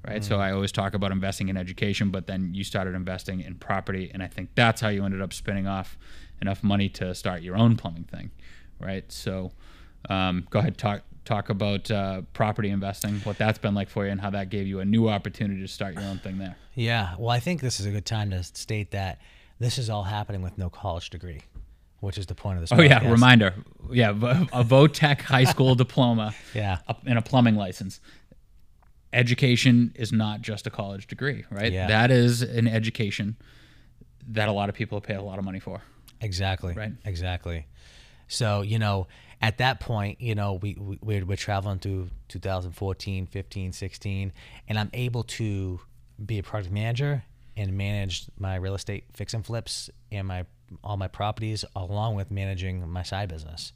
Right. 0.08 0.24
So 0.24 0.40
I 0.40 0.52
always 0.52 0.72
talk 0.72 0.94
about 0.94 1.12
investing 1.12 1.50
in 1.50 1.58
education, 1.58 2.12
but 2.12 2.28
then 2.28 2.54
you 2.54 2.64
started 2.64 2.94
investing 2.94 3.42
in 3.42 3.56
property, 3.56 4.12
and 4.14 4.22
I 4.22 4.28
think 4.28 4.50
that's 4.54 4.82
how 4.82 4.90
you 4.90 5.04
ended 5.04 5.22
up 5.22 5.34
spinning 5.34 5.68
off 5.68 5.98
enough 6.42 6.64
money 6.64 6.90
to 6.90 7.16
start 7.16 7.42
your 7.42 7.56
own 7.56 7.76
plumbing 7.76 8.04
thing. 8.04 8.32
Right. 8.80 9.12
So 9.12 9.52
um, 10.10 10.48
go 10.50 10.60
ahead 10.60 10.78
talk 10.78 11.02
talk 11.24 11.50
about 11.50 11.90
uh, 11.90 12.22
property 12.34 12.70
investing, 12.70 13.16
what 13.22 13.38
that's 13.38 13.58
been 13.58 13.74
like 13.74 13.90
for 13.90 14.06
you, 14.06 14.12
and 14.12 14.22
how 14.22 14.30
that 14.30 14.50
gave 14.50 14.68
you 14.68 14.80
a 14.80 14.86
new 14.86 15.10
opportunity 15.10 15.60
to 15.62 15.68
start 15.68 15.96
your 15.96 16.04
own 16.04 16.20
thing 16.20 16.38
there. 16.38 16.56
Yeah, 16.76 17.16
well, 17.18 17.32
I 17.32 17.40
think 17.40 17.62
this 17.62 17.80
is 17.80 17.86
a 17.88 17.92
good 17.92 18.06
time 18.06 18.30
to 18.30 18.44
state 18.44 18.92
that 18.92 19.20
this 19.60 19.78
is 19.78 19.90
all 19.90 20.04
happening 20.04 20.42
with 20.42 20.58
no 20.58 20.70
college 20.70 21.10
degree, 21.10 21.42
which 22.00 22.18
is 22.18 22.28
the 22.28 22.36
point 22.36 22.58
of 22.58 22.62
this. 22.62 22.78
Oh 22.78 22.82
yeah, 22.82 23.10
reminder. 23.10 23.54
Yeah, 23.92 24.12
a 24.12 24.64
Votech 24.64 25.22
high 25.22 25.46
school 25.46 25.74
diploma. 25.84 26.36
Yeah. 26.54 26.80
and 27.06 27.18
a 27.18 27.22
plumbing 27.22 27.56
license. 27.56 28.00
Education 29.16 29.94
is 29.96 30.12
not 30.12 30.42
just 30.42 30.68
a 30.68 30.70
college 30.70 31.08
degree, 31.08 31.46
right? 31.50 31.72
Yeah. 31.72 31.88
That 31.88 32.12
is 32.12 32.42
an 32.42 32.68
education 32.68 33.38
that 34.28 34.50
a 34.50 34.52
lot 34.52 34.70
of 34.70 34.76
people 34.76 35.00
pay 35.00 35.16
a 35.16 35.22
lot 35.22 35.40
of 35.40 35.46
money 35.46 35.60
for. 35.60 35.82
Exactly. 36.22 36.74
Right. 36.74 36.92
Exactly. 37.06 37.66
So 38.28 38.62
you 38.62 38.78
know, 38.78 39.08
at 39.42 39.60
that 39.60 39.80
point, 39.80 40.20
you 40.20 40.36
know, 40.36 40.54
we, 40.54 40.76
we 40.80 41.00
we're, 41.02 41.26
we're 41.26 41.38
traveling 41.38 41.80
through 41.80 42.10
2014, 42.28 43.28
15, 43.28 43.72
16, 43.72 44.34
and 44.68 44.80
I'm 44.80 44.90
able 44.94 45.24
to 45.24 45.80
be 46.24 46.40
a 46.40 46.44
project 46.44 46.74
manager 46.74 47.24
and 47.58 47.78
manage 47.78 48.26
my 48.38 48.56
real 48.56 48.76
estate 48.76 49.06
fix 49.14 49.34
and 49.34 49.46
flips 49.46 49.90
and 50.12 50.28
my 50.28 50.46
all 50.84 50.98
my 50.98 51.08
properties 51.08 51.64
along 51.76 52.16
with 52.16 52.32
managing 52.32 52.88
my 52.90 53.04
side 53.04 53.30
business. 53.30 53.72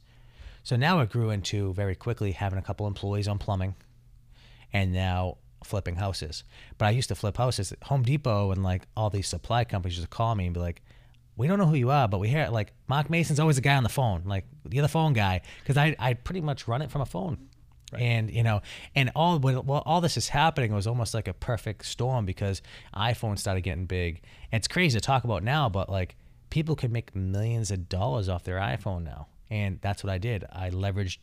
So 0.64 0.76
now 0.76 1.00
it 1.00 1.10
grew 1.10 1.30
into 1.30 1.72
very 1.72 1.94
quickly 1.94 2.32
having 2.32 2.58
a 2.58 2.62
couple 2.62 2.86
employees 2.86 3.28
on 3.28 3.38
plumbing 3.38 3.74
and 4.72 4.92
now 4.92 5.38
flipping 5.64 5.96
houses. 5.96 6.44
But 6.78 6.86
I 6.86 6.90
used 6.90 7.08
to 7.08 7.14
flip 7.14 7.36
houses 7.36 7.72
at 7.72 7.82
Home 7.84 8.02
Depot 8.02 8.50
and 8.50 8.62
like 8.62 8.82
all 8.96 9.10
these 9.10 9.28
supply 9.28 9.64
companies 9.64 9.96
used 9.96 10.10
to 10.10 10.16
call 10.16 10.34
me 10.34 10.46
and 10.46 10.54
be 10.54 10.60
like, 10.60 10.82
we 11.36 11.46
don't 11.46 11.58
know 11.58 11.66
who 11.66 11.74
you 11.74 11.90
are, 11.90 12.06
but 12.06 12.18
we 12.18 12.28
hear 12.28 12.42
it. 12.42 12.52
like 12.52 12.72
Marc 12.86 13.08
Mason's 13.08 13.40
always 13.40 13.56
a 13.56 13.62
guy 13.62 13.76
on 13.76 13.82
the 13.82 13.88
phone, 13.88 14.24
like 14.26 14.44
you're 14.70 14.82
the 14.82 14.88
phone 14.88 15.14
guy, 15.14 15.40
because 15.60 15.78
I 15.78 15.96
I 15.98 16.14
pretty 16.14 16.42
much 16.42 16.68
run 16.68 16.82
it 16.82 16.90
from 16.90 17.00
a 17.00 17.06
phone, 17.06 17.48
and 17.96 18.30
you 18.30 18.42
know, 18.42 18.60
and 18.94 19.10
all 19.16 19.38
when 19.38 19.64
well, 19.64 19.82
all 19.86 20.02
this 20.02 20.18
is 20.18 20.28
happening 20.28 20.74
was 20.74 20.86
almost 20.86 21.14
like 21.14 21.28
a 21.28 21.32
perfect 21.32 21.86
storm 21.86 22.26
because 22.26 22.60
iPhone 22.94 23.38
started 23.38 23.62
getting 23.62 23.86
big. 23.86 24.22
And 24.52 24.60
it's 24.60 24.68
crazy 24.68 24.98
to 24.98 25.00
talk 25.00 25.24
about 25.24 25.42
now, 25.42 25.70
but 25.70 25.88
like 25.88 26.16
people 26.50 26.76
can 26.76 26.92
make 26.92 27.14
millions 27.16 27.70
of 27.70 27.88
dollars 27.88 28.28
off 28.28 28.44
their 28.44 28.58
iPhone 28.58 29.02
now, 29.04 29.28
and 29.48 29.80
that's 29.80 30.04
what 30.04 30.12
I 30.12 30.18
did. 30.18 30.44
I 30.52 30.68
leveraged 30.68 31.18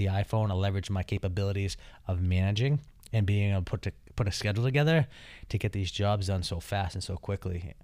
the 0.00 0.06
iPhone. 0.06 0.50
I 0.50 0.54
leverage 0.54 0.90
my 0.90 1.02
capabilities 1.02 1.76
of 2.08 2.20
managing 2.22 2.80
and 3.12 3.26
being 3.26 3.52
able 3.52 3.60
to 3.60 3.64
put 3.64 3.82
to, 3.82 3.92
put 4.16 4.26
a 4.26 4.32
schedule 4.32 4.64
together 4.64 5.06
to 5.50 5.58
get 5.58 5.72
these 5.72 5.90
jobs 5.90 6.28
done 6.28 6.42
so 6.42 6.58
fast 6.58 6.94
and 6.94 7.04
so 7.04 7.16
quickly. 7.16 7.74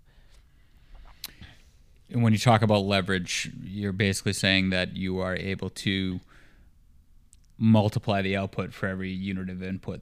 And 2.11 2.23
when 2.23 2.33
you 2.33 2.39
talk 2.39 2.63
about 2.63 2.85
leverage, 2.85 3.51
you're 3.63 3.93
basically 3.93 4.33
saying 4.33 4.71
that 4.71 4.97
you 4.97 5.19
are 5.19 5.37
able 5.37 5.71
to 5.71 6.21
multiply 7.59 8.23
the 8.23 8.37
output 8.37 8.73
for 8.73 8.87
every 8.87 9.11
unit 9.11 9.51
of 9.51 9.63
input 9.63 10.01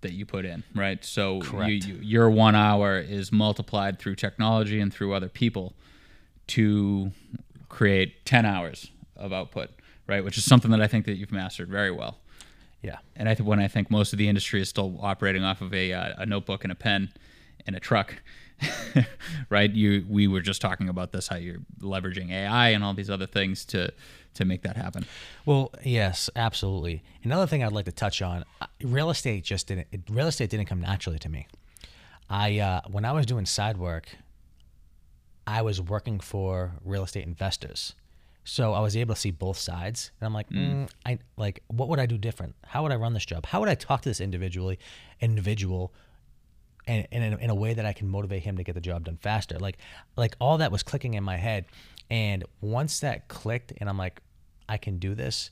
that 0.00 0.12
you 0.12 0.24
put 0.24 0.44
in, 0.44 0.62
right? 0.74 1.04
So 1.04 1.42
you, 1.42 1.74
you, 1.74 1.94
your 2.00 2.30
one 2.30 2.54
hour 2.54 2.98
is 2.98 3.30
multiplied 3.30 3.98
through 3.98 4.14
technology 4.16 4.80
and 4.80 4.92
through 4.92 5.12
other 5.12 5.28
people 5.28 5.74
to 6.48 7.12
create 7.68 8.24
10 8.24 8.44
hours 8.46 8.90
of 9.16 9.32
output, 9.32 9.70
right? 10.12 10.22
Which 10.22 10.36
is 10.36 10.44
something 10.44 10.70
that 10.72 10.82
I 10.82 10.86
think 10.86 11.06
that 11.06 11.14
you've 11.14 11.32
mastered 11.32 11.70
very 11.70 11.90
well. 11.90 12.18
Yeah. 12.82 12.98
And 13.16 13.30
I 13.30 13.34
think 13.34 13.48
when 13.48 13.60
I 13.60 13.68
think 13.68 13.90
most 13.90 14.12
of 14.12 14.18
the 14.18 14.28
industry 14.28 14.60
is 14.60 14.68
still 14.68 14.98
operating 15.00 15.42
off 15.42 15.62
of 15.62 15.72
a, 15.72 15.92
uh, 15.92 16.14
a 16.18 16.26
notebook 16.26 16.64
and 16.64 16.72
a 16.72 16.74
pen 16.74 17.10
and 17.66 17.74
a 17.74 17.80
truck, 17.80 18.16
right? 19.48 19.70
You 19.70 20.04
we 20.08 20.28
were 20.28 20.42
just 20.42 20.60
talking 20.60 20.88
about 20.90 21.12
this 21.12 21.28
how 21.28 21.36
you're 21.36 21.62
leveraging 21.80 22.30
AI 22.30 22.68
and 22.68 22.84
all 22.84 22.92
these 22.92 23.08
other 23.08 23.26
things 23.26 23.64
to 23.66 23.90
to 24.34 24.44
make 24.44 24.62
that 24.62 24.76
happen. 24.76 25.06
Well, 25.46 25.72
yes, 25.82 26.28
absolutely. 26.36 27.02
Another 27.24 27.46
thing 27.46 27.64
I'd 27.64 27.72
like 27.72 27.86
to 27.86 27.92
touch 27.92 28.20
on: 28.20 28.44
uh, 28.60 28.66
real 28.82 29.10
estate 29.10 29.42
just 29.42 29.66
didn't. 29.68 29.88
Real 30.10 30.28
estate 30.28 30.50
didn't 30.50 30.66
come 30.66 30.80
naturally 30.80 31.18
to 31.20 31.28
me. 31.28 31.46
I 32.28 32.58
uh, 32.58 32.80
when 32.88 33.04
I 33.04 33.12
was 33.12 33.26
doing 33.26 33.46
side 33.46 33.78
work, 33.78 34.06
I 35.46 35.62
was 35.62 35.80
working 35.80 36.20
for 36.20 36.72
real 36.84 37.02
estate 37.02 37.26
investors. 37.26 37.94
So 38.44 38.72
I 38.72 38.80
was 38.80 38.96
able 38.96 39.14
to 39.14 39.20
see 39.20 39.30
both 39.30 39.56
sides, 39.56 40.10
and 40.20 40.26
I'm 40.26 40.34
like, 40.34 40.50
mm. 40.50 40.88
I 41.06 41.18
like, 41.36 41.62
what 41.68 41.88
would 41.88 42.00
I 42.00 42.06
do 42.06 42.18
different? 42.18 42.56
How 42.64 42.82
would 42.82 42.90
I 42.90 42.96
run 42.96 43.14
this 43.14 43.24
job? 43.24 43.46
How 43.46 43.60
would 43.60 43.68
I 43.68 43.76
talk 43.76 44.02
to 44.02 44.08
this 44.08 44.20
individually, 44.20 44.80
individual, 45.20 45.94
and, 46.88 47.06
and 47.12 47.22
in, 47.22 47.38
in 47.38 47.50
a 47.50 47.54
way 47.54 47.74
that 47.74 47.86
I 47.86 47.92
can 47.92 48.08
motivate 48.08 48.42
him 48.42 48.56
to 48.56 48.64
get 48.64 48.74
the 48.74 48.80
job 48.80 49.04
done 49.04 49.16
faster? 49.16 49.58
Like, 49.60 49.78
like 50.16 50.34
all 50.40 50.58
that 50.58 50.72
was 50.72 50.82
clicking 50.82 51.14
in 51.14 51.22
my 51.22 51.36
head, 51.36 51.66
and 52.10 52.44
once 52.60 52.98
that 53.00 53.28
clicked, 53.28 53.72
and 53.76 53.88
I'm 53.88 53.98
like, 53.98 54.20
I 54.68 54.76
can 54.76 54.98
do 54.98 55.14
this. 55.14 55.50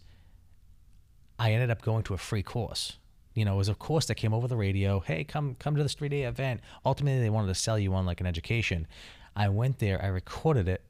I 1.38 1.52
ended 1.52 1.70
up 1.70 1.82
going 1.82 2.02
to 2.04 2.14
a 2.14 2.18
free 2.18 2.42
course. 2.42 2.98
You 3.34 3.44
know, 3.44 3.54
it 3.54 3.58
was 3.58 3.68
a 3.68 3.74
course 3.74 4.06
that 4.06 4.16
came 4.16 4.34
over 4.34 4.48
the 4.48 4.56
radio. 4.56 4.98
Hey, 4.98 5.22
come 5.22 5.54
come 5.54 5.76
to 5.76 5.82
this 5.82 5.94
three 5.94 6.08
day 6.08 6.24
event. 6.24 6.60
Ultimately, 6.84 7.20
they 7.22 7.30
wanted 7.30 7.48
to 7.48 7.54
sell 7.54 7.78
you 7.78 7.94
on 7.94 8.04
like 8.04 8.20
an 8.20 8.26
education. 8.26 8.88
I 9.36 9.48
went 9.48 9.78
there. 9.78 10.02
I 10.02 10.08
recorded 10.08 10.66
it 10.68 10.82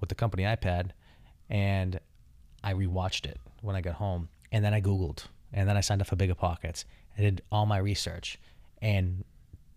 with 0.00 0.08
the 0.08 0.14
company 0.14 0.44
iPad 0.44 0.92
and 1.48 2.00
I 2.62 2.74
rewatched 2.74 3.26
it 3.26 3.38
when 3.62 3.76
I 3.76 3.80
got 3.80 3.94
home, 3.94 4.28
and 4.52 4.64
then 4.64 4.74
I 4.74 4.80
Googled, 4.80 5.24
and 5.52 5.68
then 5.68 5.76
I 5.76 5.80
signed 5.80 6.00
up 6.00 6.08
for 6.08 6.16
BiggerPockets. 6.16 6.84
I 7.16 7.22
did 7.22 7.42
all 7.50 7.66
my 7.66 7.78
research, 7.78 8.38
and 8.82 9.24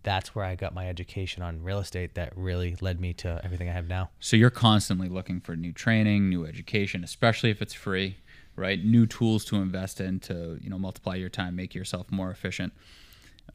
that's 0.02 0.34
where 0.34 0.44
I 0.44 0.54
got 0.54 0.74
my 0.74 0.88
education 0.88 1.42
on 1.42 1.62
real 1.62 1.78
estate 1.78 2.14
that 2.14 2.32
really 2.36 2.76
led 2.80 3.00
me 3.00 3.12
to 3.14 3.40
everything 3.44 3.68
I 3.68 3.72
have 3.72 3.88
now. 3.88 4.10
So 4.18 4.36
you're 4.36 4.50
constantly 4.50 5.08
looking 5.08 5.40
for 5.40 5.56
new 5.56 5.72
training, 5.72 6.28
new 6.28 6.46
education, 6.46 7.04
especially 7.04 7.50
if 7.50 7.60
it's 7.60 7.74
free, 7.74 8.16
right? 8.56 8.82
New 8.82 9.06
tools 9.06 9.44
to 9.46 9.56
invest 9.56 10.00
in 10.00 10.20
to 10.20 10.58
you 10.60 10.70
know 10.70 10.78
multiply 10.78 11.16
your 11.16 11.28
time, 11.28 11.56
make 11.56 11.74
yourself 11.74 12.10
more 12.10 12.30
efficient. 12.30 12.72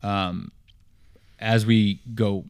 Um, 0.03 0.51
as 1.39 1.65
we 1.65 2.01
go 2.13 2.45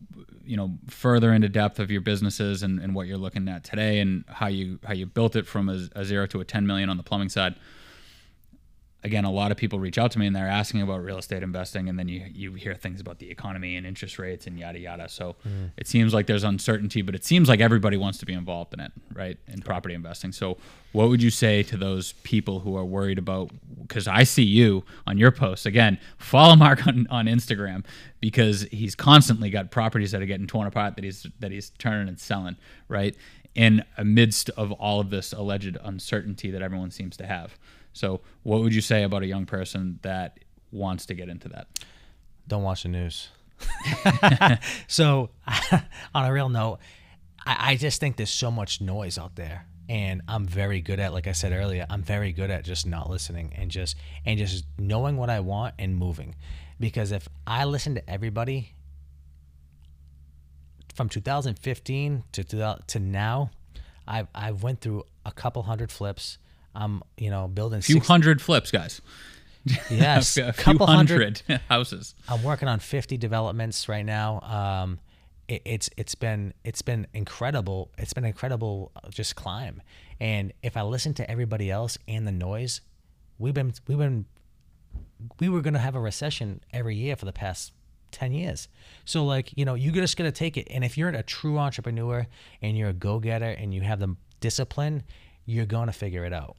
you 0.45 0.55
know 0.55 0.77
further 0.87 1.33
into 1.33 1.49
depth 1.49 1.79
of 1.79 1.89
your 1.89 2.01
businesses 2.01 2.63
and, 2.63 2.79
and 2.79 2.93
what 2.93 3.07
you're 3.07 3.17
looking 3.17 3.47
at 3.47 3.63
today 3.63 3.99
and 3.99 4.23
how 4.27 4.47
you 4.47 4.79
how 4.83 4.93
you 4.93 5.05
built 5.05 5.35
it 5.35 5.47
from 5.47 5.69
a, 5.69 5.87
a 5.95 6.05
zero 6.05 6.27
to 6.27 6.39
a 6.39 6.45
10 6.45 6.67
million 6.67 6.89
on 6.89 6.97
the 6.97 7.03
plumbing 7.03 7.29
side 7.29 7.55
again, 9.05 9.23
a 9.23 9.31
lot 9.31 9.51
of 9.51 9.57
people 9.57 9.79
reach 9.79 9.99
out 9.99 10.11
to 10.11 10.19
me 10.19 10.25
and 10.25 10.35
they're 10.35 10.49
asking 10.49 10.81
about 10.81 11.03
real 11.03 11.19
estate 11.19 11.43
investing, 11.43 11.87
and 11.87 11.97
then 11.97 12.09
you 12.09 12.25
you 12.33 12.53
hear 12.55 12.73
things 12.73 12.99
about 12.99 13.19
the 13.19 13.29
economy 13.29 13.75
and 13.75 13.85
interest 13.85 14.17
rates 14.17 14.47
and 14.47 14.59
yada 14.59 14.79
yada. 14.79 15.07
So 15.07 15.35
mm. 15.47 15.69
it 15.77 15.87
seems 15.87 16.13
like 16.13 16.25
there's 16.25 16.43
uncertainty, 16.43 17.03
but 17.03 17.13
it 17.13 17.23
seems 17.23 17.47
like 17.47 17.61
everybody 17.61 17.97
wants 17.97 18.17
to 18.17 18.25
be 18.25 18.33
involved 18.33 18.73
in 18.73 18.79
it, 18.79 18.91
right? 19.13 19.37
In 19.47 19.61
property 19.61 19.93
investing. 19.93 20.31
So 20.31 20.57
what 20.91 21.07
would 21.09 21.21
you 21.21 21.29
say 21.29 21.61
to 21.63 21.77
those 21.77 22.13
people 22.23 22.61
who 22.61 22.75
are 22.75 22.83
worried 22.83 23.19
about? 23.19 23.51
Because 23.81 24.07
I 24.07 24.23
see 24.23 24.43
you 24.43 24.83
on 25.05 25.17
your 25.19 25.31
posts 25.31 25.67
again. 25.67 25.99
Follow 26.17 26.55
Marc 26.65 26.85
on, 26.87 27.05
on 27.11 27.27
Instagram 27.27 27.85
because 28.19 28.63
he's 28.71 28.95
constantly 28.95 29.51
got 29.51 29.69
properties 29.69 30.11
that 30.11 30.21
are 30.21 30.25
getting 30.25 30.47
torn 30.47 30.67
apart 30.67 30.95
that 30.95 31.03
he's 31.03 31.27
that 31.39 31.51
he's 31.51 31.69
turning 31.77 32.07
and 32.07 32.19
selling, 32.19 32.57
right? 32.89 33.15
In 33.53 33.85
amidst 33.97 34.49
of 34.51 34.71
all 34.71 34.99
of 34.99 35.11
this 35.11 35.31
alleged 35.31 35.77
uncertainty 35.83 36.49
that 36.49 36.63
everyone 36.63 36.89
seems 36.89 37.15
to 37.17 37.27
have. 37.27 37.55
So, 37.95 38.19
what 38.43 38.61
would 38.61 38.75
you 38.75 38.81
say 38.81 39.03
about 39.03 39.23
a 39.23 39.25
young 39.25 39.45
person 39.45 39.99
that 40.01 40.37
wants 40.69 41.05
to 41.05 41.13
get 41.13 41.29
into 41.29 41.47
that? 41.49 41.67
Don't 42.45 42.61
watch 42.61 42.83
the 42.83 42.89
news. 42.89 43.29
so, 44.87 45.29
on 46.13 46.25
a 46.25 46.31
real 46.31 46.49
note, 46.49 46.79
I, 47.45 47.71
I 47.71 47.75
just 47.77 48.01
think 48.01 48.17
there's 48.17 48.29
so 48.29 48.51
much 48.51 48.81
noise 48.81 49.17
out 49.17 49.37
there 49.37 49.65
and 49.87 50.23
I'm 50.27 50.45
very 50.45 50.81
good 50.81 50.99
at 50.99 51.13
like 51.13 51.27
I 51.27 51.31
said 51.31 51.51
earlier 51.51 51.85
I'm 51.89 52.01
very 52.01 52.31
good 52.31 52.49
at 52.49 52.65
just 52.65 52.87
not 52.87 53.07
listening 53.07 53.53
and 53.55 53.69
just 53.69 53.95
and 54.25 54.39
just 54.39 54.65
knowing 54.79 55.15
what 55.15 55.29
I 55.29 55.41
want 55.41 55.75
and 55.77 55.95
moving 55.95 56.33
because 56.79 57.11
if 57.11 57.29
I 57.45 57.65
listen 57.65 57.93
to 57.93 58.09
everybody 58.09 58.73
from 60.95 61.07
2015 61.07 62.23
to 62.31 62.77
to 62.87 62.99
now 62.99 63.51
I've 64.07 64.27
I've 64.33 64.63
went 64.63 64.81
through 64.81 65.03
a 65.23 65.31
couple 65.31 65.61
hundred 65.61 65.91
flips 65.91 66.39
I'm, 66.75 67.01
you 67.17 67.29
know, 67.29 67.47
building 67.47 67.79
a 67.79 67.81
few 67.81 67.95
six, 67.95 68.07
hundred 68.07 68.41
flips, 68.41 68.71
guys. 68.71 69.01
Yes, 69.89 70.37
a, 70.37 70.49
a 70.49 70.53
couple 70.53 70.85
hundred, 70.85 71.41
hundred 71.47 71.61
houses. 71.69 72.15
I'm 72.27 72.43
working 72.43 72.67
on 72.67 72.79
50 72.79 73.17
developments 73.17 73.89
right 73.89 74.05
now. 74.05 74.39
Um, 74.41 74.99
it, 75.47 75.61
it's 75.65 75.89
it's 75.97 76.15
been 76.15 76.53
it's 76.63 76.81
been 76.81 77.07
incredible. 77.13 77.91
It's 77.97 78.13
been 78.13 78.25
incredible 78.25 78.91
just 79.09 79.35
climb. 79.35 79.81
And 80.19 80.53
if 80.63 80.77
I 80.77 80.81
listen 80.81 81.13
to 81.15 81.29
everybody 81.29 81.69
else 81.69 81.97
and 82.07 82.27
the 82.27 82.31
noise, 82.31 82.81
we've 83.37 83.53
been 83.53 83.73
we've 83.87 83.97
been 83.97 84.25
we 85.39 85.49
were 85.49 85.61
gonna 85.61 85.79
have 85.79 85.95
a 85.95 85.99
recession 85.99 86.61
every 86.71 86.95
year 86.95 87.15
for 87.15 87.25
the 87.25 87.33
past 87.33 87.71
10 88.11 88.33
years. 88.33 88.67
So 89.03 89.25
like, 89.25 89.51
you 89.57 89.65
know, 89.65 89.75
you're 89.75 89.93
just 89.93 90.15
going 90.15 90.31
to 90.31 90.37
take 90.37 90.55
it. 90.55 90.67
And 90.71 90.85
if 90.85 90.97
you're 90.97 91.09
a 91.09 91.21
true 91.21 91.57
entrepreneur 91.57 92.25
and 92.61 92.77
you're 92.77 92.89
a 92.89 92.93
go-getter 92.93 93.49
and 93.49 93.73
you 93.73 93.81
have 93.81 93.99
the 93.99 94.15
discipline, 94.39 95.03
you're 95.45 95.65
going 95.65 95.87
to 95.87 95.93
figure 95.93 96.23
it 96.23 96.31
out 96.31 96.55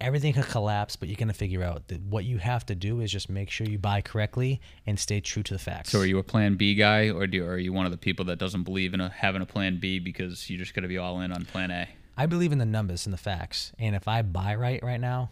everything 0.00 0.32
could 0.32 0.46
collapse, 0.46 0.96
but 0.96 1.08
you're 1.08 1.16
going 1.16 1.28
to 1.28 1.34
figure 1.34 1.62
out 1.62 1.88
that 1.88 2.02
what 2.02 2.24
you 2.24 2.38
have 2.38 2.64
to 2.66 2.74
do 2.74 3.00
is 3.00 3.12
just 3.12 3.28
make 3.28 3.50
sure 3.50 3.66
you 3.66 3.78
buy 3.78 4.00
correctly 4.00 4.60
and 4.86 4.98
stay 4.98 5.20
true 5.20 5.42
to 5.42 5.54
the 5.54 5.58
facts. 5.58 5.90
So, 5.90 6.00
are 6.00 6.06
you 6.06 6.18
a 6.18 6.22
Plan 6.22 6.56
B 6.56 6.74
guy, 6.74 7.10
or 7.10 7.26
do, 7.26 7.46
are 7.46 7.58
you 7.58 7.72
one 7.72 7.86
of 7.86 7.92
the 7.92 7.98
people 7.98 8.24
that 8.26 8.38
doesn't 8.38 8.62
believe 8.62 8.94
in 8.94 9.00
a, 9.00 9.10
having 9.10 9.42
a 9.42 9.46
Plan 9.46 9.78
B 9.78 9.98
because 9.98 10.48
you're 10.48 10.58
just 10.58 10.74
to 10.74 10.88
be 10.88 10.98
all 10.98 11.20
in 11.20 11.32
on 11.32 11.44
Plan 11.44 11.70
A? 11.70 11.88
I 12.16 12.26
believe 12.26 12.52
in 12.52 12.58
the 12.58 12.66
numbers 12.66 13.06
and 13.06 13.12
the 13.12 13.18
facts, 13.18 13.72
and 13.78 13.94
if 13.94 14.06
I 14.08 14.22
buy 14.22 14.54
right 14.54 14.82
right 14.82 15.00
now, 15.00 15.30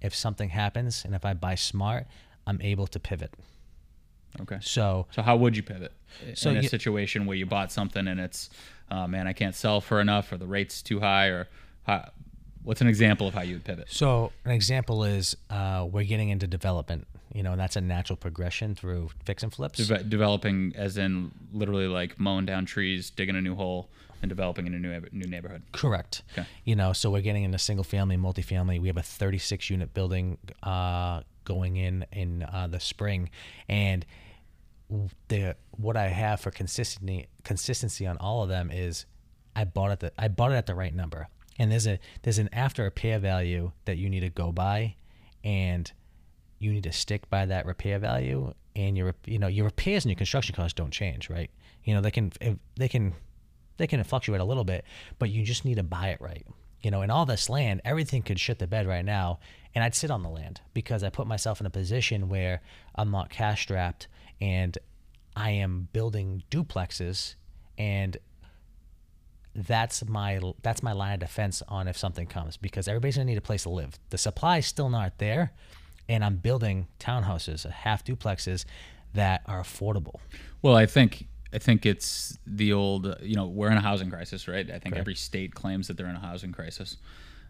if 0.00 0.14
something 0.14 0.50
happens, 0.50 1.04
and 1.04 1.14
if 1.14 1.24
I 1.24 1.34
buy 1.34 1.54
smart, 1.54 2.06
I'm 2.46 2.60
able 2.62 2.86
to 2.88 3.00
pivot. 3.00 3.34
Okay. 4.42 4.58
So, 4.60 5.06
so 5.10 5.22
how 5.22 5.36
would 5.36 5.56
you 5.56 5.62
pivot 5.62 5.92
so 6.34 6.50
in 6.50 6.58
a 6.58 6.60
you, 6.60 6.68
situation 6.68 7.26
where 7.26 7.36
you 7.36 7.46
bought 7.46 7.72
something 7.72 8.06
and 8.06 8.20
it's, 8.20 8.50
uh, 8.90 9.06
man, 9.06 9.26
I 9.26 9.32
can't 9.32 9.54
sell 9.54 9.80
for 9.80 10.00
enough, 10.00 10.30
or 10.30 10.36
the 10.36 10.46
rate's 10.46 10.82
too 10.82 11.00
high, 11.00 11.28
or 11.28 11.48
how, 11.84 12.10
What's 12.66 12.80
an 12.80 12.88
example 12.88 13.28
of 13.28 13.34
how 13.34 13.42
you 13.42 13.54
would 13.54 13.64
pivot? 13.64 13.86
So 13.88 14.32
an 14.44 14.50
example 14.50 15.04
is 15.04 15.36
uh, 15.50 15.86
we're 15.88 16.02
getting 16.02 16.30
into 16.30 16.48
development. 16.48 17.06
You 17.32 17.44
know, 17.44 17.52
and 17.52 17.60
that's 17.60 17.76
a 17.76 17.80
natural 17.80 18.16
progression 18.16 18.74
through 18.74 19.10
fix 19.24 19.44
and 19.44 19.54
flips. 19.54 19.86
De- 19.86 20.02
developing, 20.02 20.72
as 20.74 20.98
in 20.98 21.30
literally 21.52 21.86
like 21.86 22.18
mowing 22.18 22.44
down 22.44 22.64
trees, 22.64 23.10
digging 23.10 23.36
a 23.36 23.40
new 23.40 23.54
hole, 23.54 23.88
and 24.20 24.28
developing 24.28 24.66
in 24.66 24.74
a 24.74 24.80
new 24.80 25.00
new 25.12 25.28
neighborhood. 25.28 25.62
Correct. 25.70 26.24
Okay. 26.32 26.44
You 26.64 26.74
know, 26.74 26.92
so 26.92 27.08
we're 27.08 27.20
getting 27.20 27.44
into 27.44 27.56
single 27.56 27.84
family, 27.84 28.16
multifamily. 28.16 28.80
We 28.80 28.88
have 28.88 28.96
a 28.96 29.02
36 29.02 29.70
unit 29.70 29.94
building 29.94 30.36
uh, 30.64 31.20
going 31.44 31.76
in 31.76 32.04
in 32.10 32.42
uh, 32.42 32.66
the 32.68 32.80
spring, 32.80 33.30
and 33.68 34.04
the 35.28 35.54
what 35.70 35.96
I 35.96 36.08
have 36.08 36.40
for 36.40 36.50
consistency 36.50 37.28
consistency 37.44 38.08
on 38.08 38.16
all 38.16 38.42
of 38.42 38.48
them 38.48 38.72
is 38.72 39.06
I 39.54 39.66
bought 39.66 39.92
it 39.92 40.00
the 40.00 40.12
I 40.18 40.26
bought 40.26 40.50
it 40.50 40.56
at 40.56 40.66
the 40.66 40.74
right 40.74 40.94
number 40.94 41.28
and 41.58 41.70
there's 41.70 41.86
a 41.86 41.98
there's 42.22 42.38
an 42.38 42.48
after 42.52 42.82
repair 42.84 43.18
value 43.18 43.72
that 43.84 43.96
you 43.96 44.08
need 44.08 44.20
to 44.20 44.30
go 44.30 44.52
by 44.52 44.94
and 45.44 45.92
you 46.58 46.72
need 46.72 46.84
to 46.84 46.92
stick 46.92 47.28
by 47.30 47.46
that 47.46 47.66
repair 47.66 47.98
value 47.98 48.52
and 48.74 48.96
your 48.96 49.14
you 49.26 49.38
know 49.38 49.48
your 49.48 49.64
repairs 49.64 50.04
and 50.04 50.10
your 50.10 50.16
construction 50.16 50.54
costs 50.54 50.74
don't 50.74 50.92
change 50.92 51.30
right? 51.30 51.50
You 51.84 51.94
know 51.94 52.00
they 52.00 52.10
can 52.10 52.32
they 52.76 52.88
can 52.88 53.14
they 53.76 53.86
can 53.86 54.02
fluctuate 54.04 54.40
a 54.40 54.44
little 54.44 54.64
bit 54.64 54.84
but 55.18 55.30
you 55.30 55.44
just 55.44 55.64
need 55.64 55.76
to 55.76 55.82
buy 55.82 56.08
it 56.08 56.20
right. 56.20 56.46
You 56.82 56.90
know 56.90 57.02
in 57.02 57.10
all 57.10 57.26
this 57.26 57.48
land 57.48 57.80
everything 57.84 58.22
could 58.22 58.38
shit 58.40 58.58
the 58.58 58.66
bed 58.66 58.86
right 58.86 59.04
now 59.04 59.40
and 59.76 59.84
i'd 59.84 59.94
sit 59.94 60.10
on 60.10 60.22
the 60.22 60.28
land 60.28 60.60
because 60.72 61.04
i 61.04 61.10
put 61.10 61.26
myself 61.26 61.60
in 61.60 61.66
a 61.66 61.70
position 61.70 62.28
where 62.28 62.60
i'm 62.96 63.10
not 63.10 63.30
cash 63.30 63.62
strapped 63.62 64.08
and 64.40 64.78
i 65.36 65.50
am 65.50 65.88
building 65.92 66.42
duplexes 66.50 67.34
and 67.78 68.16
that's 69.56 70.06
my 70.06 70.40
that's 70.62 70.82
my 70.82 70.92
line 70.92 71.14
of 71.14 71.20
defense 71.20 71.62
on 71.68 71.88
if 71.88 71.96
something 71.96 72.26
comes 72.26 72.56
because 72.56 72.88
everybody's 72.88 73.16
gonna 73.16 73.26
need 73.26 73.38
a 73.38 73.42
place 73.42 73.62
to 73.62 73.70
live. 73.70 73.98
The 74.10 74.18
supply 74.18 74.58
is 74.58 74.66
still 74.66 74.90
not 74.90 75.18
there, 75.18 75.52
and 76.08 76.24
I'm 76.24 76.36
building 76.36 76.88
townhouses, 77.00 77.68
half 77.68 78.04
duplexes 78.04 78.64
that 79.14 79.42
are 79.46 79.60
affordable. 79.60 80.16
Well, 80.62 80.76
I 80.76 80.86
think 80.86 81.26
I 81.52 81.58
think 81.58 81.86
it's 81.86 82.38
the 82.46 82.72
old 82.72 83.16
you 83.22 83.34
know 83.34 83.46
we're 83.46 83.70
in 83.70 83.78
a 83.78 83.82
housing 83.82 84.10
crisis, 84.10 84.46
right? 84.46 84.70
I 84.70 84.78
think 84.78 84.96
every 84.96 85.14
state 85.14 85.54
claims 85.54 85.88
that 85.88 85.96
they're 85.96 86.08
in 86.08 86.16
a 86.16 86.20
housing 86.20 86.52
crisis. 86.52 86.96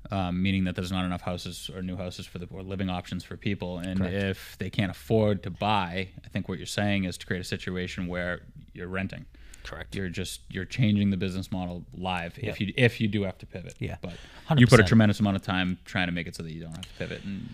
Um, 0.09 0.41
meaning 0.41 0.63
that 0.65 0.77
there's 0.77 0.93
not 0.93 1.05
enough 1.05 1.23
houses 1.23 1.69
or 1.75 1.83
new 1.83 1.97
houses 1.97 2.27
for 2.27 2.39
the 2.39 2.47
or 2.53 2.63
living 2.63 2.89
options 2.89 3.25
for 3.25 3.37
people. 3.37 3.79
And 3.79 3.99
Correct. 3.99 4.15
if 4.15 4.57
they 4.59 4.71
can't 4.71 4.93
afford 4.93 5.43
to 5.43 5.51
buy, 5.51 6.11
I 6.25 6.29
think 6.29 6.49
what 6.49 6.59
you're 6.59 6.67
saying 6.67 7.05
is 7.05 7.19
to 7.19 7.27
create 7.27 7.41
a 7.41 7.45
situation 7.45 8.07
where 8.07 8.43
you're 8.73 8.87
renting. 8.87 9.27
Correct. 9.67 9.97
You're 9.97 10.09
just 10.09 10.43
you're 10.49 10.65
changing 10.65 11.11
the 11.11 11.17
business 11.17 11.51
model 11.51 11.85
live 11.93 12.39
yep. 12.39 12.53
if 12.53 12.61
you 12.61 12.73
if 12.77 13.01
you 13.01 13.09
do 13.09 13.25
have 13.25 13.37
to 13.39 13.47
pivot. 13.47 13.75
Yeah. 13.81 13.97
But 14.01 14.13
100%. 14.49 14.61
you 14.61 14.67
put 14.67 14.79
a 14.79 14.85
tremendous 14.85 15.19
amount 15.19 15.37
of 15.37 15.43
time 15.43 15.79
trying 15.85 16.07
to 16.07 16.13
make 16.13 16.29
it 16.29 16.37
so 16.37 16.45
that 16.45 16.53
you 16.53 16.63
don't 16.63 16.73
have 16.73 16.83
to 16.83 16.95
pivot. 16.99 17.25
And 17.25 17.49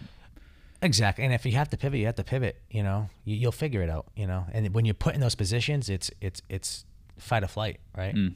exactly. 0.83 1.25
And 1.25 1.33
if 1.33 1.47
you 1.47 1.53
have 1.53 1.71
to 1.71 1.79
pivot, 1.79 1.99
you 1.99 2.07
have 2.07 2.17
to 2.17 2.25
pivot. 2.25 2.61
You 2.71 2.83
know, 2.83 3.09
you, 3.25 3.47
will 3.47 3.53
figure 3.53 3.83
it 3.83 3.89
out. 3.89 4.07
You 4.15 4.27
know, 4.27 4.45
and 4.53 4.75
when 4.75 4.85
you're 4.85 4.95
put 4.95 5.15
in 5.15 5.23
those 5.23 5.35
positions, 5.35 5.89
it's 5.89 6.11
it's 6.21 6.43
it's 6.51 6.85
fight 7.19 7.45
or 7.45 7.49
flight, 7.49 7.81
right? 7.97 8.15
Mm. 8.15 8.35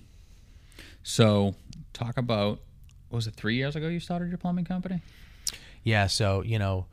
So 1.02 1.54
talk 1.92 2.16
about 2.16 2.60
was 3.10 3.26
it 3.26 3.34
three 3.34 3.56
years 3.56 3.76
ago 3.76 3.88
you 3.88 4.00
started 4.00 4.30
your 4.30 4.38
plumbing 4.38 4.64
company? 4.64 5.02
Yeah. 5.84 6.06
So 6.06 6.42
you 6.42 6.58
know 6.58 6.86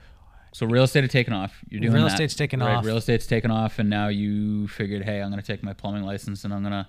so 0.54 0.66
real 0.66 0.84
estate 0.84 1.04
had 1.04 1.12
taken 1.12 1.34
off. 1.34 1.60
You're 1.68 1.82
doing 1.82 1.92
that. 1.92 1.98
real 1.98 2.08
that, 2.08 2.14
estate's 2.14 2.36
taken 2.36 2.60
right? 2.60 2.76
off. 2.76 2.86
Real 2.86 2.98
estate's 2.98 3.26
taken 3.26 3.52
off, 3.52 3.80
and 3.80 3.90
now 3.90 4.08
you 4.08 4.68
figured, 4.68 5.04
hey, 5.04 5.22
I'm 5.22 5.30
going 5.30 5.42
to 5.42 5.46
take 5.46 5.64
my 5.64 5.74
plumbing 5.74 6.04
license 6.04 6.46
and 6.46 6.54
I'm 6.54 6.62
going 6.62 6.72
to 6.72 6.88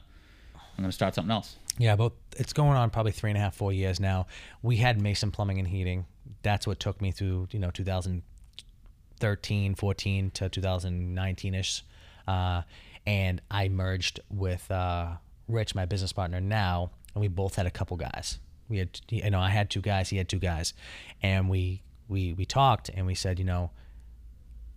I'm 0.76 0.82
going 0.82 0.90
to 0.90 0.94
start 0.94 1.14
something 1.14 1.30
else. 1.30 1.56
Yeah, 1.78 1.96
but 1.96 2.12
it's 2.36 2.52
going 2.52 2.76
on 2.76 2.90
probably 2.90 3.12
three 3.12 3.30
and 3.30 3.38
a 3.38 3.40
half, 3.40 3.54
four 3.54 3.72
years 3.72 4.00
now. 4.00 4.26
We 4.62 4.76
had 4.76 5.00
Mason 5.00 5.30
Plumbing 5.30 5.58
and 5.58 5.68
Heating. 5.68 6.04
That's 6.42 6.66
what 6.66 6.80
took 6.80 7.00
me 7.00 7.12
through, 7.12 7.48
you 7.52 7.60
know, 7.60 7.70
2013, 7.70 9.74
14 9.74 10.30
to 10.32 10.48
2019 10.48 11.54
ish. 11.54 11.84
Uh, 12.26 12.62
and 13.06 13.40
I 13.50 13.68
merged 13.68 14.20
with 14.30 14.70
uh, 14.70 15.12
Rich, 15.48 15.74
my 15.74 15.84
business 15.84 16.12
partner 16.12 16.40
now, 16.40 16.90
and 17.14 17.22
we 17.22 17.28
both 17.28 17.56
had 17.56 17.66
a 17.66 17.70
couple 17.70 17.96
guys. 17.96 18.38
We 18.68 18.78
had, 18.78 19.00
you 19.08 19.30
know, 19.30 19.40
I 19.40 19.50
had 19.50 19.70
two 19.70 19.80
guys, 19.80 20.08
he 20.08 20.16
had 20.16 20.28
two 20.28 20.38
guys, 20.38 20.74
and 21.22 21.48
we 21.48 21.82
we 22.08 22.32
we 22.32 22.44
talked 22.44 22.88
and 22.88 23.06
we 23.06 23.14
said, 23.14 23.38
you 23.38 23.44
know, 23.44 23.70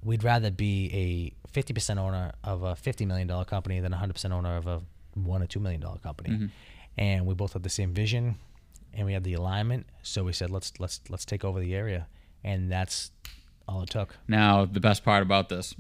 we'd 0.04 0.24
rather 0.24 0.52
be 0.52 1.34
a 1.46 1.50
50% 1.52 1.98
owner 1.98 2.32
of 2.44 2.64
a 2.64 2.76
50 2.76 3.06
million 3.06 3.28
dollar 3.28 3.46
company 3.46 3.80
than 3.80 3.94
a 3.94 3.98
100% 3.98 4.32
owner 4.32 4.58
of 4.58 4.68
a 4.68 4.82
one 5.14 5.42
or 5.42 5.48
two 5.48 5.60
million 5.60 5.82
dollar 5.82 5.98
company. 5.98 6.30
Mm-hmm. 6.30 6.46
And 6.98 7.26
we 7.26 7.34
both 7.36 7.54
had 7.54 7.64
the 7.64 7.70
same 7.70 7.94
vision, 7.94 8.38
and 8.94 9.06
we 9.06 9.14
had 9.14 9.24
the 9.24 9.34
alignment. 9.34 9.86
So 10.02 10.24
we 10.24 10.34
said, 10.34 10.50
let's 10.50 10.74
let's 10.80 11.02
let's 11.10 11.26
take 11.26 11.44
over 11.44 11.60
the 11.60 11.76
area, 11.76 12.08
and 12.44 12.72
that's 12.72 13.12
all 13.68 13.84
it 13.84 13.90
took. 13.90 14.16
Now, 14.28 14.66
the 14.66 14.80
best 14.80 15.04
part 15.04 15.22
about 15.22 15.50
this 15.50 15.76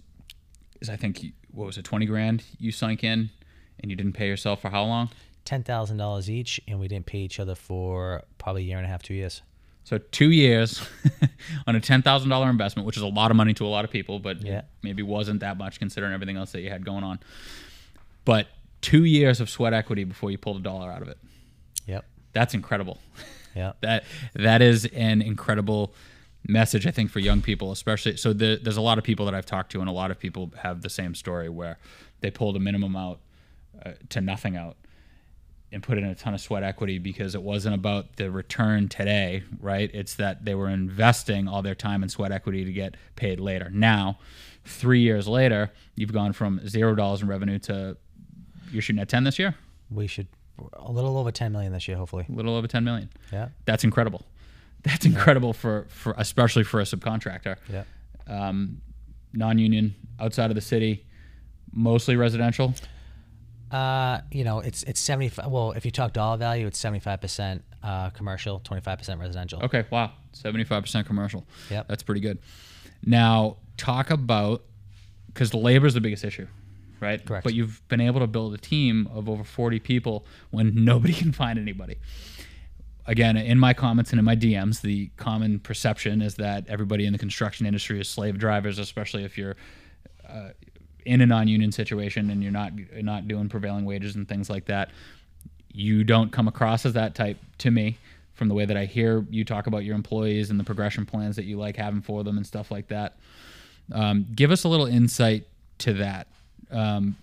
is 0.79 0.89
I 0.89 0.95
think, 0.95 1.25
what 1.51 1.65
was 1.65 1.77
it, 1.77 1.85
20 1.85 2.05
grand 2.05 2.43
you 2.59 2.71
sunk 2.71 3.03
in 3.03 3.31
and 3.79 3.89
you 3.89 3.95
didn't 3.95 4.13
pay 4.13 4.27
yourself 4.27 4.61
for 4.61 4.69
how 4.69 4.83
long? 4.83 5.09
Ten 5.45 5.63
thousand 5.63 5.97
dollars 5.97 6.29
each, 6.29 6.59
and 6.67 6.79
we 6.79 6.87
didn't 6.87 7.05
pay 7.05 7.19
each 7.19 7.39
other 7.39 7.55
for 7.55 8.23
probably 8.37 8.63
a 8.63 8.65
year 8.65 8.77
and 8.77 8.85
a 8.85 8.89
half, 8.89 9.01
two 9.01 9.13
years. 9.13 9.41
So 9.87 9.97
two 9.99 10.31
years 10.31 10.85
on 11.67 11.77
a 11.77 11.79
ten 11.79 12.01
thousand 12.01 12.29
dollar 12.29 12.49
investment, 12.49 12.85
which 12.85 12.97
is 12.97 13.03
a 13.03 13.07
lot 13.07 13.31
of 13.31 13.37
money 13.37 13.53
to 13.53 13.65
a 13.65 13.69
lot 13.69 13.85
of 13.85 13.89
people, 13.89 14.19
but 14.19 14.41
Yeah. 14.41 14.63
maybe 14.83 15.01
wasn't 15.01 15.39
that 15.39 15.57
much 15.57 15.79
considering 15.79 16.11
everything 16.11 16.35
else 16.35 16.51
that 16.51 16.59
you 16.59 16.69
had 16.69 16.83
going 16.83 17.05
on. 17.05 17.19
But 18.25 18.47
two 18.81 19.05
years 19.05 19.39
of 19.39 19.49
sweat 19.49 19.71
equity 19.73 20.03
before 20.03 20.29
you 20.29 20.37
pulled 20.37 20.57
a 20.57 20.59
dollar 20.59 20.91
out 20.91 21.01
of 21.01 21.07
it. 21.07 21.17
Yep. 21.85 22.03
That's 22.33 22.53
incredible. 22.53 22.97
Yep. 23.55 23.77
That 23.81 24.03
that 24.33 24.61
is 24.61 24.83
an 24.87 25.21
incredible 25.21 25.93
message, 26.45 26.85
I 26.85 26.91
think, 26.91 27.09
for 27.09 27.19
young 27.19 27.41
people, 27.41 27.71
especially. 27.71 28.17
So 28.17 28.33
the, 28.33 28.59
there's 28.61 28.75
a 28.75 28.81
lot 28.81 28.97
of 28.97 29.05
people 29.05 29.25
that 29.27 29.33
I've 29.33 29.45
talked 29.45 29.71
to, 29.71 29.79
and 29.79 29.87
a 29.87 29.93
lot 29.93 30.11
of 30.11 30.19
people 30.19 30.51
have 30.63 30.81
the 30.81 30.89
same 30.89 31.15
story 31.15 31.47
where 31.47 31.77
they 32.19 32.29
pulled 32.29 32.57
a 32.57 32.59
minimum 32.59 32.97
out 32.97 33.19
uh, 33.85 33.91
to 34.09 34.19
nothing 34.19 34.57
out 34.57 34.75
and 35.77 35.83
put 35.83 35.99
in 35.99 36.05
a 36.05 36.15
ton 36.15 36.33
of 36.33 36.41
sweat 36.41 36.63
equity 36.63 36.97
because 36.97 37.35
it 37.35 37.43
wasn't 37.43 37.75
about 37.75 38.15
the 38.15 38.31
return 38.31 38.89
today, 38.89 39.43
right? 39.61 39.91
It's 39.93 40.15
that 40.15 40.43
they 40.43 40.55
were 40.55 40.69
investing 40.69 41.47
all 41.47 41.61
their 41.61 41.75
time 41.75 42.01
in 42.01 42.09
sweat 42.09 42.31
equity 42.31 42.65
to 42.65 42.71
get 42.73 42.97
paid 43.15 43.39
later. 43.39 43.69
Now, 43.71 44.17
three 44.65 45.01
years 45.01 45.27
later, 45.27 45.71
you've 45.93 46.11
gone 46.11 46.33
from 46.33 46.67
zero 46.67 46.95
dollars 46.95 47.21
in 47.21 47.27
revenue 47.27 47.59
to 47.59 47.95
you're 48.71 48.81
shooting 48.81 48.99
at 48.99 49.07
ten 49.07 49.23
this 49.23 49.37
year, 49.37 49.53
We 49.91 50.07
should 50.07 50.25
a 50.73 50.91
little 50.91 51.15
over 51.15 51.31
ten 51.31 51.51
million 51.51 51.71
this 51.73 51.87
year, 51.87 51.95
hopefully. 51.95 52.25
a 52.27 52.31
little 52.31 52.55
over 52.55 52.65
ten 52.65 52.83
million. 52.83 53.11
Yeah. 53.31 53.49
That's 53.65 53.83
incredible. 53.83 54.25
That's 54.81 55.05
incredible 55.05 55.53
for, 55.53 55.85
for 55.89 56.15
especially 56.17 56.63
for 56.63 56.79
a 56.79 56.85
subcontractor. 56.85 57.57
Yeah. 57.71 57.83
Um, 58.25 58.81
non-union, 59.31 59.93
outside 60.19 60.49
of 60.49 60.55
the 60.55 60.61
city, 60.61 61.05
mostly 61.71 62.15
residential. 62.15 62.73
Uh, 63.71 64.21
you 64.31 64.43
know, 64.43 64.59
it's 64.59 64.83
it's 64.83 64.99
seventy 64.99 65.29
five. 65.29 65.51
Well, 65.51 65.73
if 65.73 65.83
you 65.85 65.91
talk 65.91 66.13
dollar 66.13 66.37
value, 66.37 66.67
it's 66.67 66.79
seventy 66.79 66.99
five 66.99 67.19
percent 67.19 67.63
uh 67.83 68.09
commercial, 68.11 68.59
twenty 68.59 68.81
five 68.81 68.97
percent 68.97 69.19
residential. 69.19 69.61
Okay, 69.63 69.85
wow, 69.91 70.11
seventy-five 70.31 70.83
percent 70.83 71.05
commercial. 71.05 71.45
Yep. 71.69 71.87
that's 71.87 72.03
pretty 72.03 72.21
good. 72.21 72.39
Now 73.05 73.57
talk 73.75 74.09
about 74.09 74.63
because 75.27 75.53
labor 75.53 75.85
is 75.85 75.93
the 75.93 76.01
biggest 76.01 76.23
issue, 76.23 76.47
right? 77.01 77.23
Correct. 77.23 77.43
But 77.43 77.53
you've 77.53 77.85
been 77.89 78.01
able 78.01 78.21
to 78.21 78.27
build 78.27 78.53
a 78.53 78.57
team 78.57 79.09
of 79.13 79.27
over 79.27 79.43
forty 79.43 79.79
people 79.79 80.25
when 80.49 80.71
nobody 80.85 81.13
can 81.13 81.33
find 81.33 81.59
anybody. 81.59 81.97
Again, 83.05 83.37
in 83.37 83.57
my 83.57 83.73
comments 83.73 84.11
and 84.11 84.19
in 84.19 84.25
my 84.25 84.35
DMs, 84.35 84.81
the 84.81 85.07
common 85.15 85.59
perception 85.59 86.21
is 86.21 86.35
that 86.35 86.67
everybody 86.67 87.05
in 87.05 87.13
the 87.13 87.19
construction 87.19 87.65
industry 87.65 88.01
is 88.01 88.09
slave 88.09 88.37
drivers, 88.37 88.79
especially 88.79 89.23
if 89.23 89.37
you're 89.37 89.55
uh, 90.27 90.49
in 91.07 91.21
a 91.21 91.25
non-union 91.25 91.71
situation 91.71 92.29
and 92.29 92.43
you're 92.43 92.51
not 92.51 92.73
not 93.01 93.27
doing 93.27 93.47
prevailing 93.47 93.85
wages 93.85 94.15
and 94.15 94.27
things 94.27 94.49
like 94.49 94.65
that. 94.65 94.89
You 95.71 96.03
don't 96.03 96.31
come 96.31 96.47
across 96.47 96.85
as 96.85 96.93
that 96.93 97.15
type 97.15 97.37
to 97.59 97.71
me 97.71 97.97
from 98.35 98.49
the 98.49 98.53
way 98.53 98.65
that 98.65 98.75
I 98.75 98.85
hear 98.85 99.25
you 99.29 99.45
talk 99.45 99.67
about 99.67 99.85
your 99.85 99.95
employees 99.95 100.49
and 100.49 100.59
the 100.59 100.63
progression 100.63 101.05
plans 101.05 101.37
that 101.37 101.45
you 101.45 101.57
like 101.57 101.77
having 101.77 102.01
for 102.01 102.23
them 102.23 102.35
and 102.35 102.45
stuff 102.45 102.69
like 102.69 102.89
that. 102.89 103.15
Um, 103.91 104.27
give 104.35 104.51
us 104.51 104.65
a 104.65 104.67
little 104.67 104.85
insight 104.85 105.47
to 105.79 105.93
that 105.93 106.27
um, 106.71 107.15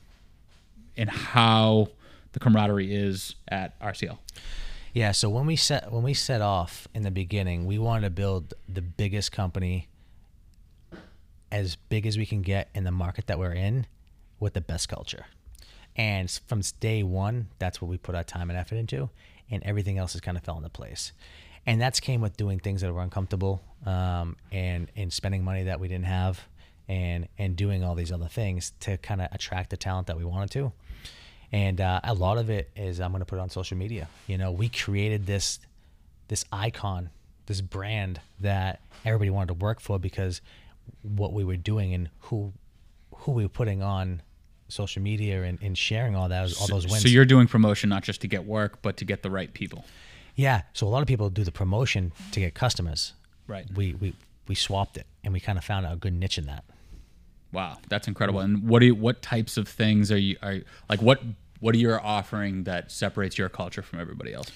and 0.97 1.11
how 1.11 1.89
the 2.32 2.41
camaraderie 2.41 2.93
is 2.93 3.35
at 3.49 3.78
RCL. 3.80 4.16
Yeah, 4.95 5.12
so 5.12 5.28
when 5.28 5.45
we 5.45 5.57
set 5.57 5.93
when 5.93 6.03
we 6.03 6.14
set 6.14 6.41
off 6.41 6.89
in 6.95 7.03
the 7.03 7.11
beginning, 7.11 7.66
we 7.66 7.78
wanted 7.78 8.03
to 8.03 8.11
build 8.11 8.55
the 8.66 8.80
biggest 8.80 9.30
company 9.30 9.89
as 11.55 11.76
big 11.88 12.05
as 12.05 12.18
we 12.18 12.26
can 12.26 12.42
get 12.42 12.68
in 12.74 12.82
the 12.82 12.90
market 12.90 13.28
that 13.28 13.38
we're 13.38 13.52
in 13.52 13.86
with 14.40 14.55
the 14.55 14.61
best 14.61 14.88
culture. 14.88 15.26
And 15.94 16.28
from 16.48 16.62
day 16.80 17.05
one, 17.05 17.46
that's 17.61 17.80
what 17.80 17.88
we 17.88 17.96
put 17.96 18.16
our 18.16 18.24
time 18.24 18.50
and 18.50 18.59
effort 18.59 18.74
into, 18.74 19.09
and 19.48 19.62
everything 19.62 19.96
else 19.96 20.14
has 20.14 20.20
kind 20.20 20.36
of 20.36 20.42
fell 20.42 20.57
into 20.57 20.68
place. 20.68 21.12
And 21.64 21.80
that's 21.80 22.00
came 22.00 22.20
with 22.20 22.36
doing 22.36 22.59
things 22.59 22.80
that 22.80 22.92
were 22.92 23.00
uncomfortable, 23.00 23.62
um, 23.86 24.36
and 24.50 24.90
and 24.96 25.12
spending 25.12 25.44
money 25.44 25.62
that 25.62 25.78
we 25.78 25.86
didn't 25.86 26.07
have, 26.07 26.40
and 26.88 27.28
and 27.38 27.55
doing 27.55 27.84
all 27.84 27.94
these 27.94 28.11
other 28.11 28.26
things 28.26 28.72
to 28.80 28.96
kind 28.98 29.22
of 29.22 29.28
attract 29.30 29.70
the 29.70 29.76
talent 29.76 30.09
that 30.09 30.18
we 30.18 30.24
wanted 30.24 30.50
to. 30.50 30.72
And 31.52 31.80
uh, 31.80 32.00
a 32.02 32.14
lot 32.14 32.36
of 32.36 32.50
it 32.50 32.68
is 32.74 33.00
I'm 33.00 33.12
going 33.12 33.20
to 33.20 33.26
put 33.26 33.38
it 33.38 33.42
on 33.42 33.48
social 33.50 33.76
media. 33.76 34.09
You 34.26 34.38
know, 34.38 34.50
we 34.50 34.68
created 34.68 35.26
this 35.26 35.61
this 36.26 36.44
icon, 36.50 37.11
this 37.46 37.61
brand 37.61 38.20
that 38.40 38.80
everybody 39.05 39.30
wanted 39.30 39.48
to 39.48 39.55
work 39.55 39.78
for 39.78 40.00
because 40.00 40.40
what 41.03 41.32
we 41.32 41.45
were 41.45 41.57
doing 41.57 41.95
and 41.95 42.09
who 42.20 42.53
who 43.16 43.32
we 43.32 43.43
were 43.45 43.49
putting 43.49 43.82
on 43.82 44.22
social 44.68 45.03
media 45.03 45.43
and, 45.43 45.59
and 45.62 45.76
sharing 45.78 46.16
all 46.16 46.28
that 46.28 46.53
all 46.61 46.66
those 46.66 46.87
wins. 46.87 47.03
So 47.03 47.09
you're 47.09 47.24
doing 47.24 47.47
promotion 47.47 47.89
not 47.91 48.03
just 48.03 48.20
to 48.22 48.28
get 48.28 48.45
work, 48.45 48.82
but 48.82 48.97
to 48.99 49.05
get 49.05 49.22
the 49.22 49.30
right 49.30 49.53
people. 49.53 49.85
yeah. 50.35 50.62
So 50.72 50.87
a 50.87 50.91
lot 50.91 51.03
of 51.03 51.09
people 51.09 51.30
do 51.30 51.45
the 51.45 51.53
promotion 51.53 52.12
to 52.32 52.41
get 52.41 52.55
customers. 52.55 53.12
Right. 53.47 53.66
We 53.74 53.95
we 53.95 54.14
we 54.49 54.55
swapped 54.55 54.97
it 54.97 55.07
and 55.22 55.32
we 55.32 55.41
kind 55.41 55.59
of 55.59 55.64
found 55.64 55.87
a 55.87 55.97
good 55.97 56.12
niche 56.14 56.39
in 56.39 56.47
that. 56.47 56.64
Wow, 57.53 57.78
that's 57.89 58.09
incredible. 58.09 58.41
And 58.41 58.68
what 58.68 58.80
do 58.80 58.87
you, 58.87 58.95
what 58.97 59.22
types 59.22 59.57
of 59.57 59.68
things 59.68 60.11
are 60.11 60.18
you 60.18 60.37
are 60.43 60.57
like 60.89 61.01
what 61.01 61.22
what 61.61 61.74
are 61.74 61.78
you 61.78 61.93
offering 61.93 62.64
that 62.64 62.91
separates 62.91 63.39
your 63.39 63.49
culture 63.49 63.82
from 63.82 64.01
everybody 64.01 64.35
else? 64.35 64.51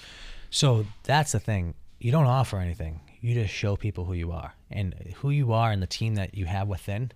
So 0.49 0.85
that's 1.03 1.31
the 1.31 1.39
thing. 1.39 1.75
You 1.99 2.11
don't 2.11 2.25
offer 2.25 2.57
anything. 2.57 2.99
You 3.21 3.33
just 3.33 3.53
show 3.53 3.75
people 3.75 4.05
who 4.05 4.13
you 4.13 4.31
are 4.31 4.53
and 4.71 4.93
who 5.17 5.29
you 5.29 5.53
are 5.53 5.71
and 5.71 5.81
the 5.81 5.87
team 5.87 6.15
that 6.15 6.35
you 6.35 6.45
have 6.45 6.67
within. 6.67 7.11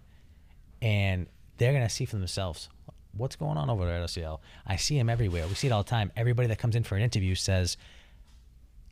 And 0.81 1.27
they're 1.57 1.71
to 1.71 1.89
see 1.89 2.05
for 2.05 2.17
themselves 2.17 2.69
what's 3.15 3.35
going 3.35 3.57
on 3.57 3.69
over 3.69 3.85
there 3.85 4.01
at 4.01 4.09
RCL. 4.09 4.39
I 4.65 4.75
see 4.75 4.97
them 4.97 5.09
everywhere. 5.09 5.47
We 5.47 5.53
see 5.53 5.67
it 5.67 5.71
all 5.71 5.83
the 5.83 5.89
time. 5.89 6.11
Everybody 6.15 6.47
that 6.49 6.57
comes 6.57 6.75
in 6.75 6.83
for 6.83 6.95
an 6.95 7.03
interview 7.03 7.35
says, 7.35 7.77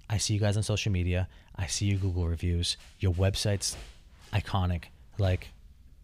I 0.10 0.18
see 0.18 0.34
you 0.34 0.40
guys 0.40 0.58
on 0.58 0.64
social 0.64 0.92
media. 0.92 1.28
I 1.56 1.68
see 1.68 1.86
your 1.86 2.00
Google 2.00 2.28
reviews. 2.28 2.78
Your 3.00 3.14
website's 3.14 3.76
iconic. 4.34 4.86
Like, 5.18 5.50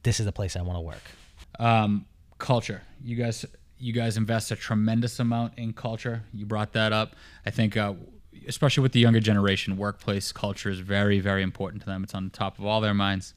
this 0.03 0.20
is 0.20 0.26
the 0.26 0.32
place 0.32 0.55
I 0.55 0.62
want 0.62 0.78
to 0.78 0.82
work. 0.82 1.03
Um, 1.60 2.05
culture. 2.38 2.82
You 3.03 3.16
guys 3.16 3.45
you 3.80 3.93
guys 3.93 4.18
invest 4.18 4.49
a 4.51 4.55
tremendous 4.55 5.20
amount 5.20 5.53
in 5.58 5.74
culture. 5.74 6.24
You 6.34 6.45
brought 6.45 6.74
that 6.74 6.93
up. 6.93 7.16
I 7.45 7.51
think 7.51 7.78
uh, 7.78 7.93
especially 8.47 8.81
with 8.83 8.91
the 8.93 8.99
younger 8.99 9.19
generation, 9.19 9.77
workplace 9.77 10.31
culture 10.31 10.69
is 10.69 10.79
very 10.79 11.19
very 11.19 11.43
important 11.43 11.81
to 11.83 11.85
them. 11.85 12.03
It's 12.03 12.13
on 12.15 12.25
the 12.25 12.31
top 12.31 12.59
of 12.59 12.65
all 12.65 12.81
their 12.81 12.93
minds. 12.93 13.33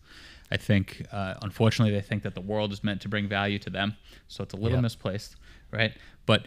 I 0.52 0.56
think 0.56 1.06
uh, 1.12 1.34
unfortunately 1.42 1.94
they 1.94 2.00
think 2.00 2.22
that 2.24 2.34
the 2.34 2.40
world 2.40 2.72
is 2.72 2.82
meant 2.82 3.00
to 3.02 3.08
bring 3.08 3.28
value 3.28 3.58
to 3.60 3.70
them, 3.70 3.96
so 4.28 4.42
it's 4.42 4.52
a 4.54 4.56
little 4.56 4.78
Yep. 4.78 4.82
misplaced, 4.82 5.36
right? 5.70 5.92
But 6.26 6.46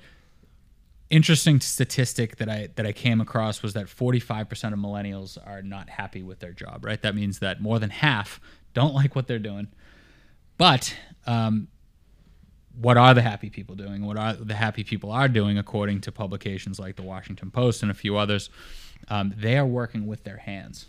interesting 1.10 1.60
statistic 1.60 2.38
that 2.38 2.50
I 2.50 2.70
that 2.76 2.86
I 2.86 2.92
came 2.92 3.22
across 3.22 3.62
was 3.62 3.74
that 3.74 3.86
45% 3.86 4.74
of 4.74 4.80
millennials 4.80 5.38
are 5.46 5.62
not 5.62 5.90
happy 5.90 6.24
with 6.24 6.40
their 6.40 6.54
job, 6.54 6.84
right? 6.84 7.02
That 7.02 7.16
means 7.16 7.40
that 7.40 7.62
more 7.62 7.80
than 7.80 7.92
half 7.92 8.40
don't 8.74 8.94
like 9.02 9.16
what 9.16 9.28
they're 9.28 9.40
doing. 9.40 9.68
But 10.58 10.96
um, 11.26 11.68
what 12.80 12.98
are 12.98 13.14
the 13.14 13.22
happy 13.22 13.50
people 13.50 13.76
doing? 13.76 14.06
What 14.06 14.18
are 14.18 14.34
the 14.34 14.56
happy 14.56 14.84
people 14.84 15.12
are 15.12 15.28
doing, 15.28 15.58
according 15.58 16.02
to 16.02 16.12
publications 16.12 16.80
like 16.80 16.96
the 16.96 17.04
Washington 17.04 17.52
Post 17.52 17.82
and 17.82 17.92
a 17.92 17.94
few 17.94 18.18
others? 18.18 18.50
Um, 19.10 19.34
they 19.38 19.58
are 19.58 19.66
working 19.66 20.08
with 20.08 20.24
their 20.24 20.38
hands, 20.38 20.88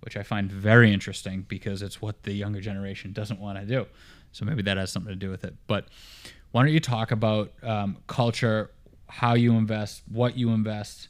which 0.00 0.16
I 0.16 0.22
find 0.22 0.50
very 0.50 0.92
interesting 0.92 1.44
because 1.48 1.82
it's 1.82 2.00
what 2.00 2.22
the 2.22 2.32
younger 2.32 2.60
generation 2.60 3.12
doesn't 3.12 3.40
want 3.40 3.58
to 3.58 3.64
do. 3.64 3.86
So 4.32 4.44
maybe 4.44 4.62
that 4.62 4.76
has 4.76 4.92
something 4.92 5.12
to 5.12 5.16
do 5.16 5.30
with 5.30 5.44
it. 5.44 5.54
But 5.66 5.86
why 6.52 6.62
don't 6.62 6.72
you 6.72 6.80
talk 6.80 7.10
about 7.10 7.52
um, 7.62 7.98
culture, 8.06 8.70
how 9.08 9.34
you 9.34 9.54
invest, 9.54 10.02
what 10.08 10.36
you 10.36 10.50
invest, 10.50 11.08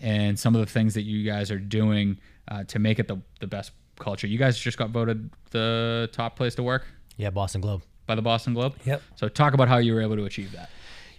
and 0.00 0.38
some 0.38 0.54
of 0.54 0.60
the 0.60 0.70
things 0.70 0.94
that 0.94 1.02
you 1.02 1.24
guys 1.24 1.50
are 1.50 1.58
doing 1.58 2.18
uh, 2.48 2.64
to 2.64 2.78
make 2.78 2.98
it 2.98 3.08
the, 3.08 3.20
the 3.40 3.46
best 3.46 3.72
culture? 3.98 4.26
You 4.26 4.38
guys 4.38 4.58
just 4.58 4.76
got 4.76 4.90
voted 4.90 5.30
the 5.50 6.08
top 6.12 6.36
place 6.36 6.54
to 6.56 6.62
work 6.62 6.84
Yeah, 7.16 7.30
Boston 7.30 7.60
Globe. 7.60 7.82
By 8.06 8.14
the 8.14 8.22
Boston 8.22 8.54
Globe. 8.54 8.74
Yep. 8.84 9.02
So 9.16 9.28
talk 9.28 9.54
about 9.54 9.68
how 9.68 9.78
you 9.78 9.94
were 9.94 10.02
able 10.02 10.16
to 10.16 10.24
achieve 10.24 10.52
that. 10.52 10.70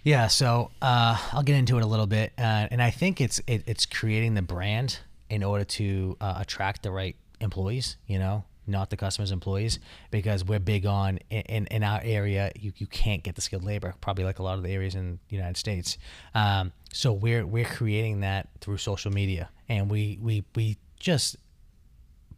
Yeah, 0.02 0.28
so 0.28 0.70
uh, 0.80 1.18
I'll 1.32 1.42
get 1.42 1.56
into 1.56 1.78
it 1.78 1.82
a 1.82 1.86
little 1.86 2.06
bit, 2.06 2.32
uh, 2.38 2.68
and 2.70 2.80
I 2.80 2.90
think 2.90 3.20
it's 3.20 3.40
it, 3.48 3.64
it's 3.66 3.86
creating 3.86 4.34
the 4.34 4.42
brand 4.42 5.00
in 5.28 5.42
order 5.42 5.64
to 5.64 6.16
uh, 6.20 6.34
attract 6.38 6.84
the 6.84 6.92
right 6.92 7.16
employees. 7.40 7.96
You 8.06 8.20
know, 8.20 8.44
not 8.68 8.90
the 8.90 8.96
customers' 8.96 9.32
employees, 9.32 9.80
because 10.12 10.44
we're 10.44 10.60
big 10.60 10.86
on 10.86 11.18
in, 11.30 11.66
in 11.66 11.82
our 11.82 12.00
area. 12.04 12.52
You, 12.54 12.72
you 12.76 12.86
can't 12.86 13.24
get 13.24 13.34
the 13.34 13.40
skilled 13.40 13.64
labor, 13.64 13.94
probably 14.00 14.22
like 14.22 14.38
a 14.38 14.44
lot 14.44 14.58
of 14.58 14.62
the 14.62 14.70
areas 14.70 14.94
in 14.94 15.18
the 15.28 15.36
United 15.36 15.56
States. 15.56 15.98
Um, 16.36 16.72
so 16.92 17.12
we're 17.12 17.44
we're 17.44 17.64
creating 17.64 18.20
that 18.20 18.48
through 18.60 18.76
social 18.76 19.10
media, 19.10 19.48
and 19.68 19.90
we 19.90 20.18
we 20.22 20.44
we 20.54 20.76
just 21.00 21.36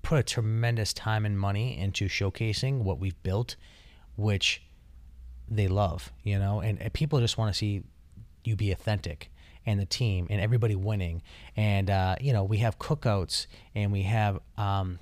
put 0.01 0.19
a 0.19 0.23
tremendous 0.23 0.95
time 0.95 1.27
and 1.27 1.39
money 1.39 1.79
into 1.79 2.09
showcasing 2.09 2.79
what 2.79 2.99
we've 2.99 3.23
built, 3.23 3.57
which 4.19 4.63
they 5.49 5.69
love, 5.69 6.13
you 6.23 6.39
know, 6.39 6.61
and, 6.61 6.81
and 6.83 6.93
people 6.93 7.21
just 7.21 7.39
want 7.39 7.53
to 7.53 7.57
see 7.57 7.83
you 8.45 8.57
be 8.57 8.73
authentic 8.73 9.31
and 9.65 9.79
the 9.79 9.87
team 9.87 10.27
and 10.31 10.41
everybody 10.41 10.75
winning. 10.75 11.23
And, 11.57 11.89
uh, 11.89 12.17
you 12.21 12.33
know, 12.33 12.45
we 12.45 12.59
have 12.59 12.79
cookouts 12.79 13.47
and 13.75 13.93
we 13.93 14.03
have 14.03 14.41
um, 14.57 14.99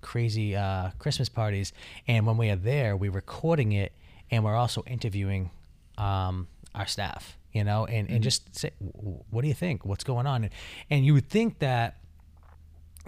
crazy 0.00 0.56
uh, 0.56 0.90
Christmas 0.98 1.28
parties. 1.28 1.72
And 2.08 2.26
when 2.26 2.36
we 2.36 2.50
are 2.50 2.56
there, 2.56 2.96
we're 2.96 3.10
recording 3.10 3.72
it 3.72 3.92
and 4.30 4.44
we're 4.44 4.56
also 4.56 4.82
interviewing 4.86 5.50
um, 5.98 6.48
our 6.74 6.86
staff, 6.86 7.36
you 7.52 7.64
know, 7.64 7.86
and, 7.86 8.10
and 8.10 8.22
just 8.22 8.54
say, 8.56 8.72
what 8.78 9.42
do 9.42 9.48
you 9.48 9.54
think? 9.54 9.84
What's 9.84 10.04
going 10.04 10.26
on? 10.26 10.44
And, 10.44 10.52
and 10.90 11.04
you 11.04 11.14
would 11.14 11.28
think 11.28 11.58
that, 11.60 11.98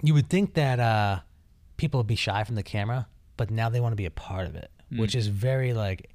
you 0.03 0.13
would 0.13 0.29
think 0.29 0.53
that 0.53 0.79
uh, 0.79 1.19
people 1.77 1.99
would 1.99 2.07
be 2.07 2.15
shy 2.15 2.43
from 2.43 2.55
the 2.55 2.63
camera, 2.63 3.07
but 3.37 3.49
now 3.49 3.69
they 3.69 3.79
want 3.79 3.93
to 3.93 3.97
be 3.97 4.05
a 4.05 4.11
part 4.11 4.45
of 4.45 4.55
it, 4.55 4.69
which 4.97 5.13
mm. 5.13 5.19
is 5.19 5.27
very 5.27 5.73
like, 5.73 6.09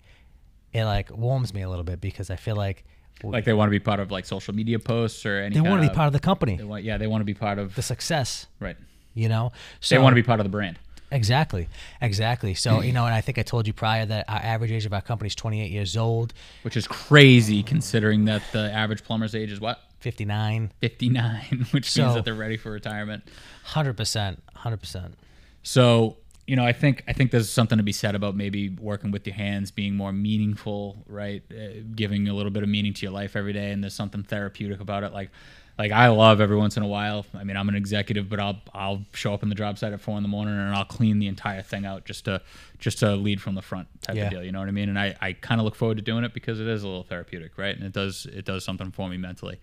it 0.73 0.85
like 0.85 1.11
warms 1.17 1.53
me 1.55 1.63
a 1.63 1.69
little 1.69 1.85
bit 1.85 2.01
because 2.01 2.31
I 2.31 2.37
feel 2.37 2.57
like 2.57 2.85
Like 3.23 3.45
they 3.45 3.53
want 3.53 3.69
to 3.69 3.73
be 3.73 3.81
part 3.81 4.01
of 4.01 4.11
like 4.11 4.25
social 4.27 4.55
media 4.55 4.79
posts 4.79 5.25
or 5.27 5.39
any. 5.39 5.55
they 5.55 5.61
want 5.61 5.83
to 5.83 5.89
be 5.89 5.95
part 5.95 6.07
of 6.07 6.13
the 6.13 6.21
company, 6.21 6.57
They 6.57 6.65
want, 6.65 6.85
yeah, 6.85 6.97
they 6.99 7.07
want 7.07 7.21
to 7.21 7.27
be 7.27 7.35
part 7.35 7.59
of. 7.59 7.75
the 7.75 7.83
success, 7.83 8.47
right. 8.61 8.77
you 9.15 9.29
know. 9.29 9.53
So 9.81 9.95
They 9.95 10.01
want 10.03 10.13
to 10.13 10.23
be 10.23 10.27
part 10.27 10.41
of 10.41 10.45
the 10.45 10.51
brand. 10.51 10.79
exactly, 11.11 11.69
exactly. 12.01 12.55
So 12.55 12.81
you 12.83 12.93
know, 12.97 13.05
and 13.07 13.15
I 13.15 13.21
think 13.21 13.39
I 13.39 13.43
told 13.43 13.67
you 13.67 13.73
prior 13.73 14.07
that 14.07 14.25
our 14.29 14.39
average 14.39 14.71
age 14.73 14.87
of 14.87 14.93
our 14.93 15.03
company 15.03 15.27
is 15.27 15.35
28 15.35 15.71
years 15.71 15.97
old, 15.97 16.33
which 16.63 16.77
is 16.77 16.87
crazy 16.87 17.63
considering 17.63 18.27
that 18.27 18.43
the 18.53 18.71
average 18.73 19.03
plumber's 19.05 19.35
age 19.35 19.51
is 19.53 19.61
what 19.61 19.81
59, 19.99 20.71
59 20.81 21.67
which 21.73 21.91
So- 21.91 22.03
means 22.05 22.15
that 22.15 22.25
they're 22.25 22.35
ready 22.35 22.57
for 22.57 22.71
retirement 22.71 23.25
hundred 23.65 23.97
percent, 23.97 24.43
hundred 24.55 24.79
percent. 24.81 25.15
so 25.63 26.17
you 26.51 26.57
know 26.57 26.67
i 26.73 26.73
think 26.83 27.03
i 27.11 27.13
think 27.13 27.31
there's 27.31 27.51
something 27.51 27.79
to 27.79 27.85
be 27.85 27.93
said 28.03 28.15
about 28.15 28.35
maybe 28.45 28.63
working 28.91 29.11
with 29.15 29.25
your 29.27 29.37
hands 29.47 29.71
being 29.71 29.95
more 30.03 30.13
meaningful 30.13 30.83
right? 31.07 31.43
Uh, 31.51 31.81
giving 31.95 32.29
a 32.29 32.35
little 32.35 32.51
bit 32.57 32.63
of 32.63 32.69
meaning 32.69 32.93
to 32.95 33.03
your 33.07 33.13
life 33.21 33.37
every 33.37 33.53
day 33.53 33.71
and 33.73 33.83
there's 33.83 33.95
something 34.03 34.23
therapeutic 34.23 34.81
about 34.81 35.03
it. 35.05 35.13
Like 35.13 35.31
like 35.79 35.93
i 35.93 36.09
love 36.09 36.41
every 36.41 36.57
once 36.65 36.77
in 36.77 36.83
a 36.83 36.87
while 36.97 37.25
i 37.41 37.43
mean 37.45 37.57
i'm 37.57 37.69
an 37.69 37.75
executive 37.85 38.29
but 38.29 38.39
i'll 38.41 38.59
i'll 38.75 39.01
show 39.15 39.33
up 39.33 39.43
in 39.45 39.49
the 39.49 39.55
job 39.55 39.79
site 39.79 39.93
at 39.95 40.01
four 40.01 40.17
in 40.19 40.23
the 40.23 40.29
morning 40.37 40.53
and 40.55 40.75
i'll 40.75 40.85
clean 40.99 41.19
the 41.21 41.29
entire 41.35 41.63
thing 41.63 41.87
out 41.87 42.05
just 42.05 42.25
to 42.27 42.35
just 42.79 42.99
to 42.99 43.09
lead 43.17 43.41
from 43.41 43.55
the 43.55 43.63
front 43.63 43.87
type 44.03 44.17
Yeah. 44.17 44.25
of 44.25 44.31
deal 44.33 44.45
you 44.45 44.53
know 44.53 44.59
what 44.59 44.69
i 44.69 44.73
mean? 44.73 44.89
And 44.91 44.99
i 44.99 45.09
i 45.21 45.33
kind 45.33 45.59
of 45.61 45.65
look 45.65 45.77
forward 45.77 45.97
to 45.97 46.03
doing 46.03 46.25
it 46.25 46.35
because 46.35 46.59
it 46.61 46.67
is 46.67 46.83
a 46.83 46.89
little 46.89 47.05
therapeutic 47.05 47.57
right? 47.57 47.75
And 47.77 47.85
it 47.85 47.93
does 47.93 48.27
it 48.41 48.45
does 48.45 48.63
something 48.65 48.91
for 48.91 49.09
me 49.09 49.17
mentally. 49.17 49.59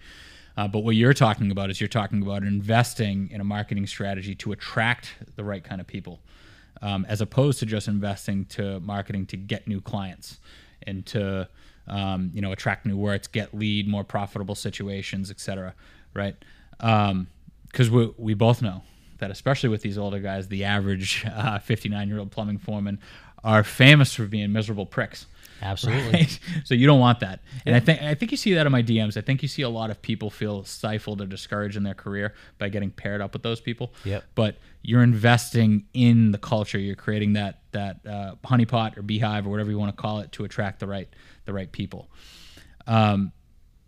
Uh, 0.59 0.67
but 0.67 0.79
what 0.79 0.95
you're 0.95 1.13
talking 1.13 1.51
about 1.51 1.69
is 1.69 1.79
you're 1.79 1.87
talking 1.99 2.19
about 2.23 2.41
investing 2.41 3.29
in 3.31 3.39
a 3.39 3.43
marketing 3.43 3.85
strategy 3.85 4.33
to 4.33 4.51
attract 4.53 5.13
the 5.35 5.43
right 5.43 5.63
kind 5.63 5.79
of 5.79 5.85
people, 5.85 6.19
um, 6.81 7.05
as 7.07 7.21
opposed 7.21 7.59
to 7.59 7.65
just 7.65 7.87
investing 7.87 8.45
to 8.45 8.79
marketing 8.79 9.25
to 9.27 9.37
get 9.37 9.67
new 9.67 9.81
clients 9.81 10.39
and 10.83 11.05
to 11.07 11.47
um, 11.87 12.31
you 12.33 12.41
know 12.41 12.51
attract 12.51 12.85
new 12.85 12.97
words, 12.97 13.27
get 13.27 13.53
lead, 13.53 13.87
more 13.87 14.03
profitable 14.03 14.55
situations, 14.55 15.31
etc. 15.31 15.73
Right? 16.13 16.35
Because 16.79 17.89
we 17.89 18.13
we 18.17 18.33
both 18.33 18.61
know 18.61 18.83
that 19.19 19.31
especially 19.31 19.69
with 19.69 19.81
these 19.81 19.97
older 19.97 20.19
guys, 20.19 20.47
the 20.47 20.63
average 20.63 21.25
59 21.63 22.07
year 22.07 22.19
old 22.19 22.31
plumbing 22.31 22.57
foreman 22.57 22.99
are 23.43 23.63
famous 23.63 24.13
for 24.13 24.25
being 24.25 24.51
miserable 24.51 24.85
pricks. 24.85 25.25
Absolutely. 25.61 26.11
Right? 26.11 26.39
So 26.63 26.73
you 26.73 26.85
don't 26.85 26.99
want 26.99 27.21
that. 27.21 27.41
And 27.65 27.75
I 27.75 27.79
think 27.79 28.01
I 28.01 28.13
think 28.13 28.31
you 28.31 28.37
see 28.37 28.53
that 28.55 28.65
in 28.65 28.71
my 28.71 28.83
DMs. 28.83 29.15
I 29.15 29.21
think 29.21 29.41
you 29.41 29.47
see 29.47 29.61
a 29.61 29.69
lot 29.69 29.89
of 29.89 30.01
people 30.01 30.29
feel 30.29 30.63
stifled 30.63 31.21
or 31.21 31.25
discouraged 31.25 31.77
in 31.77 31.83
their 31.83 31.93
career 31.93 32.33
by 32.57 32.69
getting 32.69 32.91
paired 32.91 33.21
up 33.21 33.33
with 33.33 33.43
those 33.43 33.61
people. 33.61 33.93
Yep. 34.03 34.23
But 34.35 34.57
you're 34.81 35.03
investing 35.03 35.85
in 35.93 36.31
the 36.31 36.37
culture. 36.37 36.77
You're 36.77 36.95
creating 36.95 37.33
that 37.33 37.61
that 37.71 38.05
uh, 38.05 38.35
honeypot 38.43 38.97
or 38.97 39.01
beehive 39.01 39.47
or 39.47 39.49
whatever 39.49 39.71
you 39.71 39.77
want 39.77 39.95
to 39.95 40.01
call 40.01 40.19
it 40.19 40.31
to 40.33 40.43
attract 40.43 40.79
the 40.79 40.87
right 40.87 41.07
the 41.45 41.53
right 41.53 41.71
people. 41.71 42.09
Um, 42.85 43.31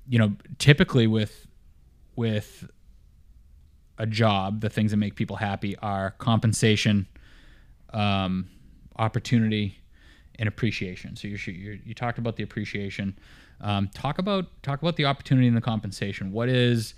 you 0.07 0.19
know, 0.19 0.33
typically 0.57 1.07
with 1.07 1.47
with 2.15 2.69
a 3.97 4.05
job, 4.05 4.61
the 4.61 4.69
things 4.69 4.91
that 4.91 4.97
make 4.97 5.15
people 5.15 5.35
happy 5.35 5.75
are 5.77 6.11
compensation, 6.11 7.07
um, 7.91 8.49
opportunity, 8.97 9.79
and 10.39 10.47
appreciation. 10.47 11.15
So 11.15 11.27
you 11.27 11.37
you 11.45 11.79
you 11.83 11.93
talked 11.93 12.17
about 12.17 12.37
the 12.37 12.43
appreciation. 12.43 13.19
Um, 13.61 13.89
talk 13.93 14.17
about 14.17 14.45
talk 14.63 14.81
about 14.81 14.95
the 14.95 15.05
opportunity 15.05 15.47
and 15.47 15.55
the 15.55 15.61
compensation. 15.61 16.31
What 16.31 16.49
is 16.49 16.95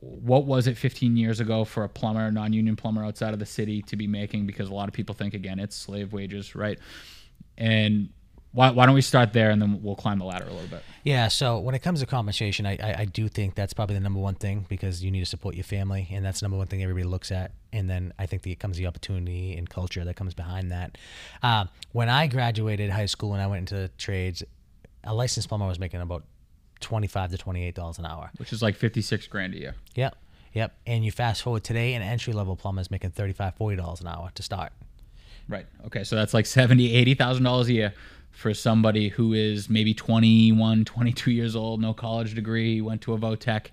what 0.00 0.44
was 0.44 0.66
it 0.66 0.76
15 0.76 1.16
years 1.16 1.40
ago 1.40 1.64
for 1.64 1.82
a 1.82 1.88
plumber, 1.88 2.30
non-union 2.30 2.76
plumber 2.76 3.04
outside 3.04 3.32
of 3.32 3.40
the 3.40 3.46
city 3.46 3.82
to 3.82 3.96
be 3.96 4.06
making? 4.06 4.46
Because 4.46 4.68
a 4.68 4.74
lot 4.74 4.86
of 4.88 4.94
people 4.94 5.14
think 5.14 5.34
again 5.34 5.58
it's 5.58 5.76
slave 5.76 6.12
wages, 6.12 6.54
right? 6.54 6.78
And 7.58 8.10
why, 8.54 8.70
why 8.70 8.86
don't 8.86 8.94
we 8.94 9.02
start 9.02 9.32
there 9.32 9.50
and 9.50 9.60
then 9.60 9.82
we'll 9.82 9.96
climb 9.96 10.20
the 10.20 10.24
ladder 10.24 10.44
a 10.44 10.52
little 10.52 10.68
bit? 10.68 10.82
Yeah, 11.02 11.26
so 11.26 11.58
when 11.58 11.74
it 11.74 11.80
comes 11.80 12.00
to 12.00 12.06
compensation, 12.06 12.66
I, 12.66 12.78
I, 12.80 12.94
I 13.00 13.04
do 13.04 13.26
think 13.26 13.56
that's 13.56 13.74
probably 13.74 13.96
the 13.96 14.00
number 14.00 14.20
one 14.20 14.36
thing 14.36 14.64
because 14.68 15.02
you 15.02 15.10
need 15.10 15.20
to 15.20 15.26
support 15.26 15.56
your 15.56 15.64
family, 15.64 16.08
and 16.12 16.24
that's 16.24 16.40
the 16.40 16.44
number 16.44 16.56
one 16.56 16.68
thing 16.68 16.80
everybody 16.80 17.04
looks 17.04 17.32
at. 17.32 17.50
And 17.72 17.90
then 17.90 18.14
I 18.16 18.26
think 18.26 18.42
the, 18.42 18.52
it 18.52 18.60
comes 18.60 18.76
the 18.76 18.86
opportunity 18.86 19.56
and 19.56 19.68
culture 19.68 20.04
that 20.04 20.14
comes 20.14 20.34
behind 20.34 20.70
that. 20.70 20.96
Uh, 21.42 21.66
when 21.90 22.08
I 22.08 22.28
graduated 22.28 22.90
high 22.90 23.06
school 23.06 23.34
and 23.34 23.42
I 23.42 23.48
went 23.48 23.70
into 23.70 23.88
trades, 23.98 24.44
a 25.02 25.12
licensed 25.12 25.48
plumber 25.48 25.66
was 25.66 25.80
making 25.80 26.00
about 26.00 26.22
twenty-five 26.78 27.32
to 27.32 27.38
twenty-eight 27.38 27.74
dollars 27.74 27.98
an 27.98 28.06
hour. 28.06 28.30
Which 28.36 28.52
is 28.52 28.62
like 28.62 28.76
56 28.76 29.26
grand 29.26 29.54
a 29.54 29.58
year. 29.58 29.74
Yep, 29.96 30.16
yep. 30.52 30.76
And 30.86 31.04
you 31.04 31.10
fast 31.10 31.42
forward 31.42 31.64
today, 31.64 31.94
an 31.94 32.02
entry-level 32.02 32.54
plumber 32.54 32.82
is 32.82 32.90
making 32.90 33.10
thirty-five, 33.10 33.56
forty 33.56 33.76
dollars 33.76 34.00
an 34.00 34.06
hour 34.06 34.30
to 34.32 34.42
start. 34.44 34.72
Right. 35.48 35.66
Okay. 35.86 36.04
So 36.04 36.14
that's 36.14 36.32
like 36.32 36.46
seventy, 36.46 36.94
eighty 36.94 37.14
thousand 37.14 37.42
dollars 37.42 37.68
a 37.68 37.72
year 37.72 37.94
for 38.34 38.52
somebody 38.52 39.08
who 39.08 39.32
is 39.32 39.70
maybe 39.70 39.94
21, 39.94 40.84
22 40.84 41.30
years 41.30 41.54
old, 41.56 41.80
no 41.80 41.94
college 41.94 42.34
degree, 42.34 42.80
went 42.80 43.00
to 43.02 43.14
a 43.14 43.18
Votech, 43.18 43.66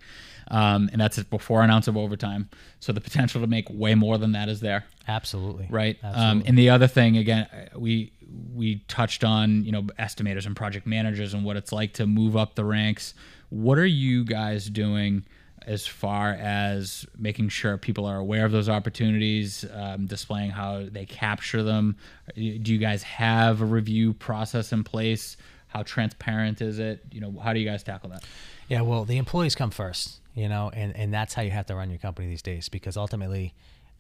um, 0.50 0.90
and 0.92 1.02
that's 1.02 1.22
before 1.24 1.64
an 1.64 1.72
ounce 1.72 1.88
of 1.88 1.98
overtime. 1.98 2.50
So 2.80 2.94
the 2.94 3.02
potential 3.02 3.42
to 3.42 3.48
make 3.48 3.68
way 3.70 3.96
more 3.96 4.18
than 4.18 4.34
that 4.34 4.50
is 4.50 4.60
there. 4.60 4.86
Absolutely. 5.08 5.68
Right. 5.70 5.98
Um, 6.04 6.44
and 6.46 6.58
the 6.58 6.70
other 6.70 6.88
thing, 6.88 7.18
again, 7.18 7.48
we 7.76 8.12
we 8.54 8.78
touched 8.88 9.24
on 9.24 9.66
you 9.66 9.72
know 9.72 9.82
estimators 10.00 10.46
and 10.46 10.56
project 10.56 10.86
managers 10.86 11.34
and 11.34 11.44
what 11.44 11.58
it's 11.58 11.72
like 11.72 11.94
to 11.94 12.06
move 12.06 12.38
up 12.38 12.56
the 12.56 12.64
ranks. 12.64 13.14
What 13.50 13.78
are 13.78 13.86
you 13.86 14.24
guys 14.24 14.70
doing? 14.70 15.26
As 15.68 15.86
far 15.86 16.32
as 16.34 17.06
making 17.18 17.50
sure 17.50 17.78
people 17.78 18.06
are 18.06 18.18
aware 18.18 18.46
of 18.46 18.52
those 18.52 18.70
opportunities, 18.70 19.66
um, 19.74 20.06
displaying 20.06 20.50
how 20.52 20.86
they 20.92 21.06
capture 21.06 21.64
them. 21.64 21.96
Do 22.36 22.42
you 22.42 22.78
guys 22.78 23.04
have 23.04 23.62
a 23.62 23.66
review 23.66 24.14
process 24.14 24.72
in 24.72 24.84
place? 24.84 25.38
How 25.68 25.84
transparent 25.84 26.62
is 26.62 26.80
it? 26.80 27.04
You 27.12 27.22
know, 27.22 27.40
how 27.42 27.54
do 27.54 27.60
you 27.60 27.70
guys 27.70 27.84
tackle 27.84 28.10
that? 28.10 28.24
Yeah, 28.68 28.82
well, 28.82 29.06
the 29.06 29.18
employees 29.18 29.56
come 29.56 29.72
first, 29.72 30.20
you 30.34 30.50
know, 30.50 30.72
and, 30.74 30.96
and 30.96 31.14
that's 31.14 31.34
how 31.34 31.42
you 31.42 31.52
have 31.52 31.66
to 31.68 31.76
run 31.76 31.90
your 31.90 32.00
company 32.00 32.28
these 32.28 32.42
days 32.42 32.68
because 32.70 32.98
ultimately 32.98 33.54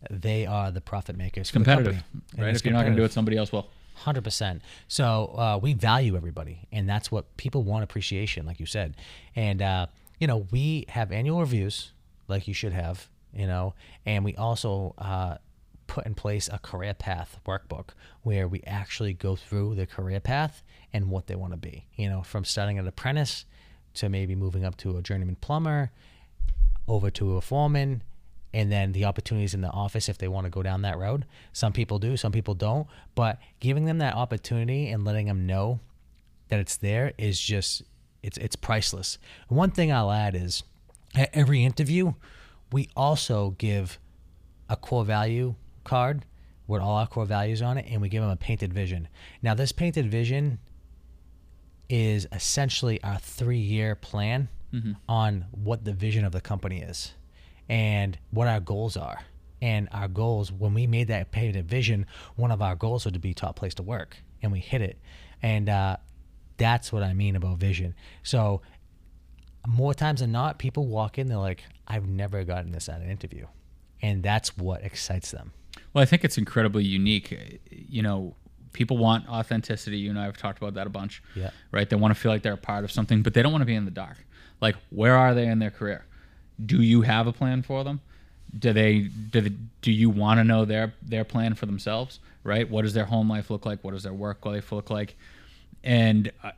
they 0.09 0.45
are 0.45 0.71
the 0.71 0.81
profit 0.81 1.15
makers. 1.15 1.51
Competitive. 1.51 2.03
Right? 2.37 2.55
If 2.55 2.65
you're 2.65 2.73
not 2.73 2.81
going 2.81 2.95
to 2.95 2.99
do 2.99 3.05
it, 3.05 3.11
somebody 3.11 3.37
else 3.37 3.51
will. 3.51 3.67
Hundred 3.93 4.23
percent. 4.23 4.63
So 4.87 5.35
uh, 5.37 5.59
we 5.61 5.73
value 5.73 6.15
everybody, 6.15 6.67
and 6.71 6.89
that's 6.89 7.11
what 7.11 7.37
people 7.37 7.63
want 7.63 7.83
appreciation, 7.83 8.45
like 8.45 8.59
you 8.59 8.65
said. 8.65 8.95
And 9.35 9.61
uh, 9.61 9.87
you 10.21 10.27
know, 10.27 10.47
we 10.51 10.85
have 10.89 11.11
annual 11.11 11.39
reviews, 11.39 11.91
like 12.27 12.47
you 12.47 12.53
should 12.53 12.73
have. 12.73 13.09
You 13.33 13.47
know, 13.47 13.73
and 14.05 14.23
we 14.25 14.35
also 14.35 14.93
uh, 14.97 15.37
put 15.87 16.05
in 16.05 16.15
place 16.15 16.49
a 16.51 16.59
career 16.59 16.93
path 16.93 17.39
workbook 17.47 17.89
where 18.23 18.47
we 18.47 18.61
actually 18.67 19.13
go 19.13 19.35
through 19.35 19.75
the 19.75 19.87
career 19.87 20.19
path 20.19 20.63
and 20.93 21.09
what 21.09 21.27
they 21.27 21.35
want 21.35 21.53
to 21.53 21.57
be. 21.57 21.87
You 21.95 22.09
know, 22.09 22.21
from 22.21 22.45
starting 22.45 22.77
an 22.77 22.87
apprentice 22.87 23.45
to 23.95 24.09
maybe 24.09 24.35
moving 24.35 24.63
up 24.63 24.77
to 24.77 24.97
a 24.97 25.01
journeyman 25.01 25.37
plumber, 25.37 25.91
over 26.87 27.09
to 27.09 27.37
a 27.37 27.41
foreman 27.41 28.03
and 28.53 28.71
then 28.71 28.91
the 28.91 29.05
opportunities 29.05 29.53
in 29.53 29.61
the 29.61 29.69
office 29.69 30.09
if 30.09 30.17
they 30.17 30.27
want 30.27 30.45
to 30.45 30.49
go 30.49 30.61
down 30.61 30.81
that 30.81 30.97
road. 30.97 31.25
Some 31.53 31.71
people 31.73 31.99
do, 31.99 32.17
some 32.17 32.33
people 32.33 32.53
don't, 32.53 32.85
but 33.15 33.39
giving 33.59 33.85
them 33.85 33.99
that 33.99 34.15
opportunity 34.15 34.89
and 34.89 35.05
letting 35.05 35.27
them 35.27 35.45
know 35.45 35.79
that 36.49 36.59
it's 36.59 36.75
there 36.75 37.13
is 37.17 37.39
just 37.39 37.83
it's 38.23 38.37
it's 38.37 38.55
priceless. 38.55 39.17
One 39.47 39.71
thing 39.71 39.91
I'll 39.91 40.11
add 40.11 40.35
is 40.35 40.63
at 41.15 41.29
every 41.33 41.63
interview, 41.63 42.13
we 42.71 42.89
also 42.95 43.51
give 43.57 43.99
a 44.69 44.75
core 44.75 45.03
value 45.05 45.55
card 45.83 46.25
with 46.67 46.81
all 46.81 46.97
our 46.97 47.07
core 47.07 47.25
values 47.25 47.61
on 47.61 47.77
it 47.77 47.85
and 47.89 48.01
we 48.01 48.07
give 48.09 48.21
them 48.21 48.31
a 48.31 48.35
painted 48.37 48.73
vision. 48.73 49.07
Now 49.41 49.53
this 49.53 49.71
painted 49.71 50.09
vision 50.09 50.59
is 51.89 52.27
essentially 52.31 53.01
our 53.03 53.17
three 53.19 53.57
year 53.57 53.95
plan 53.95 54.47
on 55.09 55.45
what 55.51 55.83
the 55.83 55.91
vision 55.91 56.23
of 56.23 56.31
the 56.31 56.39
company 56.39 56.81
is 56.81 57.13
and 57.67 58.17
what 58.31 58.47
our 58.47 58.61
goals 58.61 58.95
are. 58.95 59.19
And 59.61 59.89
our 59.91 60.07
goals, 60.07 60.51
when 60.51 60.73
we 60.73 60.87
made 60.87 61.09
that 61.09 61.31
painted 61.31 61.67
vision, 61.67 62.05
one 62.35 62.51
of 62.51 62.61
our 62.61 62.75
goals 62.75 63.05
was 63.05 63.11
to 63.13 63.19
be 63.19 63.33
top 63.33 63.57
place 63.57 63.75
to 63.75 63.83
work, 63.83 64.17
and 64.41 64.51
we 64.51 64.59
hit 64.59 64.81
it. 64.81 64.97
And 65.43 65.69
uh, 65.69 65.97
that's 66.57 66.91
what 66.91 67.03
I 67.03 67.13
mean 67.13 67.35
about 67.35 67.57
vision. 67.57 67.95
So 68.23 68.61
more 69.67 69.93
times 69.93 70.21
than 70.21 70.31
not, 70.31 70.59
people 70.59 70.87
walk 70.87 71.17
in, 71.17 71.27
they're 71.27 71.37
like, 71.37 71.63
I've 71.87 72.07
never 72.07 72.43
gotten 72.43 72.71
this 72.71 72.89
at 72.89 73.01
an 73.01 73.09
interview. 73.09 73.47
And 74.01 74.23
that's 74.23 74.57
what 74.57 74.83
excites 74.83 75.31
them. 75.31 75.53
Well, 75.93 76.01
I 76.01 76.05
think 76.05 76.23
it's 76.23 76.37
incredibly 76.37 76.83
unique. 76.83 77.59
You 77.69 78.01
know, 78.01 78.35
people 78.73 78.97
want 78.97 79.27
authenticity. 79.27 79.97
You 79.97 80.09
and 80.09 80.19
I 80.19 80.25
have 80.25 80.37
talked 80.37 80.57
about 80.57 80.73
that 80.75 80.87
a 80.87 80.89
bunch. 80.89 81.21
Yeah. 81.35 81.51
Right? 81.71 81.89
They 81.89 81.95
want 81.95 82.15
to 82.15 82.19
feel 82.19 82.31
like 82.31 82.41
they're 82.41 82.53
a 82.53 82.57
part 82.57 82.83
of 82.83 82.91
something, 82.91 83.21
but 83.21 83.33
they 83.33 83.41
don't 83.41 83.51
want 83.51 83.61
to 83.61 83.67
be 83.67 83.75
in 83.75 83.85
the 83.85 83.91
dark. 83.91 84.17
Like, 84.59 84.75
where 84.89 85.15
are 85.15 85.33
they 85.33 85.47
in 85.47 85.59
their 85.59 85.71
career? 85.71 86.05
Do 86.63 86.81
you 86.81 87.01
have 87.01 87.27
a 87.27 87.33
plan 87.33 87.61
for 87.61 87.83
them? 87.83 88.01
Do 88.57 88.73
they 88.73 88.99
do, 88.99 89.41
they, 89.41 89.55
do 89.81 89.91
you 89.91 90.09
want 90.09 90.39
to 90.39 90.43
know 90.43 90.65
their 90.65 90.93
their 91.01 91.23
plan 91.23 91.55
for 91.55 91.65
themselves? 91.65 92.19
Right? 92.43 92.69
What 92.69 92.83
does 92.83 92.93
their 92.93 93.05
home 93.05 93.29
life 93.29 93.49
look 93.49 93.65
like? 93.65 93.83
What 93.83 93.93
does 93.93 94.03
their 94.03 94.13
work 94.13 94.45
life 94.45 94.71
look 94.71 94.89
like? 94.89 95.15
And 95.83 96.31
uh, 96.43 96.51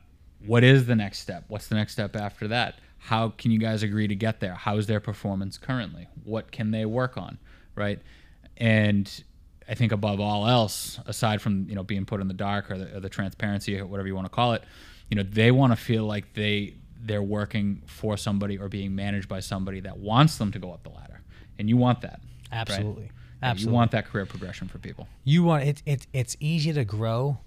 what 0.44 0.64
is 0.64 0.86
the 0.86 0.94
next 0.94 1.20
step? 1.20 1.44
What's 1.48 1.68
the 1.68 1.74
next 1.74 1.92
step 1.92 2.16
after 2.16 2.48
that? 2.48 2.76
How 2.98 3.30
can 3.30 3.50
you 3.50 3.58
guys 3.58 3.82
agree 3.82 4.08
to 4.08 4.14
get 4.14 4.40
there? 4.40 4.54
How's 4.54 4.86
their 4.86 5.00
performance 5.00 5.58
currently? 5.58 6.08
What 6.24 6.50
can 6.52 6.70
they 6.70 6.84
work 6.84 7.16
on? 7.16 7.38
Right? 7.74 8.00
And 8.56 9.10
I 9.68 9.74
think 9.74 9.92
above 9.92 10.20
all 10.20 10.46
else, 10.46 10.98
aside 11.06 11.40
from 11.40 11.66
you 11.68 11.74
know 11.74 11.82
being 11.82 12.04
put 12.04 12.20
in 12.20 12.28
the 12.28 12.34
dark 12.34 12.70
or 12.70 12.78
the, 12.78 12.96
or 12.96 13.00
the 13.00 13.08
transparency 13.08 13.78
or 13.78 13.86
whatever 13.86 14.08
you 14.08 14.14
want 14.14 14.26
to 14.26 14.34
call 14.34 14.52
it, 14.54 14.62
you 15.10 15.16
know 15.16 15.22
they 15.22 15.50
want 15.50 15.72
to 15.72 15.76
feel 15.76 16.04
like 16.04 16.34
they 16.34 16.74
they're 17.00 17.22
working 17.22 17.82
for 17.86 18.16
somebody 18.16 18.56
or 18.56 18.68
being 18.68 18.94
managed 18.94 19.28
by 19.28 19.40
somebody 19.40 19.80
that 19.80 19.98
wants 19.98 20.38
them 20.38 20.50
to 20.52 20.58
go 20.58 20.72
up 20.72 20.82
the 20.82 20.90
ladder, 20.90 21.20
and 21.58 21.68
you 21.68 21.76
want 21.76 22.00
that. 22.02 22.20
Absolutely. 22.52 23.04
Yeah, 23.04 23.10
Absolutely. 23.42 23.70
You 23.70 23.74
want 23.74 23.90
that 23.90 24.06
career 24.06 24.24
progression 24.24 24.68
for 24.68 24.78
people. 24.78 25.06
you 25.24 25.42
want 25.42 25.64
it, 25.64 25.82
it 25.84 26.06
it's 26.12 26.36
easier 26.40 26.72
to 26.74 26.84
grow 26.84 27.38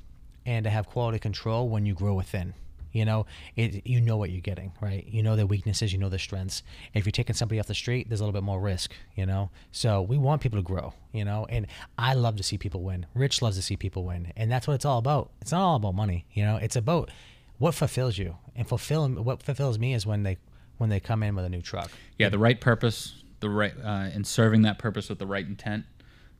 and 0.47 0.63
to 0.63 0.71
have 0.71 0.87
quality 0.87 1.19
control 1.19 1.69
when 1.69 1.85
you 1.85 1.93
grow 1.93 2.15
within. 2.15 2.55
You 2.93 3.05
know 3.05 3.27
it 3.55 3.85
you 3.85 4.01
know 4.01 4.17
what 4.17 4.31
you're 4.31 4.41
getting 4.41 4.71
right? 4.81 5.05
You 5.05 5.21
know 5.21 5.35
their 5.35 5.45
weaknesses 5.45 5.93
you 5.93 5.99
know 5.99 6.09
their 6.09 6.17
strengths. 6.17 6.63
If 6.95 7.05
you're 7.05 7.11
taking 7.11 7.35
somebody 7.35 7.59
off 7.59 7.67
the 7.67 7.75
street 7.75 8.09
there's 8.09 8.21
a 8.21 8.23
little 8.23 8.33
bit 8.33 8.45
more 8.45 8.59
risk 8.59 8.93
you 9.15 9.27
know? 9.27 9.51
So 9.71 10.01
we 10.01 10.17
want 10.17 10.41
people 10.41 10.57
to 10.57 10.63
grow 10.63 10.93
you 11.11 11.25
know? 11.25 11.45
And 11.49 11.67
i 11.99 12.13
love 12.15 12.37
to 12.37 12.43
see 12.43 12.57
people 12.57 12.81
win. 12.81 13.05
Rich 13.13 13.43
loves 13.43 13.57
to 13.57 13.61
see 13.61 13.75
people 13.75 14.05
win. 14.05 14.31
And 14.35 14.51
that's 14.51 14.67
what 14.67 14.73
it's 14.73 14.85
all 14.85 14.97
about. 14.97 15.29
It's 15.41 15.51
not 15.51 15.61
all 15.61 15.75
about 15.75 15.93
money 15.93 16.25
you 16.31 16.43
know? 16.43 16.55
It's 16.55 16.77
about 16.77 17.11
what 17.59 17.75
fulfills 17.75 18.17
you. 18.17 18.37
And 18.55 18.67
fulfill 18.67 19.07
what 19.09 19.43
fulfills 19.43 19.77
me 19.77 19.93
is 19.93 20.05
when 20.05 20.23
they 20.23 20.37
when 20.77 20.89
they 20.89 20.99
come 20.99 21.23
in 21.23 21.35
with 21.35 21.45
a 21.45 21.49
new 21.49 21.61
truck. 21.61 21.91
Yeah, 22.17 22.29
the 22.29 22.39
right 22.39 22.59
purpose, 22.59 23.23
the 23.41 23.49
right 23.49 23.73
uh, 23.83 24.09
in 24.13 24.23
serving 24.23 24.61
that 24.63 24.79
purpose 24.79 25.09
with 25.09 25.19
the 25.19 25.27
right 25.27 25.45
intent, 25.45 25.85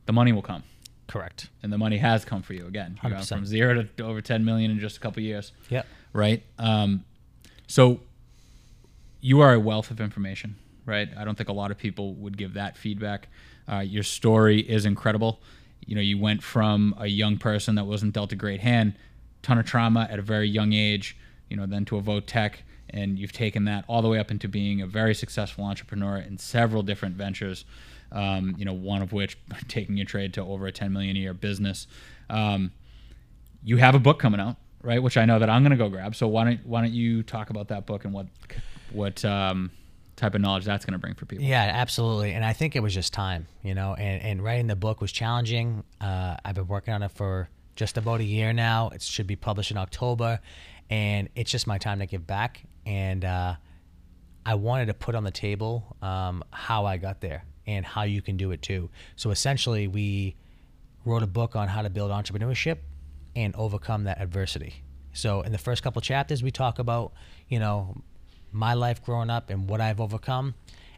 the 0.06 0.12
money 0.12 0.32
will 0.32 0.42
come, 0.42 0.62
correct 1.08 1.48
and 1.62 1.72
the 1.72 1.78
money 1.78 1.96
has 1.96 2.24
come 2.24 2.42
for 2.42 2.52
you 2.54 2.66
again. 2.66 3.00
You 3.02 3.10
know, 3.10 3.16
100%. 3.16 3.28
from 3.28 3.46
zero 3.46 3.82
to 3.96 4.04
over 4.04 4.20
ten 4.20 4.44
million 4.44 4.70
in 4.70 4.78
just 4.78 4.96
a 4.96 5.00
couple 5.00 5.22
years. 5.22 5.52
yep 5.68 5.86
right? 6.12 6.42
Um, 6.58 7.04
so 7.66 8.00
you 9.20 9.40
are 9.40 9.54
a 9.54 9.60
wealth 9.60 9.90
of 9.90 10.00
information, 10.00 10.56
right? 10.86 11.08
I 11.16 11.24
don't 11.24 11.36
think 11.36 11.48
a 11.48 11.52
lot 11.54 11.70
of 11.70 11.78
people 11.78 12.14
would 12.14 12.36
give 12.36 12.54
that 12.54 12.76
feedback. 12.76 13.28
Uh, 13.70 13.80
your 13.80 14.02
story 14.02 14.60
is 14.60 14.86
incredible. 14.86 15.40
You 15.84 15.94
know, 15.94 16.00
you 16.00 16.18
went 16.18 16.42
from 16.42 16.94
a 16.98 17.06
young 17.06 17.38
person 17.38 17.74
that 17.76 17.84
wasn't 17.84 18.14
dealt 18.14 18.32
a 18.32 18.36
great 18.36 18.60
hand, 18.60 18.94
ton 19.42 19.58
of 19.58 19.66
trauma 19.66 20.06
at 20.10 20.18
a 20.18 20.22
very 20.22 20.48
young 20.48 20.72
age, 20.72 21.16
you 21.48 21.56
know, 21.56 21.66
then 21.66 21.84
to 21.86 21.96
a 21.96 22.02
Votech, 22.02 22.56
and 22.90 23.18
you've 23.18 23.32
taken 23.32 23.64
that 23.64 23.84
all 23.86 24.02
the 24.02 24.08
way 24.08 24.18
up 24.18 24.30
into 24.30 24.48
being 24.48 24.80
a 24.80 24.86
very 24.86 25.14
successful 25.14 25.64
entrepreneur 25.64 26.16
in 26.16 26.38
several 26.38 26.82
different 26.82 27.16
ventures. 27.16 27.64
Um, 28.10 28.54
you 28.58 28.64
know, 28.64 28.72
one 28.72 29.02
of 29.02 29.12
which 29.12 29.38
taking 29.68 29.96
your 29.96 30.06
trade 30.06 30.34
to 30.34 30.42
over 30.42 30.66
a 30.66 30.72
10 30.72 30.92
million 30.92 31.16
a 31.16 31.20
year 31.20 31.34
business. 31.34 31.86
Um, 32.30 32.72
you 33.62 33.76
have 33.78 33.94
a 33.94 33.98
book 33.98 34.18
coming 34.18 34.40
out, 34.40 34.56
right? 34.82 35.02
Which 35.02 35.16
I 35.16 35.24
know 35.24 35.38
that 35.38 35.50
I'm 35.50 35.62
going 35.62 35.70
to 35.70 35.76
go 35.76 35.88
grab. 35.88 36.14
So 36.14 36.28
why 36.28 36.44
don't 36.44 36.66
why 36.66 36.82
don't 36.82 36.92
you 36.92 37.22
talk 37.22 37.50
about 37.50 37.68
that 37.68 37.86
book 37.86 38.04
and 38.04 38.14
what 38.14 38.26
what 38.92 39.24
um, 39.24 39.70
type 40.16 40.34
of 40.34 40.40
knowledge 40.40 40.64
that's 40.64 40.84
going 40.84 40.92
to 40.92 40.98
bring 40.98 41.14
for 41.14 41.26
people? 41.26 41.44
Yeah, 41.44 41.62
absolutely. 41.62 42.32
And 42.32 42.44
I 42.44 42.52
think 42.52 42.76
it 42.76 42.80
was 42.80 42.94
just 42.94 43.12
time, 43.12 43.46
you 43.62 43.74
know, 43.74 43.94
and, 43.94 44.22
and 44.22 44.44
writing 44.44 44.66
the 44.66 44.76
book 44.76 45.00
was 45.00 45.12
challenging. 45.12 45.84
Uh, 46.00 46.36
I've 46.44 46.54
been 46.54 46.68
working 46.68 46.94
on 46.94 47.02
it 47.02 47.10
for 47.10 47.48
just 47.76 47.96
about 47.96 48.20
a 48.20 48.24
year 48.24 48.52
now. 48.52 48.90
It 48.90 49.02
should 49.02 49.26
be 49.26 49.36
published 49.36 49.70
in 49.70 49.76
October. 49.76 50.40
And 50.90 51.28
it's 51.34 51.50
just 51.50 51.66
my 51.66 51.78
time 51.78 52.00
to 52.00 52.06
give 52.06 52.26
back. 52.26 52.62
And 52.84 53.24
uh, 53.24 53.54
I 54.44 54.54
wanted 54.54 54.86
to 54.86 54.94
put 54.94 55.14
on 55.14 55.24
the 55.24 55.30
table 55.30 55.96
um, 56.02 56.42
how 56.50 56.86
I 56.86 56.96
got 56.96 57.20
there 57.20 57.44
and 57.68 57.84
how 57.84 58.02
you 58.02 58.22
can 58.22 58.36
do 58.36 58.50
it 58.50 58.62
too. 58.62 58.88
So 59.14 59.30
essentially, 59.30 59.86
we 59.86 60.34
wrote 61.04 61.22
a 61.22 61.26
book 61.26 61.54
on 61.54 61.68
how 61.68 61.82
to 61.82 61.90
build 61.90 62.10
entrepreneurship 62.10 62.78
and 63.36 63.54
overcome 63.54 64.04
that 64.04 64.20
adversity. 64.20 64.82
So 65.12 65.42
in 65.42 65.52
the 65.52 65.58
first 65.58 65.82
couple 65.82 66.00
chapters, 66.00 66.42
we 66.42 66.50
talk 66.50 66.78
about, 66.78 67.12
you 67.48 67.58
know, 67.58 68.02
my 68.50 68.72
life 68.72 69.04
growing 69.04 69.28
up 69.28 69.50
and 69.50 69.68
what 69.68 69.82
I've 69.82 70.00
overcome, 70.00 70.54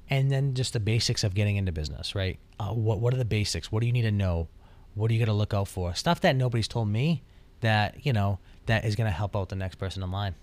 and 0.08 0.30
then 0.30 0.54
just 0.54 0.72
the 0.72 0.80
basics 0.80 1.24
of 1.24 1.34
getting 1.34 1.56
into 1.56 1.72
business, 1.72 2.14
right? 2.14 2.38
Uh, 2.60 2.68
what 2.72 3.00
What 3.00 3.12
are 3.12 3.18
the 3.18 3.24
basics? 3.24 3.72
What 3.72 3.80
do 3.80 3.86
you 3.86 3.92
need 3.92 4.02
to 4.02 4.12
know? 4.12 4.48
What 4.94 5.10
are 5.10 5.14
you 5.14 5.18
to 5.26 5.32
look 5.32 5.52
out 5.52 5.68
for? 5.68 5.94
Stuff 5.94 6.20
that 6.20 6.36
nobody's 6.36 6.68
told 6.68 6.88
me 6.88 7.24
that 7.60 8.06
you 8.06 8.12
know 8.12 8.38
that 8.66 8.84
is 8.84 8.94
to 9.06 9.12
help 9.12 9.34
out 9.36 9.48
the 9.48 9.56
next 9.56 9.76
person 9.76 10.02
in 10.02 10.10
line. 10.12 10.36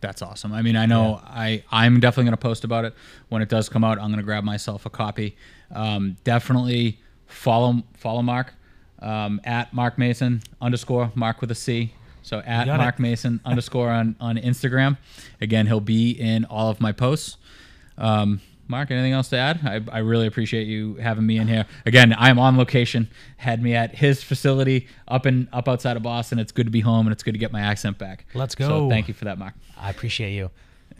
That's 0.00 0.22
awesome. 0.22 0.52
I 0.52 0.62
mean, 0.62 0.76
I 0.76 0.86
know 0.86 1.20
I 1.24 1.64
I'm 1.70 2.00
definitely 2.00 2.24
going 2.24 2.32
to 2.32 2.36
post 2.38 2.64
about 2.64 2.84
it 2.84 2.94
when 3.28 3.42
it 3.42 3.48
does 3.48 3.68
come 3.68 3.82
out. 3.82 3.98
I'm 3.98 4.08
going 4.08 4.18
to 4.18 4.22
grab 4.22 4.44
myself 4.44 4.86
a 4.86 4.90
copy. 4.90 5.36
Um, 5.74 6.16
definitely 6.24 7.00
follow 7.26 7.82
follow 7.94 8.22
Marc 8.22 8.52
um, 9.00 9.40
at 9.44 9.72
Marc 9.72 9.98
Mason 9.98 10.42
underscore 10.60 11.12
Marc 11.14 11.40
with 11.40 11.50
a 11.50 11.54
C. 11.54 11.92
So 12.22 12.40
at 12.40 12.66
Marc 12.66 12.96
it. 12.96 13.02
Mason 13.02 13.40
underscore 13.44 13.90
on 13.90 14.16
on 14.20 14.36
Instagram. 14.36 14.98
Again, 15.40 15.66
he'll 15.66 15.80
be 15.80 16.10
in 16.10 16.44
all 16.44 16.68
of 16.70 16.80
my 16.80 16.92
posts. 16.92 17.36
Um, 17.96 18.40
Marc, 18.68 18.90
anything 18.90 19.12
else 19.12 19.28
to 19.30 19.36
add? 19.36 19.60
I, 19.64 19.80
I 19.96 19.98
really 19.98 20.26
appreciate 20.26 20.66
you 20.66 20.94
having 20.96 21.26
me 21.26 21.38
in 21.38 21.48
here. 21.48 21.66
Again, 21.84 22.14
I'm 22.18 22.38
on 22.38 22.56
location. 22.56 23.08
Had 23.36 23.62
me 23.62 23.74
at 23.74 23.94
his 23.96 24.22
facility 24.22 24.88
up 25.08 25.26
in 25.26 25.48
up 25.52 25.68
outside 25.68 25.96
of 25.96 26.02
Boston. 26.02 26.38
It's 26.38 26.52
good 26.52 26.66
to 26.66 26.70
be 26.72 26.80
home 26.80 27.06
and 27.06 27.12
it's 27.12 27.22
good 27.22 27.32
to 27.34 27.38
get 27.38 27.52
my 27.52 27.60
accent 27.60 27.98
back. 27.98 28.26
Let's 28.34 28.56
So 28.58 28.68
go. 28.68 28.90
thank 28.90 29.08
you 29.08 29.14
for 29.14 29.24
that, 29.26 29.38
Marc. 29.38 29.54
I 29.76 29.90
appreciate 29.90 30.34
you. 30.34 30.50